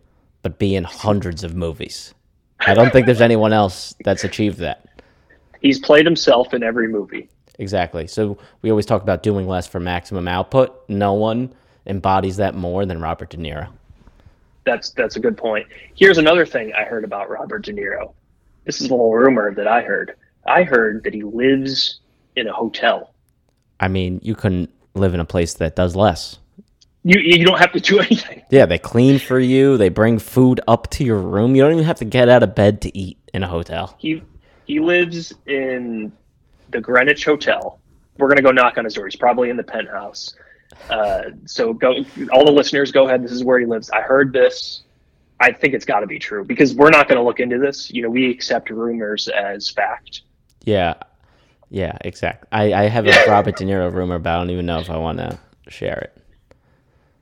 but 0.42 0.58
be 0.58 0.74
in 0.74 0.84
hundreds 0.84 1.42
of 1.44 1.54
movies. 1.54 2.14
I 2.60 2.74
don't 2.74 2.92
think 2.92 3.06
there's 3.06 3.20
anyone 3.20 3.52
else 3.52 3.94
that's 4.04 4.24
achieved 4.24 4.58
that. 4.58 4.84
He's 5.60 5.78
played 5.78 6.04
himself 6.04 6.52
in 6.54 6.62
every 6.62 6.88
movie. 6.88 7.28
Exactly. 7.58 8.06
So 8.06 8.38
we 8.62 8.70
always 8.70 8.86
talk 8.86 9.02
about 9.02 9.22
doing 9.22 9.46
less 9.48 9.66
for 9.66 9.80
maximum 9.80 10.28
output. 10.28 10.88
No 10.88 11.14
one 11.14 11.52
embodies 11.86 12.36
that 12.36 12.54
more 12.54 12.86
than 12.86 13.00
Robert 13.00 13.30
De 13.30 13.36
Niro. 13.36 13.68
That's 14.68 14.90
that's 14.90 15.16
a 15.16 15.20
good 15.20 15.38
point. 15.38 15.66
Here's 15.94 16.18
another 16.18 16.44
thing 16.44 16.74
I 16.74 16.84
heard 16.84 17.02
about 17.02 17.30
Robert 17.30 17.64
De 17.64 17.72
Niro. 17.72 18.12
This 18.66 18.82
is 18.82 18.90
a 18.90 18.90
little 18.90 19.14
rumor 19.14 19.54
that 19.54 19.66
I 19.66 19.80
heard. 19.80 20.14
I 20.46 20.62
heard 20.62 21.04
that 21.04 21.14
he 21.14 21.22
lives 21.22 22.00
in 22.36 22.46
a 22.48 22.52
hotel. 22.52 23.14
I 23.80 23.88
mean, 23.88 24.20
you 24.22 24.34
couldn't 24.34 24.68
live 24.92 25.14
in 25.14 25.20
a 25.20 25.24
place 25.24 25.54
that 25.54 25.74
does 25.74 25.96
less. 25.96 26.38
You 27.02 27.18
you 27.18 27.46
don't 27.46 27.58
have 27.58 27.72
to 27.72 27.80
do 27.80 27.98
anything. 28.10 28.42
Yeah, 28.50 28.66
they 28.66 28.76
clean 28.76 29.18
for 29.18 29.38
you. 29.40 29.78
They 29.78 29.88
bring 29.88 30.18
food 30.18 30.60
up 30.68 30.90
to 30.90 31.04
your 31.04 31.18
room. 31.18 31.56
You 31.56 31.62
don't 31.62 31.72
even 31.72 31.84
have 31.84 31.98
to 32.00 32.04
get 32.04 32.28
out 32.28 32.42
of 32.42 32.54
bed 32.54 32.82
to 32.82 32.98
eat 32.98 33.16
in 33.32 33.42
a 33.42 33.48
hotel. 33.48 33.96
He 33.96 34.22
he 34.66 34.80
lives 34.80 35.32
in 35.46 36.12
the 36.68 36.82
Greenwich 36.82 37.24
Hotel. 37.24 37.80
We're 38.18 38.28
gonna 38.28 38.42
go 38.42 38.50
knock 38.50 38.76
on 38.76 38.84
his 38.84 38.92
door. 38.92 39.06
He's 39.06 39.16
probably 39.16 39.48
in 39.48 39.56
the 39.56 39.64
penthouse. 39.64 40.34
Uh, 40.90 41.22
so 41.44 41.72
go, 41.72 42.04
all 42.32 42.44
the 42.44 42.52
listeners, 42.52 42.92
go 42.92 43.06
ahead. 43.06 43.22
This 43.22 43.32
is 43.32 43.44
where 43.44 43.58
he 43.58 43.66
lives. 43.66 43.90
I 43.90 44.00
heard 44.00 44.32
this. 44.32 44.82
I 45.40 45.52
think 45.52 45.74
it's 45.74 45.84
got 45.84 46.00
to 46.00 46.06
be 46.06 46.18
true 46.18 46.44
because 46.44 46.74
we're 46.74 46.90
not 46.90 47.08
going 47.08 47.18
to 47.18 47.22
look 47.24 47.40
into 47.40 47.58
this. 47.58 47.90
You 47.92 48.02
know, 48.02 48.10
we 48.10 48.30
accept 48.30 48.70
rumors 48.70 49.28
as 49.28 49.68
fact. 49.70 50.22
Yeah, 50.64 50.94
yeah, 51.70 51.96
exactly. 52.00 52.48
I, 52.50 52.84
I 52.84 52.88
have 52.88 53.06
a 53.06 53.12
Robert 53.28 53.56
De 53.56 53.64
Niro 53.64 53.92
rumor, 53.92 54.18
but 54.18 54.30
I 54.30 54.36
don't 54.36 54.50
even 54.50 54.66
know 54.66 54.80
if 54.80 54.90
I 54.90 54.96
want 54.96 55.18
to 55.18 55.38
share 55.68 55.98
it. 55.98 56.22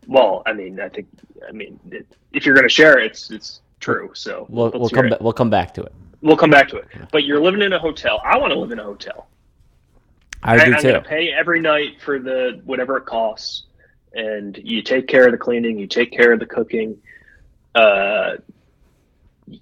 Well, 0.07 0.43
I 0.47 0.53
mean, 0.53 0.81
I 0.81 0.89
think, 0.89 1.09
I 1.49 1.53
mean, 1.53 1.79
it, 1.91 2.07
if 2.33 2.47
you're 2.47 2.55
going 2.55 2.65
to 2.65 2.73
share 2.73 2.99
it, 2.99 3.07
it's 3.07 3.31
it's 3.31 3.61
true. 3.81 4.11
So 4.15 4.47
We'll 4.49 4.71
we'll 4.75 4.89
come. 4.89 5.13
We'll 5.21 5.33
come 5.33 5.51
back 5.51 5.75
to 5.75 5.83
it. 5.83 5.93
We'll 6.23 6.37
come 6.37 6.51
back 6.51 6.69
to 6.69 6.77
it. 6.77 6.87
But 7.13 7.25
you're 7.25 7.41
living 7.41 7.63
in 7.63 7.73
a 7.73 7.79
hotel. 7.79 8.21
I 8.25 8.39
want 8.39 8.53
to 8.53 8.59
live 8.59 8.73
in 8.73 8.79
a 8.79 8.85
hotel. 8.85 9.29
I 10.43 10.65
do 10.65 10.75
I'm 10.75 10.83
too. 10.83 11.01
pay 11.05 11.31
every 11.33 11.61
night 11.61 12.01
for 12.05 12.19
the 12.19 12.61
whatever 12.65 12.97
it 12.99 13.07
costs, 13.07 13.65
and 14.15 14.57
you 14.63 14.83
take 14.83 15.07
care 15.09 15.27
of 15.27 15.33
the 15.33 15.39
cleaning, 15.39 15.79
you 15.79 15.87
take 15.87 16.13
care 16.13 16.33
of 16.33 16.39
the 16.41 16.47
cooking. 16.47 16.97
Uh, 17.75 18.37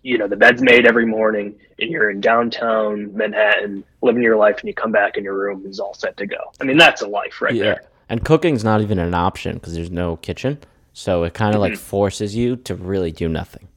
you 0.02 0.16
know, 0.16 0.26
the 0.28 0.37
bed's 0.37 0.62
made 0.62 0.87
every 0.87 1.04
morning, 1.04 1.56
and 1.78 1.90
you're 1.90 2.10
in 2.10 2.20
downtown 2.20 3.14
Manhattan, 3.14 3.84
living 4.02 4.22
your 4.22 4.37
life, 4.37 4.58
and 4.60 4.68
you 4.68 4.74
come 4.74 4.92
back 4.92 5.16
and 5.16 5.24
your 5.24 5.38
room 5.38 5.66
is 5.66 5.78
all 5.78 5.92
set 5.94 6.16
to 6.18 6.26
go. 6.26 6.38
I 6.60 6.64
mean, 6.64 6.78
that's 6.78 7.02
a 7.02 7.06
life 7.08 7.42
right 7.42 7.54
Yeah, 7.54 7.62
there. 7.64 7.82
and 8.08 8.24
cooking's 8.24 8.64
not 8.64 8.80
even 8.80 8.98
an 8.98 9.12
option 9.14 9.54
because 9.54 9.74
there's 9.74 9.90
no 9.90 10.16
kitchen, 10.16 10.58
so 10.94 11.24
it 11.24 11.34
kind 11.34 11.54
of 11.54 11.60
Mm-hmm. 11.60 11.72
like 11.72 11.78
forces 11.78 12.34
you 12.34 12.56
to 12.56 12.74
really 12.74 13.10
do 13.12 13.28
nothing. 13.28 13.68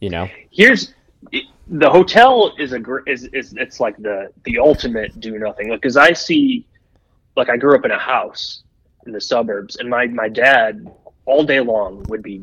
You 0.00 0.10
know? 0.10 0.28
here's 0.50 0.92
the 1.70 1.90
hotel 1.90 2.54
is 2.58 2.72
a 2.72 2.82
is, 3.06 3.24
is 3.24 3.54
it's 3.56 3.78
like 3.78 3.96
the 3.98 4.32
the 4.44 4.58
ultimate 4.58 5.18
do 5.20 5.38
nothing. 5.38 5.70
Because 5.70 5.96
i 5.96 6.12
see 6.12 6.66
like 7.36 7.50
i 7.50 7.56
grew 7.56 7.76
up 7.76 7.84
in 7.84 7.90
a 7.90 7.98
house 7.98 8.62
in 9.06 9.12
the 9.12 9.20
suburbs 9.20 9.76
and 9.76 9.88
my 9.88 10.06
my 10.06 10.28
dad 10.28 10.90
all 11.26 11.44
day 11.44 11.60
long 11.60 12.02
would 12.08 12.22
be 12.22 12.42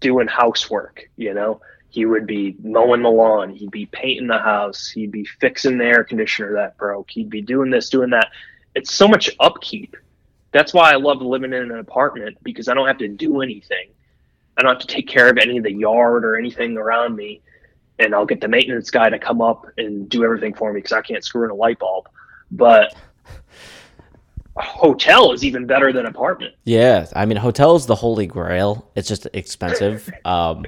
doing 0.00 0.26
housework 0.26 1.08
you 1.16 1.34
know? 1.34 1.60
He 1.88 2.04
would 2.04 2.26
be 2.26 2.56
mowing 2.62 3.02
the 3.02 3.08
lawn 3.08 3.50
he'd 3.50 3.70
be 3.70 3.86
painting 3.86 4.26
the 4.26 4.38
house 4.38 4.88
he'd 4.88 5.12
be 5.12 5.24
fixing 5.24 5.78
the 5.78 5.84
air 5.86 6.04
conditioner 6.04 6.52
that 6.54 6.76
broke 6.76 7.10
he'd 7.10 7.30
be 7.30 7.40
doing 7.40 7.70
this 7.70 7.88
doing 7.88 8.10
that. 8.10 8.28
It's 8.74 8.92
so 8.92 9.08
much 9.08 9.30
upkeep. 9.40 9.96
That's 10.52 10.74
why 10.74 10.92
i 10.92 10.96
love 10.96 11.22
living 11.22 11.54
in 11.54 11.70
an 11.70 11.78
apartment 11.78 12.36
because 12.42 12.68
i 12.68 12.74
don't 12.74 12.88
have 12.88 12.98
to 12.98 13.08
do 13.08 13.40
anything. 13.40 13.88
I 14.58 14.62
don't 14.62 14.72
have 14.72 14.86
to 14.86 14.94
take 14.94 15.08
care 15.08 15.28
of 15.30 15.38
any 15.38 15.58
of 15.58 15.64
the 15.64 15.72
yard 15.72 16.24
or 16.24 16.36
anything 16.36 16.76
around 16.78 17.14
me. 17.14 17.42
And 17.98 18.14
I'll 18.14 18.26
get 18.26 18.40
the 18.40 18.48
maintenance 18.48 18.90
guy 18.90 19.08
to 19.08 19.18
come 19.18 19.40
up 19.40 19.66
and 19.78 20.08
do 20.08 20.22
everything 20.24 20.54
for 20.54 20.72
me 20.72 20.78
because 20.78 20.92
I 20.92 21.00
can't 21.00 21.24
screw 21.24 21.44
in 21.44 21.50
a 21.50 21.54
light 21.54 21.78
bulb. 21.78 22.08
But 22.50 22.94
a 24.56 24.62
hotel 24.62 25.32
is 25.32 25.44
even 25.44 25.66
better 25.66 25.92
than 25.92 26.06
apartment. 26.06 26.54
Yeah, 26.64 27.06
I 27.14 27.26
mean, 27.26 27.36
hotel 27.36 27.76
is 27.76 27.86
the 27.86 27.94
holy 27.94 28.26
grail. 28.26 28.90
It's 28.94 29.08
just 29.08 29.26
expensive. 29.32 30.10
um, 30.24 30.66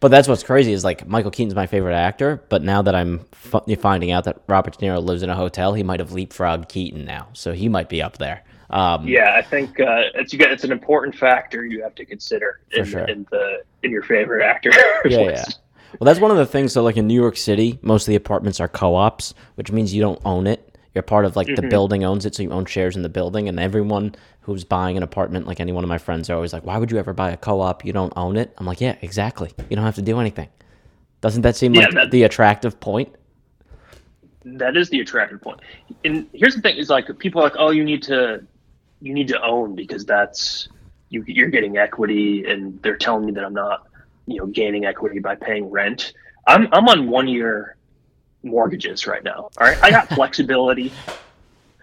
but 0.00 0.08
that's 0.10 0.28
what's 0.28 0.42
crazy 0.42 0.72
is 0.72 0.84
like 0.84 1.06
Michael 1.06 1.30
Keaton's 1.30 1.54
my 1.54 1.66
favorite 1.66 1.94
actor, 1.94 2.42
but 2.48 2.62
now 2.62 2.82
that 2.82 2.94
I'm 2.94 3.24
f- 3.32 3.80
finding 3.80 4.10
out 4.10 4.24
that 4.24 4.42
Robert 4.46 4.78
De 4.78 4.86
Niro 4.86 5.02
lives 5.02 5.22
in 5.22 5.30
a 5.30 5.34
hotel, 5.34 5.74
he 5.74 5.82
might 5.82 6.00
have 6.00 6.10
leapfrogged 6.10 6.68
Keaton 6.68 7.04
now, 7.04 7.28
so 7.32 7.52
he 7.52 7.68
might 7.68 7.88
be 7.88 8.02
up 8.02 8.18
there. 8.18 8.42
Um, 8.70 9.06
Yeah, 9.08 9.34
I 9.34 9.42
think 9.42 9.80
uh, 9.80 10.02
it's 10.14 10.32
you 10.32 10.38
got 10.38 10.52
it's 10.52 10.64
an 10.64 10.72
important 10.72 11.14
factor 11.14 11.64
you 11.64 11.82
have 11.82 11.94
to 11.96 12.04
consider 12.04 12.60
in, 12.72 12.84
sure. 12.84 13.04
in 13.04 13.26
the 13.30 13.62
in 13.82 13.90
your 13.90 14.02
favorite 14.02 14.44
actor. 14.44 14.70
Yeah, 15.04 15.18
list. 15.18 15.60
Well, 15.98 16.06
that's 16.06 16.20
one 16.20 16.30
of 16.30 16.36
the 16.36 16.46
things. 16.46 16.72
So, 16.72 16.82
like 16.82 16.96
in 16.96 17.06
New 17.06 17.20
York 17.20 17.36
City, 17.36 17.78
most 17.82 18.02
of 18.02 18.08
the 18.08 18.16
apartments 18.16 18.60
are 18.60 18.68
co-ops, 18.68 19.34
which 19.54 19.72
means 19.72 19.94
you 19.94 20.00
don't 20.00 20.20
own 20.24 20.46
it. 20.46 20.76
You're 20.94 21.02
part 21.02 21.24
of 21.24 21.36
like 21.36 21.46
the 21.46 21.54
mm-hmm. 21.54 21.68
building 21.68 22.04
owns 22.04 22.26
it, 22.26 22.34
so 22.34 22.42
you 22.42 22.50
own 22.50 22.64
shares 22.64 22.96
in 22.96 23.02
the 23.02 23.08
building. 23.08 23.48
And 23.48 23.60
everyone 23.60 24.14
who's 24.40 24.64
buying 24.64 24.96
an 24.96 25.02
apartment, 25.02 25.46
like 25.46 25.60
any 25.60 25.72
one 25.72 25.84
of 25.84 25.88
my 25.88 25.98
friends, 25.98 26.28
are 26.28 26.34
always 26.34 26.52
like, 26.52 26.64
"Why 26.64 26.78
would 26.78 26.90
you 26.90 26.98
ever 26.98 27.12
buy 27.12 27.30
a 27.30 27.36
co-op? 27.36 27.84
You 27.84 27.92
don't 27.92 28.12
own 28.16 28.36
it." 28.36 28.54
I'm 28.58 28.66
like, 28.66 28.80
"Yeah, 28.80 28.96
exactly. 29.02 29.52
You 29.70 29.76
don't 29.76 29.84
have 29.84 29.96
to 29.96 30.02
do 30.02 30.18
anything." 30.18 30.48
Doesn't 31.20 31.42
that 31.42 31.56
seem 31.56 31.74
Yeah, 31.74 31.82
like 31.82 31.94
that- 31.94 32.10
the 32.10 32.22
attractive 32.22 32.78
point? 32.80 33.14
that 34.56 34.76
is 34.76 34.88
the 34.90 35.00
attractive 35.00 35.40
point. 35.40 35.60
And 36.04 36.26
here's 36.32 36.54
the 36.54 36.62
thing: 36.62 36.76
is 36.76 36.90
like 36.90 37.18
people 37.18 37.40
are 37.40 37.44
like, 37.44 37.56
oh, 37.58 37.70
you 37.70 37.84
need 37.84 38.02
to, 38.04 38.44
you 39.00 39.12
need 39.12 39.28
to 39.28 39.42
own 39.42 39.74
because 39.74 40.04
that's 40.04 40.68
you, 41.10 41.24
you're 41.26 41.48
getting 41.48 41.76
equity, 41.78 42.44
and 42.46 42.80
they're 42.82 42.96
telling 42.96 43.26
me 43.26 43.32
that 43.32 43.44
I'm 43.44 43.54
not, 43.54 43.87
you 44.28 44.38
know, 44.38 44.46
gaining 44.46 44.84
equity 44.84 45.18
by 45.18 45.34
paying 45.34 45.70
rent. 45.70 46.12
I'm 46.46 46.68
I'm 46.72 46.88
on 46.88 47.08
one 47.08 47.28
year 47.28 47.76
mortgages 48.42 49.06
right 49.06 49.24
now. 49.24 49.50
All 49.58 49.66
right, 49.66 49.78
I 49.82 49.90
got 49.90 50.08
flexibility. 50.14 50.92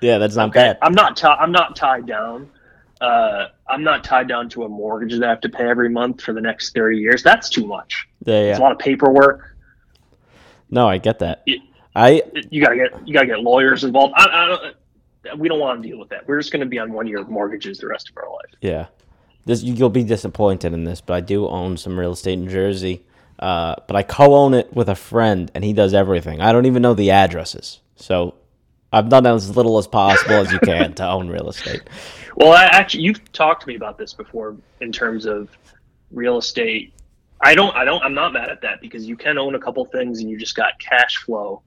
Yeah, 0.02 0.18
that's 0.18 0.36
not 0.36 0.50
Okay, 0.50 0.60
bad. 0.60 0.78
I'm 0.82 0.94
not 0.94 1.18
ti 1.18 1.28
I'm 1.28 1.52
not 1.52 1.76
tied 1.76 2.06
down. 2.06 2.50
Uh, 3.02 3.48
I'm 3.68 3.84
not 3.84 4.04
tied 4.04 4.28
down 4.28 4.48
to 4.50 4.64
a 4.64 4.70
mortgage 4.70 5.14
that 5.14 5.24
I 5.24 5.30
have 5.30 5.42
to 5.42 5.50
pay 5.50 5.68
every 5.68 5.90
month 5.90 6.22
for 6.22 6.32
the 6.34 6.40
next 6.40 6.74
30 6.74 6.98
years. 6.98 7.22
That's 7.24 7.50
too 7.50 7.68
much. 7.68 8.08
Yeah, 8.26 8.36
It's 8.36 8.60
a 8.60 8.62
lot 8.62 8.72
of 8.72 8.80
paperwork. 8.80 9.56
No, 10.70 10.88
I 10.88 10.98
get 10.98 11.20
that. 11.20 11.44
Yeah. 11.46 11.58
I 11.96 12.24
you 12.50 12.62
gotta 12.62 12.76
get 12.76 13.08
you 13.08 13.14
gotta 13.14 13.28
get 13.28 13.40
lawyers 13.42 13.84
involved. 13.84 14.14
I, 14.18 14.26
I 14.26 14.48
don't, 14.48 15.40
we 15.40 15.48
don't 15.48 15.60
want 15.60 15.82
to 15.82 15.88
deal 15.88 15.98
with 15.98 16.10
that. 16.10 16.28
We're 16.28 16.40
just 16.40 16.52
gonna 16.52 16.66
be 16.66 16.80
on 16.80 16.92
one 16.92 17.08
year 17.08 17.24
mortgages 17.24 17.78
the 17.78 17.88
rest 17.88 18.10
of 18.10 18.18
our 18.18 18.30
life. 18.30 18.54
Yeah, 18.62 18.88
this 19.46 19.64
you'll 19.64 19.90
be 19.90 20.04
disappointed 20.04 20.74
in 20.74 20.84
this, 20.84 21.02
but 21.02 21.14
I 21.14 21.22
do 21.22 21.48
own 21.48 21.78
some 21.78 21.98
real 21.98 22.14
estate 22.14 22.34
in 22.34 22.50
Jersey. 22.50 23.06
Uh, 23.38 23.76
but 23.88 23.98
I 23.98 24.04
co-own 24.04 24.54
it 24.54 24.74
with 24.74 24.88
a 24.88 24.96
friend, 24.96 25.52
and 25.54 25.64
he 25.64 25.74
does 25.74 25.94
everything. 25.94 26.40
I 26.40 26.54
don't 26.54 26.66
even 26.68 26.82
know 26.82 26.94
the 26.94 27.12
addresses, 27.12 27.82
so 27.98 28.36
I've 28.94 29.10
done 29.10 29.28
as 29.28 29.56
little 29.58 29.78
as 29.78 29.88
possible 29.88 30.36
as 30.36 30.54
you 30.54 30.60
can 30.60 30.94
to 30.94 31.08
own 31.08 31.28
real 31.30 31.50
estate. 31.50 31.82
Well, 32.38 32.52
I, 32.52 32.66
actually, 32.66 33.04
you've 33.04 33.32
talked 33.32 33.62
to 33.62 33.68
me 33.70 33.76
about 33.76 33.98
this 33.98 34.12
before 34.12 34.58
in 34.82 34.92
terms 34.92 35.26
of 35.26 35.48
real 36.12 36.38
estate. 36.38 36.94
I 37.40 37.56
don't, 37.56 37.74
I 37.74 37.86
don't, 37.86 38.04
I'm 38.04 38.14
not 38.14 38.34
mad 38.34 38.50
at 38.50 38.60
that 38.60 38.82
because 38.82 39.06
you 39.06 39.16
can 39.16 39.38
own 39.38 39.56
a 39.56 39.60
couple 39.60 39.86
things 39.86 40.20
and 40.20 40.30
you 40.30 40.38
just 40.38 40.54
got 40.54 40.78
cash 40.78 41.16
flow 41.16 41.62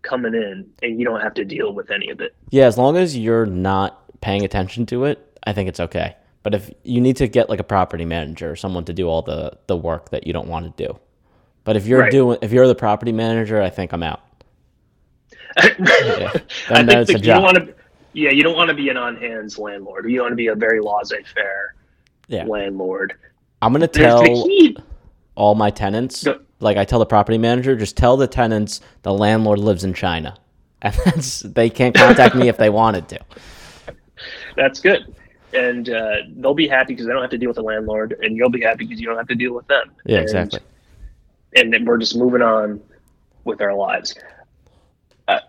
coming 0.00 0.32
in 0.32 0.66
and 0.82 0.98
you 0.98 1.04
don't 1.04 1.20
have 1.20 1.34
to 1.34 1.44
deal 1.44 1.74
with 1.74 1.90
any 1.90 2.08
of 2.08 2.22
it. 2.22 2.34
Yeah, 2.48 2.64
as 2.64 2.78
long 2.78 2.96
as 2.96 3.18
you're 3.18 3.44
not 3.44 4.00
paying 4.22 4.46
attention 4.46 4.86
to 4.86 5.04
it, 5.04 5.38
I 5.44 5.52
think 5.52 5.68
it's 5.68 5.80
okay. 5.80 6.16
But 6.42 6.54
if 6.54 6.70
you 6.84 7.00
need 7.00 7.16
to 7.16 7.28
get 7.28 7.50
like 7.50 7.60
a 7.60 7.64
property 7.64 8.04
manager 8.04 8.50
or 8.52 8.56
someone 8.56 8.84
to 8.86 8.92
do 8.92 9.08
all 9.08 9.22
the 9.22 9.52
the 9.66 9.76
work 9.76 10.10
that 10.10 10.26
you 10.26 10.32
don't 10.32 10.48
want 10.48 10.76
to 10.76 10.86
do, 10.86 10.98
but 11.64 11.76
if 11.76 11.86
you're 11.86 12.00
Right. 12.00 12.12
doing 12.12 12.38
if 12.42 12.52
you're 12.52 12.66
the 12.68 12.74
property 12.74 13.12
manager, 13.12 13.60
I 13.60 13.70
think 13.70 13.92
I'm 13.92 14.02
out. 14.02 14.20
I 15.56 17.04
think 17.04 17.10
a 17.10 17.12
you 17.12 17.18
don't 17.18 17.42
want 17.42 17.56
to. 17.56 17.74
Yeah, 18.14 18.30
you 18.30 18.42
don't 18.42 18.56
want 18.56 18.68
to 18.68 18.74
be 18.74 18.88
an 18.88 18.96
on-hands 18.96 19.58
landlord. 19.58 20.10
You 20.10 20.20
want 20.22 20.32
to 20.32 20.36
be 20.36 20.48
a 20.48 20.54
very 20.54 20.80
laissez-faire 20.80 21.74
Yeah, 22.28 22.44
landlord. 22.44 23.14
I'm 23.60 23.72
gonna 23.72 23.86
tell. 23.88 24.24
all 25.34 25.54
my 25.54 25.70
tenants. 25.70 26.24
Go- 26.24 26.40
Like 26.60 26.76
I 26.76 26.84
tell 26.84 26.98
the 26.98 27.06
property 27.06 27.38
manager, 27.38 27.76
just 27.76 27.96
tell 27.96 28.16
the 28.16 28.26
tenants 28.26 28.80
the 29.02 29.12
landlord 29.12 29.58
lives 29.58 29.84
in 29.84 29.94
China, 29.94 30.36
and 30.82 30.94
that's 31.04 31.40
they 31.40 31.68
can't 31.70 31.94
contact 31.94 32.34
me 32.34 32.48
if 32.48 32.56
they 32.56 32.70
wanted 32.70 33.08
to. 33.10 33.18
That's 34.56 34.80
good. 34.80 35.14
And 35.54 35.88
uh, 35.88 36.16
they'll 36.36 36.54
be 36.54 36.68
happy 36.68 36.92
because 36.94 37.06
they 37.06 37.12
don't 37.12 37.22
have 37.22 37.30
to 37.30 37.38
deal 37.38 37.48
with 37.48 37.56
the 37.56 37.62
landlord, 37.62 38.18
and 38.22 38.36
you'll 38.36 38.50
be 38.50 38.60
happy 38.60 38.84
because 38.84 39.00
you 39.00 39.06
don't 39.06 39.16
have 39.16 39.28
to 39.28 39.34
deal 39.34 39.54
with 39.54 39.66
them. 39.66 39.90
Yeah, 40.04 40.16
And- 40.18 40.22
exactly. 40.24 40.60
And 41.56 41.72
then 41.72 41.86
we're 41.86 41.96
just 41.98 42.14
moving 42.16 42.42
on 42.42 42.80
with 43.44 43.62
our 43.62 43.74
lives. 43.74 44.14
Uh, 45.26 45.40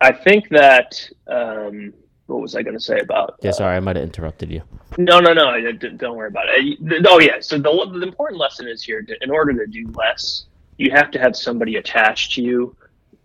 I 0.00 0.12
think 0.12 0.48
that. 0.50 1.08
Um, 1.26 1.94
what 2.26 2.40
was 2.40 2.54
I 2.54 2.62
going 2.62 2.76
to 2.76 2.82
say 2.82 3.00
about? 3.00 3.36
Yeah, 3.42 3.50
sorry, 3.50 3.76
I 3.76 3.80
might 3.80 3.96
have 3.96 4.02
interrupted 4.02 4.50
you. 4.50 4.62
No, 4.96 5.20
no, 5.20 5.34
no. 5.34 5.72
Don't 5.72 6.16
worry 6.16 6.28
about 6.28 6.46
it. 6.48 6.78
Uh, 6.80 7.08
Oh, 7.10 7.20
yeah. 7.20 7.40
So 7.40 7.58
the, 7.58 7.70
the 7.92 8.02
important 8.02 8.40
lesson 8.40 8.66
is 8.66 8.82
here: 8.82 9.02
to, 9.02 9.22
in 9.22 9.30
order 9.30 9.52
to 9.52 9.70
do 9.70 9.86
less, 9.94 10.46
you 10.78 10.90
have 10.90 11.10
to 11.10 11.18
have 11.18 11.36
somebody 11.36 11.76
attached 11.76 12.32
to 12.34 12.42
you 12.42 12.74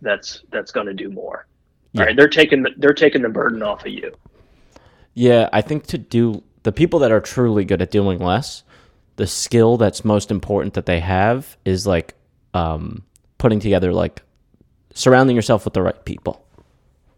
that's 0.02 0.42
that's 0.50 0.70
going 0.70 0.86
to 0.86 0.94
do 0.94 1.08
more. 1.08 1.46
Yeah. 1.92 2.00
All 2.02 2.06
right, 2.08 2.16
they're 2.16 2.28
taking 2.28 2.62
the, 2.62 2.70
they're 2.76 2.92
taking 2.92 3.22
the 3.22 3.28
burden 3.28 3.62
off 3.62 3.86
of 3.86 3.92
you. 3.92 4.12
Yeah, 5.14 5.48
I 5.52 5.60
think 5.60 5.86
to 5.88 5.98
do 5.98 6.42
the 6.62 6.72
people 6.72 7.00
that 7.00 7.10
are 7.12 7.20
truly 7.20 7.64
good 7.64 7.82
at 7.82 7.90
doing 7.90 8.18
less, 8.18 8.62
the 9.16 9.26
skill 9.26 9.76
that's 9.76 10.04
most 10.04 10.30
important 10.30 10.74
that 10.74 10.86
they 10.86 11.00
have 11.00 11.56
is 11.64 11.86
like 11.86 12.14
um, 12.54 13.02
putting 13.38 13.60
together 13.60 13.92
like 13.92 14.22
surrounding 14.94 15.36
yourself 15.36 15.64
with 15.64 15.74
the 15.74 15.82
right 15.82 16.04
people. 16.04 16.44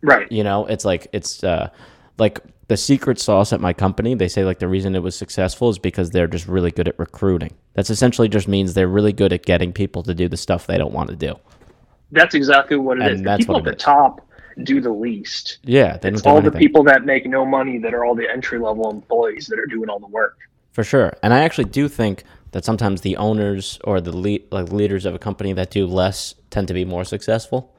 Right. 0.03 0.31
You 0.33 0.43
know, 0.43 0.67
it's 0.67 0.85
like 0.85 1.07
it's 1.13 1.45
uh, 1.45 1.71
like 2.19 2.41
the 2.69 2.77
secret 2.77 3.19
sauce 3.21 3.53
at 3.53 3.61
my 3.61 3.73
company. 3.73 4.15
They 4.15 4.29
say 4.29 4.45
like 4.45 4.59
the 4.59 4.69
reason 4.69 4.95
it 4.97 5.03
was 5.03 5.17
successful 5.17 5.69
is 5.69 5.79
because 5.79 6.11
they're 6.11 6.27
just 6.27 6.49
really 6.49 6.71
good 6.71 6.89
at 6.89 6.99
recruiting. 6.99 7.53
That's 7.75 7.91
essentially 7.91 8.29
just 8.29 8.49
means 8.49 8.75
they're 8.75 8.89
really 8.89 9.13
good 9.13 9.33
at 9.33 9.45
getting 9.45 9.73
people 9.73 10.03
to 10.05 10.15
do 10.15 10.29
the 10.29 10.37
stuff 10.37 10.67
they 10.67 10.79
don't 10.79 10.93
want 10.93 11.11
to 11.11 11.17
do. 11.17 11.35
That's 12.11 12.35
exactly 12.35 12.77
what 12.77 12.99
it 12.99 13.05
And 13.05 13.13
is. 13.13 13.21
The 13.21 13.25
that's 13.25 13.41
people 13.41 13.55
what 13.55 13.67
at 13.67 13.71
the 13.73 13.77
is. 13.77 13.83
top 13.83 14.27
do 14.63 14.81
the 14.81 14.91
least. 14.91 15.59
Yeah, 15.65 15.99
It's 16.03 16.23
all 16.27 16.41
the 16.41 16.51
people 16.53 16.83
that 16.85 17.05
make 17.05 17.27
no 17.27 17.45
money 17.45 17.79
that 17.79 17.95
are 17.95 18.05
all 18.05 18.15
the 18.15 18.29
entry 18.31 18.59
level 18.59 18.91
employees 18.91 19.47
that 19.49 19.59
are 19.59 19.67
doing 19.67 19.89
all 19.89 19.99
the 19.99 20.07
work. 20.07 20.39
For 20.73 20.85
sure. 20.85 21.13
And 21.23 21.35
I 21.35 21.41
actually 21.41 21.67
do 21.67 21.89
think 21.89 22.25
that 22.53 22.65
sometimes 22.65 23.01
the 23.03 23.17
owners 23.17 23.79
or 23.85 24.01
the 24.01 24.17
lead, 24.17 24.45
like 24.51 24.73
leaders 24.73 25.05
of 25.07 25.15
a 25.15 25.19
company 25.19 25.53
that 25.55 25.71
do 25.71 25.87
less 25.87 26.35
tend 26.51 26.69
to 26.69 26.75
be 26.75 26.85
more 26.85 27.05
successful. 27.05 27.75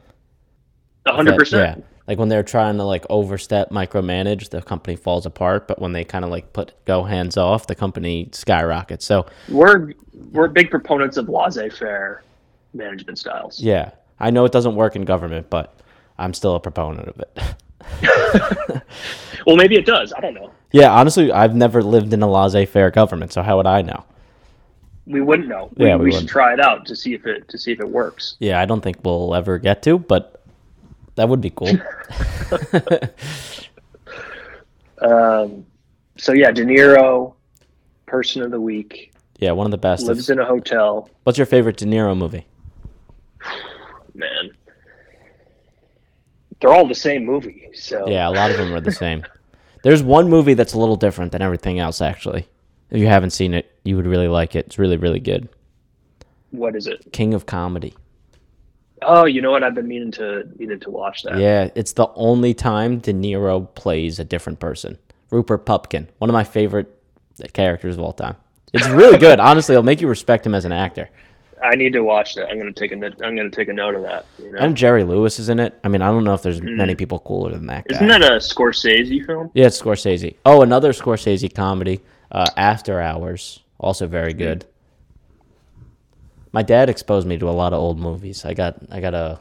A 1.05 1.13
hundred 1.13 1.37
percent. 1.37 1.77
Yeah. 1.79 1.83
Like 2.07 2.19
when 2.19 2.27
they're 2.29 2.43
trying 2.43 2.77
to 2.77 2.83
like 2.83 3.05
overstep, 3.09 3.69
micromanage, 3.69 4.49
the 4.49 4.61
company 4.61 4.95
falls 4.95 5.25
apart. 5.25 5.67
But 5.67 5.79
when 5.79 5.93
they 5.93 6.03
kind 6.03 6.25
of 6.25 6.31
like 6.31 6.53
put 6.53 6.73
go 6.85 7.03
hands 7.03 7.37
off, 7.37 7.67
the 7.67 7.75
company 7.75 8.29
skyrockets. 8.31 9.05
So 9.05 9.25
We're 9.49 9.93
we're 10.31 10.47
big 10.49 10.69
proponents 10.69 11.17
of 11.17 11.29
laissez-faire 11.29 12.23
management 12.73 13.19
styles. 13.19 13.59
yeah, 13.61 13.91
I 14.19 14.31
know 14.31 14.45
it 14.45 14.51
doesn't 14.51 14.75
work 14.75 14.95
in 14.95 15.03
government, 15.05 15.49
but 15.49 15.79
I'm 16.17 16.33
still 16.33 16.55
a 16.55 16.59
proponent 16.59 17.07
of 17.09 17.19
it. 17.19 18.81
Well, 19.45 19.57
maybe 19.57 19.75
it 19.75 19.85
does. 19.85 20.13
I 20.13 20.21
don't 20.21 20.33
know. 20.33 20.51
yeah, 20.71 20.89
honestly, 20.89 21.29
I've 21.31 21.53
never 21.53 21.83
lived 21.83 22.13
in 22.13 22.21
a 22.23 22.31
laissez-faire 22.31 22.91
government, 22.91 23.33
so 23.33 23.41
how 23.41 23.57
would 23.57 23.65
I 23.67 23.81
know? 23.81 24.05
We 25.05 25.19
wouldn't 25.19 25.49
know. 25.49 25.69
We, 25.75 25.87
Yeah, 25.87 25.97
we 25.97 26.05
we, 26.05 26.11
should 26.13 26.29
try 26.29 26.53
it 26.53 26.61
out 26.61 26.85
to 26.85 26.95
see 26.95 27.13
if 27.13 27.25
it 27.25 27.49
to 27.49 27.57
see 27.57 27.73
if 27.73 27.81
it 27.81 27.89
works. 27.89 28.37
Yeah, 28.39 28.61
I 28.61 28.65
don't 28.65 28.79
think 28.79 29.03
we'll 29.03 29.35
ever 29.35 29.57
get 29.57 29.83
to, 29.83 29.99
but 29.99 30.41
that 31.15 31.27
would 31.27 31.41
be 31.41 31.49
cool. 31.49 31.71
Um, 35.01 35.65
so 36.17 36.31
yeah, 36.31 36.51
De 36.51 36.63
Niro, 36.63 37.33
person 38.05 38.41
of 38.41 38.51
the 38.51 38.61
week, 38.61 39.13
yeah, 39.39 39.51
one 39.51 39.65
of 39.65 39.71
the 39.71 39.77
best. 39.77 40.05
lives 40.05 40.29
in 40.29 40.39
a 40.39 40.45
hotel. 40.45 41.09
What's 41.23 41.37
your 41.37 41.45
favorite 41.45 41.75
De 41.75 41.85
Niro 41.85 42.17
movie? 42.17 42.45
Man, 44.13 44.51
they're 46.63 46.73
all 46.73 46.87
the 46.87 46.95
same 46.95 47.25
movie. 47.25 47.69
So 47.73 48.07
Yeah, 48.07 48.27
a 48.29 48.31
lot 48.31 48.49
of 48.51 48.57
them 48.57 48.73
are 48.73 48.79
the 48.79 48.91
same. 48.91 49.23
There's 49.83 50.01
one 50.01 50.29
movie 50.29 50.53
that's 50.53 50.73
a 50.73 50.79
little 50.79 50.95
different 50.95 51.33
than 51.33 51.41
everything 51.41 51.77
else, 51.77 52.01
actually. 52.01 52.47
If 52.89 52.99
you 53.01 53.07
haven't 53.07 53.31
seen 53.31 53.53
it, 53.53 53.69
you 53.83 53.97
would 53.97 54.07
really 54.07 54.29
like 54.29 54.55
it. 54.55 54.67
It's 54.67 54.79
really, 54.79 54.95
really 54.95 55.19
good. 55.19 55.49
what 56.51 56.75
is 56.75 56.87
it? 56.87 57.11
King 57.11 57.33
of 57.33 57.45
Comedy. 57.45 57.93
Oh, 59.01 59.25
you 59.25 59.41
know 59.41 59.51
what? 59.51 59.63
I've 59.63 59.75
been 59.75 59.89
meaning 59.89 60.11
to 60.11 60.47
meaning 60.57 60.79
to 60.79 60.89
watch 60.89 61.23
that. 61.23 61.37
Yeah, 61.37 61.69
it's 61.75 61.91
the 61.91 62.07
only 62.15 62.53
time 62.53 62.99
De 62.99 63.13
Niro 63.13 63.67
plays 63.75 64.19
a 64.19 64.23
different 64.23 64.59
person. 64.59 64.97
Rupert 65.31 65.65
Pupkin, 65.65 66.07
one 66.19 66.29
of 66.29 66.33
my 66.33 66.45
favorite 66.45 66.87
characters 67.51 67.95
of 67.95 68.01
all 68.01 68.13
time. 68.13 68.37
It's 68.71 68.87
really 68.87 69.17
good. 69.17 69.41
Honestly, 69.41 69.73
it'll 69.73 69.83
make 69.83 69.99
you 69.99 70.07
respect 70.07 70.45
him 70.45 70.55
as 70.55 70.63
an 70.63 70.71
actor. 70.71 71.09
I 71.63 71.75
need 71.75 71.93
to 71.93 72.01
watch 72.03 72.35
that. 72.35 72.49
I'm 72.49 72.57
gonna 72.59 72.71
take 72.73 72.91
a 72.91 72.95
I'm 72.95 73.35
gonna 73.35 73.49
take 73.49 73.69
a 73.69 73.73
note 73.73 73.95
of 73.95 74.03
that. 74.03 74.25
You 74.37 74.51
know? 74.51 74.59
And 74.59 74.75
Jerry 74.75 75.03
Lewis 75.03 75.39
is 75.39 75.49
in 75.49 75.59
it. 75.59 75.79
I 75.83 75.87
mean, 75.87 76.01
I 76.01 76.07
don't 76.07 76.23
know 76.23 76.33
if 76.33 76.41
there's 76.41 76.61
many 76.61 76.93
people 76.95 77.19
cooler 77.19 77.51
than 77.51 77.67
that 77.67 77.87
guy. 77.87 77.95
Isn't 77.95 78.07
that 78.07 78.21
a 78.21 78.35
Scorsese 78.35 79.25
film? 79.25 79.49
Yeah, 79.53 79.67
it's 79.67 79.81
Scorsese. 79.81 80.35
Oh, 80.45 80.61
another 80.61 80.91
Scorsese 80.91 81.53
comedy, 81.53 82.01
uh, 82.31 82.45
After 82.57 82.99
Hours, 82.99 83.61
also 83.79 84.07
very 84.07 84.33
good. 84.33 84.65
My 86.51 86.61
dad 86.61 86.89
exposed 86.89 87.25
me 87.27 87.37
to 87.39 87.49
a 87.49 87.51
lot 87.51 87.73
of 87.73 87.79
old 87.79 87.99
movies. 87.99 88.45
I 88.45 88.53
got 88.53 88.77
I 88.91 88.99
got 88.99 89.13
a 89.13 89.39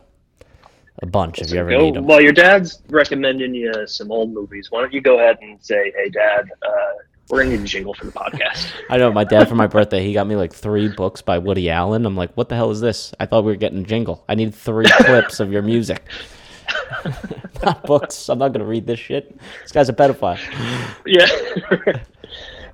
a 1.01 1.07
bunch 1.07 1.41
if 1.41 1.51
you 1.51 1.59
ever 1.59 1.71
Go, 1.71 1.81
need 1.81 1.95
them. 1.95 2.07
well, 2.07 2.21
your 2.21 2.33
dad's 2.33 2.83
recommending 2.89 3.55
you 3.55 3.73
some 3.87 4.13
old 4.13 4.31
movies. 4.33 4.71
Why 4.71 4.81
don't 4.81 4.93
you 4.93 5.01
go 5.01 5.19
ahead 5.19 5.39
and 5.43 5.59
say, 5.63 5.93
"Hey, 5.97 6.09
Dad, 6.11 6.49
uh, 6.63 6.71
we're 7.33 7.45
gonna 7.45 7.57
need 7.57 7.61
a 7.63 7.65
jingle 7.65 7.95
for 7.95 8.05
the 8.05 8.13
podcast." 8.13 8.71
I 8.91 8.99
know 8.99 9.11
my 9.11 9.25
dad 9.25 9.49
for 9.49 9.55
my 9.55 9.67
birthday 9.67 10.05
he 10.05 10.13
got 10.13 10.27
me 10.27 10.37
like 10.37 10.53
three 10.53 10.89
books 10.89 11.23
by 11.23 11.39
Woody 11.39 11.71
Allen. 11.71 12.05
I'm 12.05 12.17
like, 12.17 12.33
what 12.35 12.49
the 12.51 12.55
hell 12.55 12.71
is 12.71 12.81
this? 12.81 13.15
I 13.19 13.27
thought 13.27 13.45
we 13.45 13.53
were 13.53 13.57
getting 13.57 13.79
a 13.79 13.85
jingle. 13.85 14.23
I 14.29 14.35
need 14.35 14.55
three 14.55 14.87
clips 14.91 15.41
of 15.41 15.51
your 15.51 15.63
music. 15.63 16.05
not 17.63 17.83
books. 17.85 18.29
I'm 18.29 18.39
not 18.39 18.53
gonna 18.53 18.67
read 18.67 18.87
this 18.87 19.01
shit. 19.01 19.37
This 19.63 19.73
guy's 19.73 19.89
a 19.89 19.95
pedophile. 19.95 20.39
Yeah. 21.07 21.27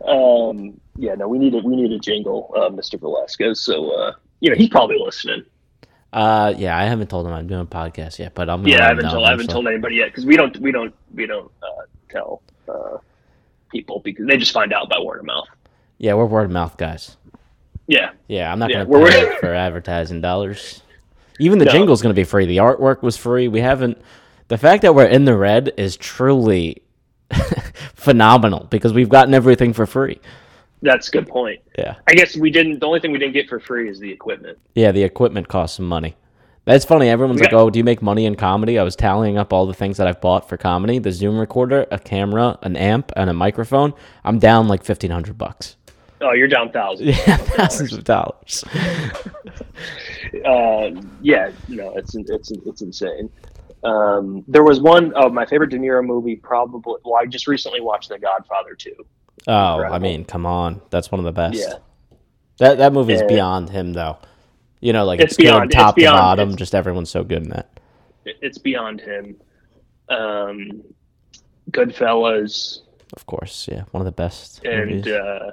um, 0.07 0.81
yeah, 0.97 1.15
no, 1.15 1.29
we 1.29 1.39
need 1.39 1.55
a 1.55 1.59
we 1.59 1.77
need 1.77 1.93
a 1.93 1.99
jingle, 1.99 2.53
uh, 2.57 2.69
Mr. 2.69 2.99
Velazquez. 2.99 3.61
So 3.61 3.91
uh, 3.91 4.13
you 4.41 4.51
know, 4.51 4.57
he's 4.57 4.69
probably 4.69 4.99
listening. 4.99 5.45
Uh, 6.13 6.55
yeah, 6.57 6.77
I 6.77 6.85
haven't 6.85 7.11
told 7.11 7.27
him 7.27 7.33
I'm 7.33 7.47
doing 7.47 7.61
a 7.61 7.67
podcast 7.67 8.19
yet, 8.19 8.35
but 8.35 8.49
I'm 8.49 8.67
Yeah, 8.67 8.87
I 8.87 8.89
haven't 8.89 9.11
told 9.11 9.27
I 9.27 9.31
haven't 9.31 9.51
told 9.51 9.69
anybody 9.69 9.97
yet 9.97 10.07
because 10.07 10.25
we 10.27 10.37
don't 10.37 10.57
we 10.59 10.73
don't 10.73 10.95
we 11.15 11.27
don't 11.27 11.51
uh, 11.63 11.83
tell 12.09 12.43
uh, 12.69 12.99
people 13.69 14.01
because 14.05 14.27
they 14.27 14.37
just 14.37 14.53
find 14.53 14.73
out 14.73 14.89
by 14.89 14.99
word 14.99 15.21
of 15.21 15.27
mouth. 15.27 15.49
Yeah, 15.99 16.15
we're 16.15 16.27
word 16.27 16.45
of 16.45 16.51
mouth 16.51 16.77
guys. 16.77 17.17
Yeah, 17.87 18.11
Yeah, 18.29 18.53
I'm 18.53 18.59
not 18.59 18.71
Yeah, 18.71 18.85
gonna 18.85 19.07
pay 19.09 19.37
for 19.41 19.55
advertising 19.55 20.21
dollars. 20.21 20.83
Even 21.41 21.59
the 21.59 21.65
No. 21.65 21.73
jingle's 21.73 22.03
gonna 22.03 22.15
be 22.15 22.25
free. 22.25 22.45
The 22.47 22.59
artwork 22.59 23.03
was 23.03 23.17
free. 23.17 23.49
We 23.49 23.61
haven't. 23.61 23.99
The 24.49 24.59
fact 24.59 24.83
that 24.83 24.95
we're 24.95 25.07
in 25.07 25.25
the 25.25 25.37
red 25.37 25.73
is 25.77 25.97
truly 25.97 26.83
phenomenal 27.95 28.67
because 28.71 28.93
we've 28.93 29.09
gotten 29.09 29.35
everything 29.35 29.73
for 29.73 29.87
free. 29.87 30.21
that's 30.83 31.09
a 31.09 31.11
good 31.11 31.27
point. 31.29 31.61
Yeah. 31.79 31.97
I 32.07 32.15
guess 32.15 32.37
we 32.37 32.51
didn't. 32.51 32.79
The 32.81 32.87
only 32.87 33.01
thing 33.01 33.11
we 33.13 33.19
didn't 33.19 33.35
get 33.35 33.49
for 33.49 33.59
free 33.61 33.89
is 33.89 33.99
the 33.99 34.11
equipment. 34.11 34.59
Yeah, 34.75 34.93
the 34.93 35.03
equipment 35.03 35.49
costs 35.49 35.77
some 35.77 35.87
money. 35.89 36.15
That's 36.69 36.85
funny. 36.85 37.09
Everyone's 37.09 37.41
like, 37.41 37.55
"Oh, 37.55 37.71
do 37.71 37.79
you 37.79 37.85
make 37.85 38.03
money 38.03 38.27
in 38.27 38.35
comedy?" 38.35 38.79
I 38.79 38.83
was 38.83 38.95
tallying 38.95 39.39
up 39.39 39.55
all 39.55 39.65
the 39.65 39.73
things 39.73 39.97
that 39.97 40.07
I've 40.07 40.21
bought 40.21 40.47
for 40.51 40.59
comedy: 40.59 40.99
the 40.99 41.13
Zoom 41.13 41.39
recorder, 41.39 41.87
a 41.91 41.99
camera, 41.99 42.59
an 42.61 42.77
amp, 42.77 43.11
and 43.17 43.31
a 43.31 43.33
microphone. 43.33 43.95
I'm 44.23 44.39
down 44.39 44.69
like 44.69 44.85
fifteen 44.85 45.11
hundred 45.11 45.39
bucks. 45.39 45.77
Oh, 46.21 46.33
you're 46.33 46.47
down 46.47 46.71
thousands. 46.71 47.17
Yeah, 47.27 47.39
thousands 47.39 47.95
of 47.95 48.05
dollars. 48.05 48.65
uh, 50.45 50.91
yeah, 51.23 51.51
no, 51.69 51.97
it's 51.97 52.15
it's 52.15 52.51
it's 52.51 52.83
insane. 52.83 53.31
Um, 53.83 54.45
there 54.47 54.63
was 54.63 54.79
one 54.79 55.15
of 55.15 55.33
my 55.33 55.47
favorite 55.47 55.71
De 55.71 55.79
Niro 55.79 56.05
movie, 56.05 56.37
probably. 56.37 56.97
Well, 57.03 57.15
I 57.15 57.25
just 57.25 57.47
recently 57.47 57.81
watched 57.81 58.11
The 58.11 58.19
Godfather 58.19 58.75
2. 58.75 58.93
Oh, 59.47 59.53
I 59.53 59.99
mean, 59.99 60.25
come 60.27 60.45
on, 60.45 60.83
that's 60.91 61.11
one 61.11 61.19
of 61.21 61.25
the 61.25 61.33
best. 61.33 61.57
Yeah, 61.59 61.75
That 62.59 62.77
that 62.77 62.93
movie 62.93 63.15
is 63.15 63.23
beyond 63.23 63.71
him, 63.71 63.95
though. 63.95 64.19
You 64.81 64.93
know, 64.93 65.05
like 65.05 65.21
It's 65.21 65.33
it's, 65.33 65.37
good 65.37 65.45
beyond- 65.45 65.65
it's 65.67 65.75
top 65.75 65.95
to 65.97 66.01
beyond- 66.03 66.19
bottom. 66.19 66.57
Just 66.57 66.75
everyone's 66.75 67.11
so 67.11 67.25
good 67.25 67.43
in 67.43 67.49
that. 67.51 67.69
it- 68.25 68.37
it's 68.43 68.59
beyond 68.59 69.01
him. 69.01 69.37
Um, 70.09 70.83
Goodfellas 71.71 72.81
Of 73.17 73.27
course, 73.27 73.69
yeah, 73.71 73.85
one 73.91 74.01
of 74.01 74.05
the 74.07 74.13
best. 74.13 74.65
and 74.65 75.07
uh, 75.09 75.51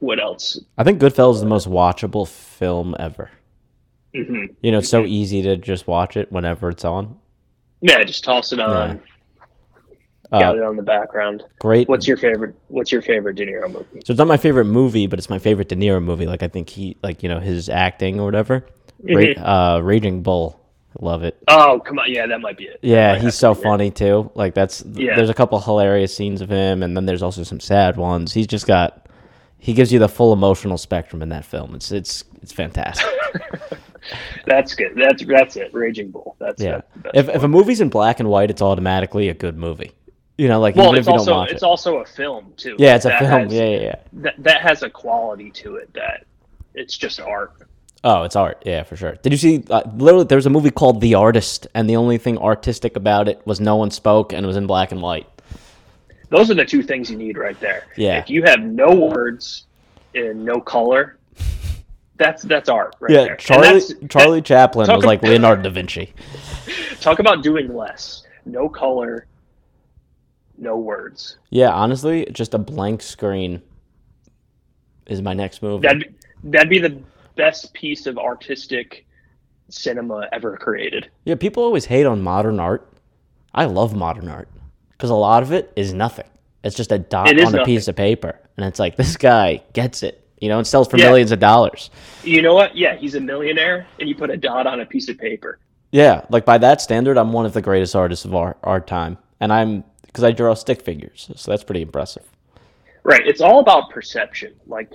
what 0.00 0.20
else? 0.20 0.60
I 0.78 0.84
think 0.84 1.00
Goodfellas 1.00 1.34
is 1.36 1.40
the 1.40 1.46
most 1.46 1.68
watchable 1.68 2.26
film 2.28 2.94
ever. 2.98 3.30
hmm 4.14 4.46
You 4.62 4.72
know, 4.72 4.78
it's 4.78 4.88
so 4.88 5.04
easy 5.04 5.42
to 5.42 5.56
just 5.56 5.86
watch 5.86 6.16
it 6.16 6.30
whenever 6.32 6.68
it's 6.70 6.84
on. 6.84 7.16
Yeah, 7.80 8.02
just 8.04 8.24
toss 8.24 8.52
it 8.52 8.60
on. 8.60 8.70
Uh, 8.90 8.98
Got 10.30 10.56
it 10.56 10.62
on 10.62 10.76
the 10.76 10.82
background. 10.82 11.44
great. 11.60 11.88
What's 11.88 12.06
your 12.08 12.16
favorite? 12.16 12.54
What's 12.68 12.90
your 12.92 13.02
favorite 13.02 13.36
De 13.36 13.46
Niro 13.46 13.70
movie? 13.72 14.00
So 14.04 14.12
it's 14.12 14.18
not 14.18 14.26
my 14.26 14.36
favorite 14.36 14.64
movie, 14.64 15.06
but 15.06 15.18
it's 15.18 15.30
my 15.30 15.38
favorite 15.38 15.68
De 15.68 15.76
Niro 15.76 16.02
movie. 16.02 16.26
Like 16.26 16.42
I 16.42 16.48
think 16.48 16.68
he, 16.68 16.96
like 17.02 17.22
you 17.22 17.28
know, 17.28 17.38
his 17.40 17.68
acting 17.68 18.18
or 18.20 18.24
whatever. 18.24 18.66
Ra- 19.02 19.14
Mhm. 19.22 19.42
uh, 19.78 19.82
Raging 19.82 20.22
Bull, 20.22 20.58
I 21.00 21.04
love 21.04 21.22
it. 21.22 21.36
Oh, 21.48 21.80
come 21.84 21.98
on, 21.98 22.10
yeah, 22.10 22.26
that 22.26 22.40
might 22.40 22.56
be 22.56 22.64
it. 22.64 22.78
Yeah, 22.82 23.12
Might 23.12 23.22
he's 23.22 23.34
so 23.34 23.52
to 23.52 23.54
be 23.54 23.60
it. 23.60 23.62
funny 23.70 23.90
too. 23.90 24.30
Like 24.34 24.54
that's 24.54 24.82
Yeah. 24.94 25.14
there's 25.16 25.30
a 25.30 25.34
couple 25.34 25.60
hilarious 25.60 26.14
scenes 26.16 26.40
of 26.40 26.48
him, 26.48 26.82
and 26.82 26.96
then 26.96 27.04
there's 27.06 27.22
also 27.22 27.42
some 27.42 27.60
sad 27.60 27.96
ones. 27.96 28.32
He's 28.32 28.46
just 28.46 28.66
got 28.66 29.02
he 29.58 29.72
gives 29.74 29.92
you 29.92 29.98
the 29.98 30.08
full 30.08 30.32
emotional 30.32 30.78
spectrum 30.78 31.22
in 31.22 31.28
that 31.28 31.44
film. 31.44 31.74
It's 31.74 31.92
it's 31.92 32.24
it's 32.42 32.52
fantastic. 32.52 33.06
That's 34.46 34.74
good. 34.74 34.92
That's 34.96 35.24
that's 35.24 35.56
it. 35.56 35.74
Raging 35.74 36.10
Bull. 36.10 36.36
That's 36.38 36.62
Yeah. 36.62 36.82
that's 37.02 37.28
if 37.28 37.36
if 37.36 37.42
a 37.42 37.48
movie's 37.48 37.80
in 37.80 37.88
black 37.88 38.20
and 38.20 38.28
white, 38.28 38.50
it's 38.50 38.62
automatically 38.62 39.28
a 39.28 39.34
good 39.34 39.56
movie. 39.58 39.92
You 40.38 40.48
know, 40.48 40.60
like 40.60 40.76
well, 40.76 40.88
even 40.88 40.98
it's 40.98 41.06
if 41.06 41.12
you 41.12 41.18
also 41.18 41.30
don't 41.30 41.38
watch 41.38 41.50
it's 41.52 41.62
it. 41.62 41.66
also 41.66 41.96
a 41.98 42.04
film 42.06 42.52
too. 42.56 42.76
Yeah, 42.78 42.96
it's 42.96 43.06
a 43.06 43.08
That 43.08 43.18
film. 43.20 43.30
has- 43.30 43.52
yeah, 43.52 43.64
yeah, 43.64 43.78
yeah. 43.80 43.94
That 44.12 44.34
that 44.38 44.60
has 44.60 44.82
a 44.82 44.90
quality 44.90 45.50
to 45.52 45.76
it 45.76 45.92
that 45.94 46.26
it's 46.74 46.96
just 46.96 47.20
art. 47.20 47.52
Oh, 48.04 48.22
it's 48.22 48.36
art. 48.36 48.62
Yeah, 48.66 48.82
for 48.82 48.96
sure. 48.96 49.16
Did 49.22 49.32
you 49.32 49.38
see? 49.38 49.64
Uh, 49.68 49.82
literally, 49.96 50.26
there 50.26 50.36
was 50.36 50.46
a 50.46 50.50
movie 50.50 50.70
called 50.70 51.00
The 51.00 51.14
Artist, 51.14 51.66
and 51.74 51.88
the 51.88 51.96
only 51.96 52.18
thing 52.18 52.38
artistic 52.38 52.96
about 52.96 53.28
it 53.28 53.44
was 53.46 53.60
no 53.60 53.76
one 53.76 53.90
spoke 53.90 54.32
and 54.32 54.44
it 54.44 54.46
was 54.46 54.56
in 54.56 54.66
black 54.66 54.92
and 54.92 55.00
white. 55.00 55.26
Those 56.28 56.50
are 56.50 56.54
the 56.54 56.64
two 56.64 56.82
things 56.82 57.10
you 57.10 57.16
need 57.16 57.38
right 57.38 57.58
there. 57.60 57.84
Yeah. 57.96 58.18
If 58.18 58.28
you 58.28 58.42
have 58.42 58.60
no 58.60 58.94
words 58.94 59.66
and 60.14 60.44
no 60.44 60.60
color, 60.60 61.18
that's 62.16 62.42
that's 62.42 62.68
art 62.68 62.94
right 63.00 63.12
yeah, 63.12 63.24
there. 63.24 63.36
Charlie 63.36 63.80
Charlie 64.08 64.42
Chaplin 64.42 64.86
talk 64.86 64.96
was 64.96 65.04
like 65.04 65.22
Leonardo 65.22 65.62
da 65.62 65.70
Vinci. 65.70 66.12
talk 67.00 67.18
about 67.18 67.42
doing 67.42 67.74
less. 67.74 68.24
No 68.44 68.68
color, 68.68 69.26
no 70.58 70.76
words. 70.76 71.38
Yeah, 71.50 71.70
honestly, 71.70 72.26
just 72.32 72.54
a 72.54 72.58
blank 72.58 73.02
screen 73.02 73.62
is 75.06 75.22
my 75.22 75.34
next 75.34 75.62
move. 75.62 75.82
That'd 75.82 76.00
be, 76.00 76.50
that'd 76.50 76.70
be 76.70 76.78
the 76.78 77.00
best 77.36 77.72
piece 77.74 78.06
of 78.06 78.18
artistic 78.18 79.06
cinema 79.68 80.28
ever 80.32 80.56
created. 80.56 81.10
Yeah, 81.24 81.34
people 81.34 81.62
always 81.62 81.84
hate 81.84 82.06
on 82.06 82.22
modern 82.22 82.60
art. 82.60 82.88
I 83.54 83.64
love 83.64 83.94
modern 83.94 84.28
art 84.28 84.48
because 84.92 85.10
a 85.10 85.14
lot 85.14 85.42
of 85.42 85.52
it 85.52 85.72
is 85.76 85.92
nothing. 85.92 86.26
It's 86.64 86.76
just 86.76 86.92
a 86.92 86.98
dot 86.98 87.28
on 87.28 87.38
a 87.38 87.42
nothing. 87.44 87.64
piece 87.64 87.88
of 87.88 87.96
paper, 87.96 88.38
and 88.56 88.66
it's 88.66 88.78
like 88.78 88.96
this 88.96 89.16
guy 89.16 89.62
gets 89.72 90.02
it. 90.02 90.22
You 90.40 90.50
know, 90.50 90.58
and 90.58 90.66
sells 90.66 90.86
for 90.86 90.98
Yeah. 90.98 91.06
millions 91.06 91.32
of 91.32 91.38
dollars. 91.38 91.88
You 92.22 92.42
know 92.42 92.52
what? 92.52 92.76
Yeah, 92.76 92.96
he's 92.96 93.14
a 93.14 93.20
millionaire, 93.20 93.86
and 93.98 94.06
you 94.06 94.14
put 94.14 94.28
a 94.28 94.36
dot 94.36 94.66
on 94.66 94.80
a 94.80 94.86
piece 94.86 95.08
of 95.08 95.16
paper. 95.16 95.58
Yeah, 95.92 96.26
like 96.28 96.44
by 96.44 96.58
that 96.58 96.82
standard, 96.82 97.16
I'm 97.16 97.32
one 97.32 97.46
of 97.46 97.54
the 97.54 97.62
greatest 97.62 97.96
artists 97.96 98.26
of 98.26 98.34
our, 98.34 98.54
our 98.62 98.78
time, 98.80 99.16
and 99.40 99.50
I'm 99.50 99.82
because 100.16 100.24
I 100.24 100.32
draw 100.32 100.54
stick 100.54 100.80
figures, 100.80 101.28
so 101.36 101.50
that's 101.50 101.62
pretty 101.62 101.82
impressive. 101.82 102.22
Right. 103.02 103.20
It's 103.26 103.42
all 103.42 103.60
about 103.60 103.90
perception. 103.90 104.54
Like 104.66 104.90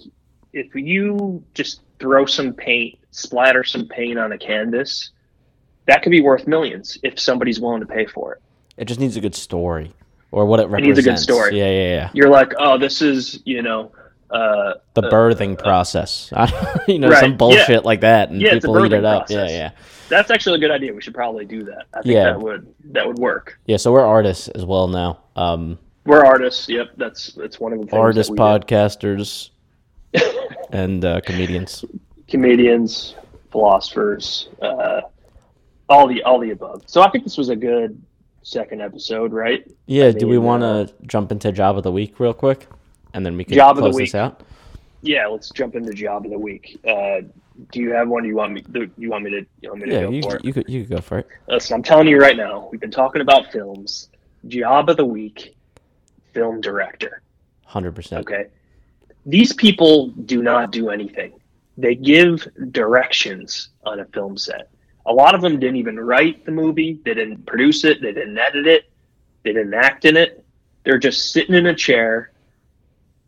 if 0.51 0.73
you 0.73 1.43
just 1.53 1.81
throw 1.99 2.25
some 2.25 2.53
paint, 2.53 2.97
splatter 3.11 3.63
some 3.63 3.87
paint 3.87 4.17
on 4.17 4.31
a 4.31 4.37
canvas, 4.39 5.11
that 5.85 6.01
could 6.01 6.09
be 6.09 6.21
worth 6.21 6.47
millions 6.47 6.97
if 7.03 7.19
somebody's 7.19 7.59
willing 7.59 7.81
to 7.81 7.85
pay 7.85 8.07
for 8.07 8.33
it. 8.33 8.41
It 8.77 8.85
just 8.85 8.99
needs 8.99 9.15
a 9.15 9.21
good 9.21 9.35
story 9.35 9.93
or 10.31 10.47
what 10.47 10.59
it 10.59 10.63
It 10.63 10.69
represents. 10.69 10.97
needs 10.97 11.07
a 11.07 11.11
good 11.11 11.19
story. 11.19 11.59
Yeah, 11.59 11.69
yeah, 11.69 11.87
yeah. 11.89 12.09
You're 12.15 12.29
like, 12.29 12.53
oh, 12.57 12.79
this 12.79 13.03
is, 13.03 13.41
you 13.45 13.61
know, 13.61 13.91
uh, 14.31 14.73
The 14.95 15.03
birthing 15.03 15.55
process, 15.59 16.33
you 16.87 16.97
know, 16.97 17.09
Right, 17.09 17.19
some 17.19 17.31
yeah. 17.31 17.37
bullshit 17.37 17.85
like 17.85 18.01
that, 18.01 18.31
and 18.31 18.41
Yeah, 18.41 18.53
people 18.53 18.83
eat 18.83 18.93
it 18.93 19.05
up. 19.05 19.27
process. 19.27 19.51
Yeah, 19.51 19.57
yeah, 19.57 19.71
that's 20.11 20.29
actually 20.29 20.57
a 20.57 20.59
good 20.59 20.69
idea. 20.71 20.93
We 20.93 21.01
should 21.01 21.15
probably 21.15 21.45
do 21.45 21.63
that. 21.63 21.85
I 21.93 22.01
think 22.03 22.13
Yeah. 22.13 22.25
that 22.25 22.39
would 22.41 22.67
that 22.91 23.07
would 23.07 23.17
work. 23.17 23.57
yeah. 23.65 23.77
So 23.77 23.91
we're 23.91 24.05
artists 24.05 24.47
as 24.49 24.65
well 24.65 24.87
now. 24.87 25.19
Um, 25.35 25.79
We're 26.05 26.23
artists. 26.25 26.67
Yep, 26.69 26.89
that's 26.97 27.33
that's 27.33 27.59
one 27.59 27.73
of 27.73 27.79
the 27.79 27.85
things 27.85 27.93
artists, 27.99 28.31
podcasters, 28.31 29.49
and 30.71 31.03
uh, 31.05 31.21
comedians. 31.21 31.85
comedians, 32.27 33.15
philosophers, 33.51 34.49
uh, 34.61 35.01
all 35.89 36.07
the 36.07 36.21
all 36.23 36.39
the 36.39 36.51
above. 36.51 36.83
So 36.87 37.01
I 37.01 37.09
think 37.09 37.23
this 37.23 37.37
was 37.37 37.49
a 37.49 37.55
good 37.55 38.01
second 38.43 38.81
episode, 38.81 39.31
right? 39.31 39.63
Yeah. 39.85 40.07
I 40.07 40.11
do 40.11 40.27
we 40.27 40.37
want 40.37 40.63
uh, 40.63 40.85
to 40.85 40.93
jump 41.07 41.31
into 41.31 41.51
job 41.51 41.77
of 41.77 41.83
the 41.83 41.91
week 41.91 42.19
real 42.19 42.33
quick, 42.33 42.67
and 43.13 43.25
then 43.25 43.37
we 43.37 43.43
can 43.43 43.53
Job 43.55 43.77
close 43.77 43.95
this 43.97 44.15
out? 44.15 44.41
Yeah, 45.03 45.27
let's 45.27 45.49
jump 45.49 45.75
into 45.75 45.93
job 45.93 46.25
of 46.25 46.31
the 46.31 46.37
week. 46.39 46.79
Uh, 46.87 47.21
do 47.71 47.79
you 47.81 47.91
have 47.93 48.07
one? 48.07 48.25
You 48.25 48.35
want 48.35 48.53
me? 48.53 48.61
Do 48.71 48.89
you 48.97 49.09
want 49.09 49.23
me 49.23 49.31
to? 49.31 49.45
You 49.61 49.69
want 49.69 49.81
me 49.83 49.89
to 49.89 49.95
Yeah, 49.95 50.01
go 50.03 50.11
you, 50.11 50.21
for 50.21 50.35
it? 50.37 50.45
you 50.45 50.53
could 50.53 50.69
you 50.69 50.81
could 50.81 50.95
go 50.95 51.01
for 51.01 51.19
it. 51.19 51.27
Listen, 51.47 51.75
I'm 51.75 51.83
telling 51.83 52.07
you 52.07 52.19
right 52.19 52.37
now. 52.37 52.69
We've 52.71 52.81
been 52.81 52.91
talking 52.91 53.21
about 53.21 53.51
films. 53.51 54.09
Job 54.47 54.89
of 54.89 54.97
the 54.97 55.05
week, 55.05 55.55
film 56.33 56.61
director. 56.61 57.21
Hundred 57.65 57.93
percent. 57.95 58.21
Okay, 58.21 58.47
these 59.25 59.53
people 59.53 60.07
do 60.07 60.41
not 60.41 60.71
do 60.71 60.89
anything. 60.89 61.33
They 61.77 61.95
give 61.95 62.47
directions 62.71 63.69
on 63.85 63.99
a 63.99 64.05
film 64.05 64.37
set. 64.37 64.69
A 65.05 65.13
lot 65.13 65.35
of 65.35 65.41
them 65.41 65.59
didn't 65.59 65.77
even 65.77 65.99
write 65.99 66.45
the 66.45 66.51
movie. 66.51 66.99
They 67.03 67.13
didn't 67.13 67.45
produce 67.45 67.83
it. 67.85 68.01
They 68.01 68.11
didn't 68.13 68.37
edit 68.37 68.67
it. 68.67 68.89
They 69.43 69.53
didn't 69.53 69.73
act 69.73 70.05
in 70.05 70.15
it. 70.15 70.45
They're 70.83 70.99
just 70.99 71.31
sitting 71.31 71.55
in 71.55 71.65
a 71.67 71.75
chair, 71.75 72.31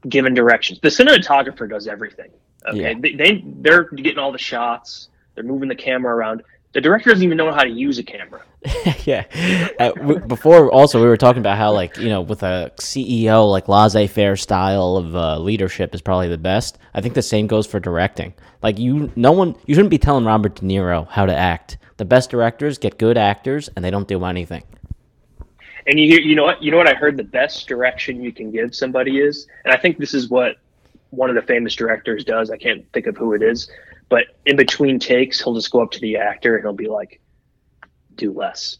giving 0.07 0.33
directions. 0.33 0.79
The 0.81 0.89
cinematographer 0.89 1.69
does 1.69 1.87
everything. 1.87 2.31
Okay, 2.69 2.81
Yeah. 2.81 2.93
they, 2.99 3.13
they 3.15 3.43
they're 3.61 3.83
getting 3.89 4.17
all 4.19 4.31
the 4.31 4.37
shots. 4.37 5.09
They're 5.35 5.43
moving 5.43 5.69
the 5.69 5.75
camera 5.75 6.15
around. 6.15 6.43
The 6.73 6.81
director 6.81 7.11
doesn't 7.11 7.23
even 7.23 7.37
know 7.37 7.51
how 7.51 7.63
to 7.63 7.69
use 7.69 7.99
a 7.99 8.03
camera. 8.03 8.41
yeah. 9.05 9.25
Uh, 9.79 9.91
w- 9.91 10.19
before, 10.21 10.71
also, 10.71 10.99
we 10.99 11.07
were 11.07 11.17
talking 11.17 11.39
about 11.39 11.57
how, 11.57 11.71
like, 11.71 11.97
you 11.97 12.09
know, 12.09 12.21
with 12.21 12.41
a 12.41 12.71
CEO, 12.79 13.49
like, 13.51 13.67
laissez 13.67 14.07
faire 14.07 14.35
style 14.35 14.95
of 14.97 15.15
uh, 15.15 15.37
leadership 15.37 15.93
is 15.93 16.01
probably 16.01 16.29
the 16.29 16.37
best. 16.37 16.79
I 16.95 17.01
think 17.01 17.13
the 17.13 17.21
same 17.21 17.45
goes 17.45 17.67
for 17.67 17.79
directing. 17.79 18.33
Like, 18.63 18.79
you, 18.79 19.11
no 19.15 19.31
one, 19.31 19.55
you 19.67 19.75
shouldn't 19.75 19.91
be 19.91 19.99
telling 19.99 20.25
Robert 20.25 20.55
De 20.55 20.61
Niro 20.63 21.07
how 21.09 21.27
to 21.27 21.35
act. 21.35 21.77
The 21.97 22.05
best 22.05 22.31
directors 22.31 22.79
get 22.79 22.97
good 22.97 23.17
actors, 23.19 23.69
and 23.75 23.85
they 23.85 23.91
don't 23.91 24.07
do 24.07 24.23
anything. 24.25 24.63
And 25.85 25.99
you 25.99 26.17
you 26.19 26.35
know 26.35 26.43
what? 26.43 26.63
You 26.63 26.71
know 26.71 26.77
what 26.77 26.87
I 26.87 26.93
heard 26.93 27.17
the 27.17 27.23
best 27.23 27.67
direction 27.67 28.23
you 28.23 28.31
can 28.31 28.51
give 28.51 28.73
somebody 28.73 29.19
is, 29.19 29.47
and 29.65 29.73
I 29.73 29.77
think 29.77 29.97
this 29.97 30.13
is 30.13 30.29
what 30.29 30.55
one 31.13 31.29
of 31.29 31.35
the 31.35 31.41
famous 31.43 31.75
directors 31.75 32.23
does. 32.25 32.49
I 32.49 32.57
can't 32.57 32.85
think 32.91 33.07
of 33.07 33.15
who 33.15 33.33
it 33.33 33.43
is, 33.43 33.69
but 34.09 34.25
in 34.45 34.55
between 34.55 34.99
takes, 34.99 35.41
he'll 35.41 35.53
just 35.53 35.71
go 35.71 35.81
up 35.81 35.91
to 35.91 35.99
the 35.99 36.17
actor 36.17 36.55
and 36.55 36.63
he'll 36.63 36.73
be 36.73 36.87
like, 36.87 37.21
"Do 38.15 38.31
less." 38.33 38.77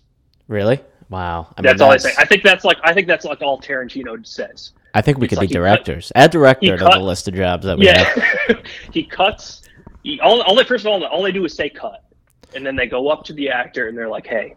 Really? 0.47 0.79
Wow. 1.09 1.53
I 1.57 1.61
mean, 1.61 1.67
That's 1.67 1.81
all 1.81 1.91
I 1.91 1.97
say. 1.97 2.13
I 2.17 2.25
think 2.25 2.43
that's 2.43 2.65
like 2.65 2.77
I 2.84 2.93
think 2.93 3.07
that's 3.07 3.25
like 3.25 3.41
all 3.41 3.59
Tarantino 3.59 4.25
says. 4.25 4.71
I 4.95 5.01
think 5.01 5.17
we 5.17 5.27
could 5.27 5.38
like 5.38 5.49
be 5.49 5.53
he 5.53 5.55
cut- 5.55 5.59
directors. 5.61 6.11
Add 6.15 6.31
director 6.31 6.65
he 6.65 6.71
to 6.71 6.77
cut- 6.77 6.93
the 6.93 6.99
list 6.99 7.27
of 7.27 7.36
jobs 7.36 7.65
that 7.65 7.77
we 7.77 7.88
have. 7.88 8.07
Yeah, 8.49 8.55
he 8.91 9.03
cuts. 9.03 9.61
He, 10.03 10.19
all, 10.19 10.41
all 10.41 10.55
they 10.55 10.63
first 10.63 10.86
of 10.86 10.91
all, 10.91 11.03
all 11.05 11.23
they 11.23 11.31
do 11.31 11.45
is 11.45 11.53
say 11.53 11.69
cut, 11.69 12.03
and 12.55 12.65
then 12.65 12.75
they 12.75 12.88
go 12.88 13.09
up 13.09 13.23
to 13.25 13.34
the 13.34 13.49
actor 13.49 13.88
and 13.88 13.97
they're 13.97 14.09
like, 14.09 14.25
"Hey, 14.27 14.55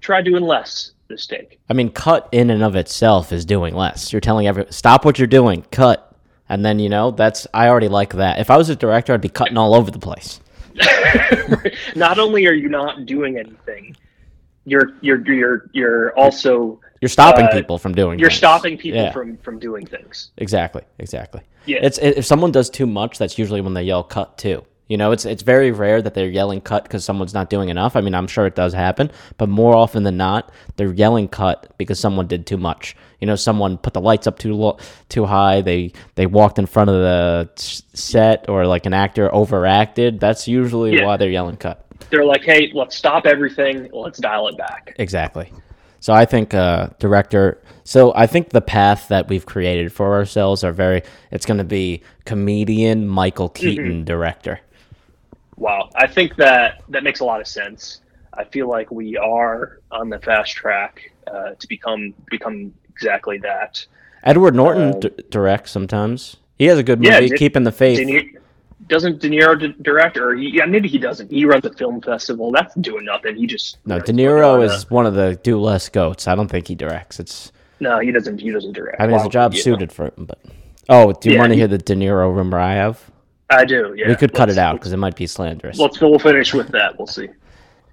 try 0.00 0.22
doing 0.22 0.44
less 0.44 0.92
this 1.08 1.26
take." 1.26 1.60
I 1.68 1.72
mean, 1.74 1.90
cut 1.90 2.28
in 2.30 2.50
and 2.50 2.62
of 2.62 2.76
itself 2.76 3.32
is 3.32 3.44
doing 3.44 3.74
less. 3.74 4.12
You're 4.12 4.20
telling 4.20 4.46
everyone, 4.46 4.70
stop 4.72 5.04
what 5.04 5.18
you're 5.18 5.26
doing, 5.26 5.62
cut. 5.70 6.13
And 6.48 6.64
then, 6.64 6.78
you 6.78 6.88
know, 6.88 7.10
that's, 7.10 7.46
I 7.54 7.68
already 7.68 7.88
like 7.88 8.14
that. 8.14 8.38
If 8.38 8.50
I 8.50 8.56
was 8.56 8.68
a 8.68 8.76
director, 8.76 9.14
I'd 9.14 9.20
be 9.20 9.28
cutting 9.30 9.56
all 9.56 9.74
over 9.74 9.90
the 9.90 9.98
place. 9.98 10.40
not 11.96 12.18
only 12.18 12.46
are 12.46 12.52
you 12.52 12.68
not 12.68 13.06
doing 13.06 13.38
anything, 13.38 13.96
you're 14.66 14.92
you're 15.02 15.20
you're 15.30 15.70
you're 15.72 16.18
also 16.18 16.80
You're 17.00 17.08
stopping 17.10 17.44
Uh, 17.46 17.52
people 17.52 17.78
from 17.78 17.94
doing 17.94 18.18
you're 18.18 18.30
things. 18.30 18.38
stopping 18.38 18.78
people 18.78 19.00
Yeah. 19.00 19.12
from 19.12 19.36
from 19.38 19.58
doing 19.58 19.86
things. 19.86 20.30
Exactly, 20.38 20.82
exactly. 20.98 21.42
Yeah. 21.66 21.78
It's 21.82 21.98
if 21.98 22.24
someone 22.24 22.50
does 22.50 22.70
too 22.70 22.86
much, 22.86 23.18
that's 23.18 23.38
usually 23.38 23.60
when 23.60 23.74
they 23.74 23.82
yell 23.82 24.02
cut 24.02 24.36
too. 24.38 24.64
You 24.88 24.96
know, 24.96 25.12
it's 25.12 25.24
it's 25.24 25.42
very 25.42 25.70
rare 25.70 26.02
that 26.02 26.14
they're 26.14 26.28
yelling 26.28 26.60
cut 26.60 26.82
because 26.84 27.04
someone's 27.04 27.34
not 27.34 27.50
doing 27.50 27.68
enough. 27.68 27.94
I 27.96 28.00
mean, 28.00 28.14
I'm 28.14 28.26
sure 28.26 28.46
it 28.46 28.54
does 28.54 28.72
happen, 28.74 29.10
but 29.38 29.48
more 29.48 29.74
often 29.74 30.02
than 30.02 30.16
not, 30.16 30.50
they're 30.76 30.92
yelling 30.92 31.28
cut 31.28 31.72
because 31.78 31.98
someone 32.00 32.26
did 32.26 32.46
too 32.46 32.56
much. 32.58 32.96
You 33.24 33.26
know, 33.26 33.36
someone 33.36 33.78
put 33.78 33.94
the 33.94 34.02
lights 34.02 34.26
up 34.26 34.38
too 34.38 34.52
low, 34.52 34.76
too 35.08 35.24
high. 35.24 35.62
They 35.62 35.92
they 36.14 36.26
walked 36.26 36.58
in 36.58 36.66
front 36.66 36.90
of 36.90 36.96
the 36.96 37.48
set, 37.56 38.50
or 38.50 38.66
like 38.66 38.84
an 38.84 38.92
actor 38.92 39.34
overacted. 39.34 40.20
That's 40.20 40.46
usually 40.46 40.94
Yeah. 40.98 41.06
why 41.06 41.16
they're 41.16 41.30
yelling 41.30 41.56
cut. 41.56 41.86
They're 42.10 42.26
like, 42.26 42.44
"Hey, 42.44 42.70
let's 42.74 42.94
stop 42.94 43.24
everything. 43.24 43.88
Let's 43.94 44.18
dial 44.18 44.46
it 44.48 44.58
back." 44.58 44.94
Exactly. 44.98 45.50
So 46.00 46.12
I 46.12 46.26
think 46.26 46.52
uh, 46.52 46.88
director. 46.98 47.62
So 47.84 48.12
I 48.14 48.26
think 48.26 48.50
the 48.50 48.60
path 48.60 49.08
that 49.08 49.28
we've 49.28 49.46
created 49.46 49.90
for 49.90 50.12
ourselves 50.12 50.62
are 50.62 50.72
very. 50.72 51.00
It's 51.30 51.46
going 51.46 51.56
to 51.56 51.64
be 51.64 52.02
comedian 52.26 53.08
Michael 53.08 53.48
Keaton 53.48 54.04
director. 54.04 54.60
Wow, 55.56 55.88
I 55.94 56.08
think 56.08 56.36
that 56.36 56.82
that 56.90 57.04
makes 57.04 57.20
a 57.20 57.24
lot 57.24 57.40
of 57.40 57.46
sense. 57.46 58.02
I 58.34 58.44
feel 58.44 58.68
like 58.68 58.90
we 58.90 59.16
are 59.16 59.78
on 59.90 60.10
the 60.10 60.18
fast 60.18 60.52
track 60.52 61.10
uh, 61.26 61.52
to 61.58 61.66
become 61.68 62.12
become 62.30 62.74
exactly 62.94 63.38
that. 63.38 63.84
Edward 64.22 64.54
Norton 64.54 64.94
Um, 64.94 65.00
d- 65.00 65.10
directs 65.30 65.70
sometimes. 65.70 66.36
He 66.58 66.66
has 66.66 66.78
a 66.78 66.82
good 66.82 67.02
Yeah, 67.02 67.20
movie, 67.20 67.28
De- 67.30 67.36
Keeping 67.36 67.64
the 67.64 67.72
Faith. 67.72 67.98
De 67.98 68.04
Niro, 68.06 68.28
doesn't 68.88 69.20
De 69.20 69.28
Niro 69.28 69.58
di- 69.58 69.74
direct, 69.82 70.16
or 70.16 70.34
he, 70.34 70.50
yeah, 70.56 70.64
maybe 70.66 70.88
he 70.88 70.98
doesn't. 70.98 71.30
He 71.30 71.44
runs 71.44 71.64
a 71.64 71.72
film 71.72 72.00
festival. 72.00 72.50
That's 72.52 72.74
doing 72.76 73.04
nothing. 73.04 73.36
He 73.36 73.46
just 73.46 73.78
no, 73.86 73.98
De 73.98 74.12
Niro 74.12 74.62
is 74.64 74.88
one 74.90 75.06
of 75.06 75.14
the 75.14 75.38
do 75.42 75.58
less 75.60 75.88
goats. 75.88 76.28
I 76.28 76.34
don't 76.34 76.48
think 76.48 76.68
he 76.68 76.74
directs. 76.74 77.18
It's. 77.20 77.52
no, 77.80 77.98
he 77.98 78.12
doesn't. 78.12 78.40
He 78.40 78.50
doesn't 78.50 78.72
direct. 78.72 79.00
I 79.00 79.06
mean, 79.06 79.16
it's 79.16 79.24
a 79.26 79.28
job 79.30 79.54
suited 79.54 79.92
for 79.92 80.06
him, 80.06 80.26
but. 80.26 80.38
Oh, 80.88 81.12
do 81.12 81.28
you 81.30 81.34
Yeah, 81.34 81.40
want 81.40 81.50
to 81.50 81.54
he- 81.54 81.60
hear 81.60 81.68
the 81.68 81.78
De 81.78 81.94
Niro 81.94 82.34
rumor 82.34 82.58
I 82.58 82.74
have? 82.74 83.10
I 83.50 83.64
do. 83.64 83.94
Yeah, 83.96 84.08
we 84.08 84.16
could 84.16 84.32
cut 84.34 84.48
it 84.50 84.58
out 84.58 84.74
because 84.76 84.92
it 84.92 84.96
might 84.98 85.16
be 85.16 85.26
slanderous. 85.26 85.78
Let's 85.78 86.00
we'll 86.00 86.18
finish 86.18 86.52
with 86.54 86.68
that. 86.68 86.96
We'll 86.98 87.06
see. 87.06 87.28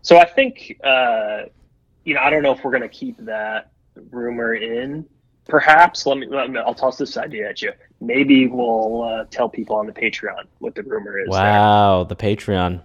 So 0.02 0.18
I 0.18 0.26
think 0.26 0.78
uh, 0.84 1.44
you 2.06 2.14
know 2.16 2.22
I 2.22 2.30
don't 2.30 2.42
know 2.44 2.52
if 2.54 2.64
we're 2.64 2.72
gonna 2.72 2.88
keep 2.90 3.18
that 3.26 3.70
rumor 4.12 4.56
in. 4.56 5.06
Perhaps 5.48 6.06
let 6.06 6.18
me, 6.18 6.28
let 6.28 6.50
me 6.50 6.60
I'll 6.60 6.74
toss 6.74 6.98
this 6.98 7.18
idea 7.18 7.50
at 7.50 7.62
you. 7.62 7.72
Maybe 8.00 8.48
we'll 8.48 9.04
uh, 9.04 9.26
tell 9.30 9.50
people 9.50 9.76
on 9.76 9.86
the 9.86 9.92
Patreon 9.92 10.46
what 10.60 10.76
the 10.76 10.84
rumor 10.84 11.20
is. 11.20 11.30
there. 11.30 11.42
wow, 11.42 12.04
the 12.04 12.16
Patreon. 12.16 12.82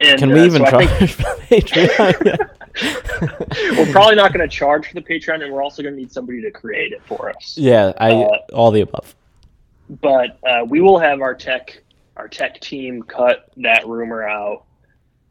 And, 0.00 0.18
Can 0.18 0.32
uh, 0.32 0.34
we 0.34 0.44
even 0.44 0.64
so 0.64 0.70
charge 0.70 0.88
think 0.88 1.10
for 1.10 1.22
the 1.22 1.60
Patreon? 1.60 2.48
we're 3.76 3.92
probably 3.92 4.16
not 4.16 4.32
going 4.32 4.48
to 4.48 4.54
charge 4.54 4.88
for 4.88 4.94
the 4.94 5.02
Patreon, 5.02 5.42
and 5.42 5.52
we're 5.52 5.62
also 5.62 5.82
going 5.82 5.94
to 5.94 6.00
need 6.00 6.12
somebody 6.12 6.42
to 6.42 6.50
create 6.50 6.92
it 6.92 7.02
for 7.04 7.30
us. 7.30 7.56
yeah, 7.56 7.92
I 7.98 8.12
Uh, 8.12 8.38
all 8.52 8.70
the 8.70 8.80
above. 8.80 9.14
But 10.00 10.38
uh, 10.46 10.64
we 10.66 10.80
will 10.80 10.98
have 10.98 11.20
our 11.20 11.34
tech 11.34 11.82
our 12.16 12.28
tech 12.28 12.60
team 12.60 13.02
cut 13.02 13.50
that 13.56 13.86
rumor 13.86 14.22
out 14.22 14.64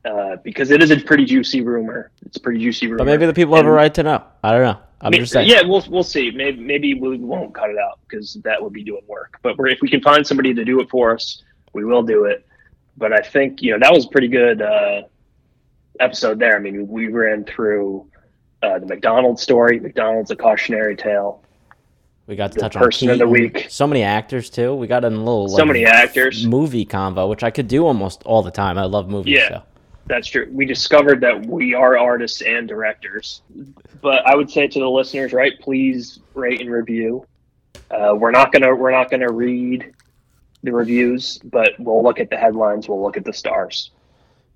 uh, 0.03 0.36
because 0.43 0.71
it 0.71 0.82
is 0.82 0.91
a 0.91 0.99
pretty 0.99 1.25
juicy 1.25 1.61
rumor. 1.61 2.11
It's 2.25 2.38
a 2.38 2.39
pretty 2.39 2.59
juicy 2.59 2.88
rumor. 2.88 2.99
But 2.99 3.05
maybe 3.05 3.25
the 3.25 3.34
people 3.34 3.55
have 3.55 3.65
a 3.65 3.71
right 3.71 3.93
to 3.93 4.03
know. 4.03 4.23
I 4.43 4.51
don't 4.51 4.63
know. 4.63 4.79
I'm 5.02 5.12
May- 5.12 5.20
just 5.20 5.34
saying. 5.34 5.49
Yeah, 5.49 5.62
we'll 5.64 5.84
we'll 5.89 6.04
see. 6.04 6.32
Maybe 6.32 6.60
maybe 6.62 6.93
we 6.93 7.18
won't 7.18 7.54
cut 7.54 7.70
it 7.70 7.78
out 7.78 7.99
because 8.08 8.36
that 8.43 8.62
would 8.62 8.74
be 8.74 8.84
doing 8.84 9.02
work. 9.08 9.39
But 9.41 9.58
we're, 9.58 9.68
if 9.68 9.80
we 9.82 9.89
can 9.89 10.02
find 10.02 10.26
somebody 10.26 10.54
to 10.54 10.64
do 10.64 10.80
it 10.80 10.89
for 10.89 11.14
us, 11.14 11.43
we 11.74 11.84
will 11.86 12.04
do 12.04 12.26
it. 12.26 12.45
But 12.97 13.14
I 13.14 13.22
think 13.22 13.62
you 13.62 13.72
know 13.72 13.80
that 13.80 13.91
was 13.91 14.06
a 14.06 14.10
pretty 14.10 14.28
good 14.28 14.62
uh, 14.62 15.04
episode 15.99 16.39
there. 16.39 16.56
I 16.56 16.60
mean, 16.60 16.88
we 16.88 17.08
ran 17.08 17.45
through 17.45 18.08
uh, 18.62 18.80
the 18.80 18.86
McDonald's 18.86 19.41
story. 19.41 19.80
McDonald's 19.80 20.32
a 20.32 20.36
cautionary 20.36 20.95
tale. 20.95 21.43
We 22.28 22.36
got 22.36 22.52
to 22.52 22.56
The 22.56 22.62
touch 22.62 22.76
on 22.76 22.84
person 22.84 23.10
of 23.10 23.18
the 23.18 23.28
week. 23.28 23.66
So 23.70 23.88
many 23.88 24.04
actors 24.04 24.49
too. 24.49 24.76
We 24.76 24.88
got 24.88 25.04
in 25.04 25.14
a 25.14 25.18
little 25.18 25.49
So 25.49 25.58
like, 25.58 25.68
many 25.68 25.86
actors. 25.86 26.45
movie 26.45 26.86
convo, 26.86 27.28
which 27.28 27.43
I 27.43 27.49
could 27.49 27.68
do 27.68 27.86
almost 27.86 28.22
all 28.24 28.41
the 28.43 28.52
time. 28.52 28.78
I 28.78 28.86
love 28.86 29.10
movies. 29.10 29.34
Yeah. 29.34 29.49
So. 29.49 29.64
That's 30.08 30.28
true. 30.28 30.47
We 30.52 30.66
discovered 30.66 31.22
that 31.22 31.45
we 31.45 31.74
are 31.74 31.97
artists 31.97 32.41
and 32.41 32.68
directors. 32.68 33.41
But 34.02 34.26
I 34.26 34.36
would 34.36 34.49
say 34.49 34.68
to 34.68 34.80
the 34.80 34.89
listeners, 34.89 35.32
right? 35.32 35.54
Please 35.60 36.20
rate 36.34 36.60
and 36.60 36.70
review. 36.72 37.26
Uh, 37.89 38.16
we're 38.16 38.32
not 38.32 38.52
gonna 38.52 38.74
we're 38.76 38.91
not 38.91 39.12
gonna 39.12 39.32
read 39.32 39.93
the 40.64 40.72
reviews, 40.72 41.39
but 41.43 41.72
we'll 41.80 42.04
look 42.04 42.20
at 42.20 42.30
the 42.30 42.38
headlines. 42.38 42.88
We'll 42.88 43.02
look 43.02 43.18
at 43.18 43.26
the 43.26 43.34
stars. 43.34 43.91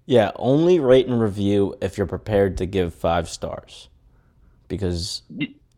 Yeah, 0.06 0.32
only 0.36 0.80
rate 0.80 1.08
and 1.08 1.20
review 1.20 1.76
if 1.82 1.98
you're 1.98 2.08
prepared 2.08 2.58
to 2.58 2.66
give 2.66 2.94
five 2.94 3.28
stars. 3.28 3.90
Because 4.68 5.24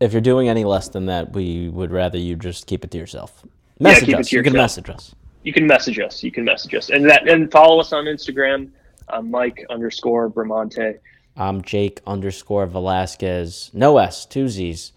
if 0.00 0.12
you're 0.12 0.20
doing 0.20 0.48
any 0.48 0.64
less 0.64 0.88
than 0.88 1.06
that, 1.06 1.32
we 1.32 1.68
would 1.68 1.90
rather 1.90 2.18
you 2.18 2.36
just 2.36 2.66
keep 2.66 2.84
it 2.84 2.90
to 2.92 2.98
yourself. 2.98 3.42
Yeah, 3.78 3.88
Message 3.88 4.08
it 4.10 4.14
us. 4.16 4.32
You 4.32 4.42
can 4.42 4.52
message 4.52 4.90
us. 4.90 5.14
You 5.42 5.52
can 5.52 5.66
message 5.66 5.98
us. 5.98 6.22
You 6.22 6.30
can 6.30 6.44
message 6.44 6.74
us, 6.74 6.90
and 6.90 7.08
that 7.08 7.28
and 7.28 7.50
follow 7.50 7.80
us 7.80 7.92
on 7.92 8.04
Instagram. 8.04 8.70
Um, 9.10 9.30
Mike 9.30 9.64
underscore 9.70 10.30
Bramante. 10.30 10.98
I'm 11.36 11.62
Jake 11.62 12.00
underscore 12.06 12.66
Velazquez. 12.66 13.70
No 13.72 13.98
S, 13.98 14.26
two 14.26 14.48
Z's. 14.48 14.92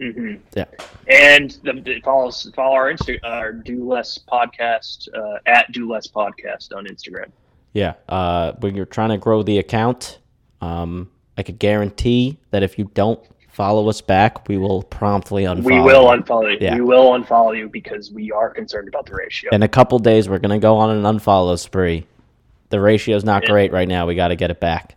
hmm 0.00 0.34
Yeah. 0.54 0.64
And 1.08 1.56
the, 1.62 2.00
follow 2.04 2.28
us, 2.28 2.50
follow 2.54 2.74
our 2.74 2.92
Insta, 2.92 3.18
our 3.22 3.52
Do 3.52 3.88
Less 3.88 4.18
podcast 4.30 5.08
uh, 5.14 5.38
at 5.46 5.70
Do 5.72 5.88
Less 5.90 6.06
podcast 6.08 6.74
on 6.76 6.86
Instagram. 6.86 7.30
Yeah. 7.72 7.94
Uh, 8.08 8.52
when 8.60 8.74
you're 8.74 8.86
trying 8.86 9.10
to 9.10 9.18
grow 9.18 9.42
the 9.42 9.58
account, 9.58 10.18
um, 10.60 11.10
I 11.38 11.42
could 11.42 11.58
guarantee 11.58 12.38
that 12.50 12.62
if 12.62 12.78
you 12.78 12.90
don't 12.94 13.20
follow 13.48 13.88
us 13.88 14.00
back, 14.00 14.48
we 14.48 14.58
will 14.58 14.82
promptly 14.82 15.44
unfollow. 15.44 15.64
We 15.64 15.80
will 15.80 16.06
unfollow 16.06 16.52
you. 16.52 16.58
Yeah. 16.60 16.74
We 16.74 16.80
will 16.82 17.12
unfollow 17.12 17.56
you 17.56 17.68
because 17.68 18.10
we 18.10 18.32
are 18.32 18.50
concerned 18.50 18.88
about 18.88 19.06
the 19.06 19.14
ratio. 19.14 19.50
In 19.52 19.62
a 19.62 19.68
couple 19.68 19.98
days, 19.98 20.28
we're 20.28 20.38
gonna 20.38 20.58
go 20.58 20.76
on 20.76 20.90
an 20.90 21.02
unfollow 21.04 21.58
spree. 21.58 22.06
The 22.70 22.80
ratio's 22.80 23.24
not 23.24 23.42
Yeah. 23.44 23.50
great 23.50 23.72
right 23.72 23.88
now. 23.88 24.06
We 24.06 24.14
got 24.14 24.28
to 24.28 24.36
get 24.36 24.50
it 24.50 24.60
back. 24.60 24.96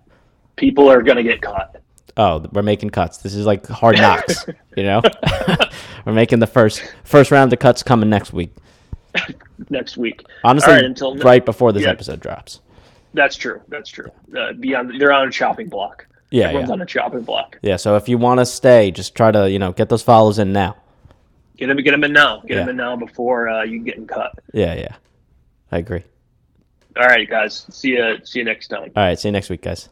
People 0.56 0.90
are 0.90 1.02
going 1.02 1.18
to 1.18 1.24
get 1.24 1.42
caught. 1.42 1.78
Oh, 2.18 2.46
we're 2.52 2.64
making 2.64 2.90
cuts. 2.90 3.18
This 3.20 3.34
is 3.34 3.46
like 3.46 3.66
hard 3.68 3.98
knocks, 3.98 4.46
you 4.76 4.84
know. 4.84 5.02
we're 6.06 6.14
making 6.14 6.40
the 6.40 6.48
first 6.48 6.82
first 7.04 7.32
round 7.32 7.54
of 7.54 7.60
cuts 7.60 7.82
coming 7.84 8.10
next 8.10 8.34
week. 8.34 8.54
next 9.70 9.96
week. 9.98 10.26
Honestly, 10.44 10.74
right, 10.74 10.84
until 10.84 11.16
right 11.18 11.46
before 11.46 11.72
this 11.72 11.84
yeah. 11.84 11.90
episode 11.90 12.20
drops. 12.20 12.60
That's 13.14 13.36
true. 13.36 13.62
That's 13.70 13.90
true. 13.90 14.12
Uh, 14.38 14.54
be 14.54 14.76
on, 14.76 14.98
they're 14.98 15.12
on 15.14 15.28
a 15.28 15.32
chopping 15.32 15.68
block. 15.70 16.06
Yeah, 16.32 16.46
Everyone's 16.46 16.70
yeah, 16.70 16.74
on 16.74 16.82
a 16.82 16.86
chopping 16.86 17.22
block. 17.22 17.58
yeah. 17.62 17.76
So 17.78 17.96
if 17.96 18.08
you 18.10 18.18
want 18.18 18.40
to 18.40 18.46
stay, 18.46 18.92
just 18.92 19.16
try 19.16 19.32
to 19.32 19.50
you 19.50 19.58
know 19.60 19.72
get 19.72 19.90
those 19.90 20.04
follows 20.04 20.40
in 20.40 20.52
now. 20.54 20.76
Get 21.58 21.68
them, 21.68 21.78
get 21.78 21.92
them 21.92 22.04
in 22.04 22.14
now. 22.14 22.42
Get 22.42 22.52
Yeah. 22.52 22.56
them 22.60 22.70
in 22.70 22.76
now 22.78 22.96
before 22.98 23.50
uh, 23.50 23.64
you 23.64 23.80
getting 23.80 24.08
cut. 24.08 24.34
Yeah, 24.54 24.76
yeah. 24.76 24.96
I 25.72 25.78
agree. 25.80 26.04
All 27.00 27.06
right, 27.06 27.30
guys. 27.30 27.66
See 27.70 27.92
you. 27.92 28.18
See 28.26 28.40
you 28.40 28.46
next 28.46 28.68
time. 28.68 28.92
All 28.94 29.04
right. 29.04 29.18
See 29.18 29.30
you 29.30 29.32
next 29.32 29.50
week, 29.50 29.62
guys. 29.62 29.88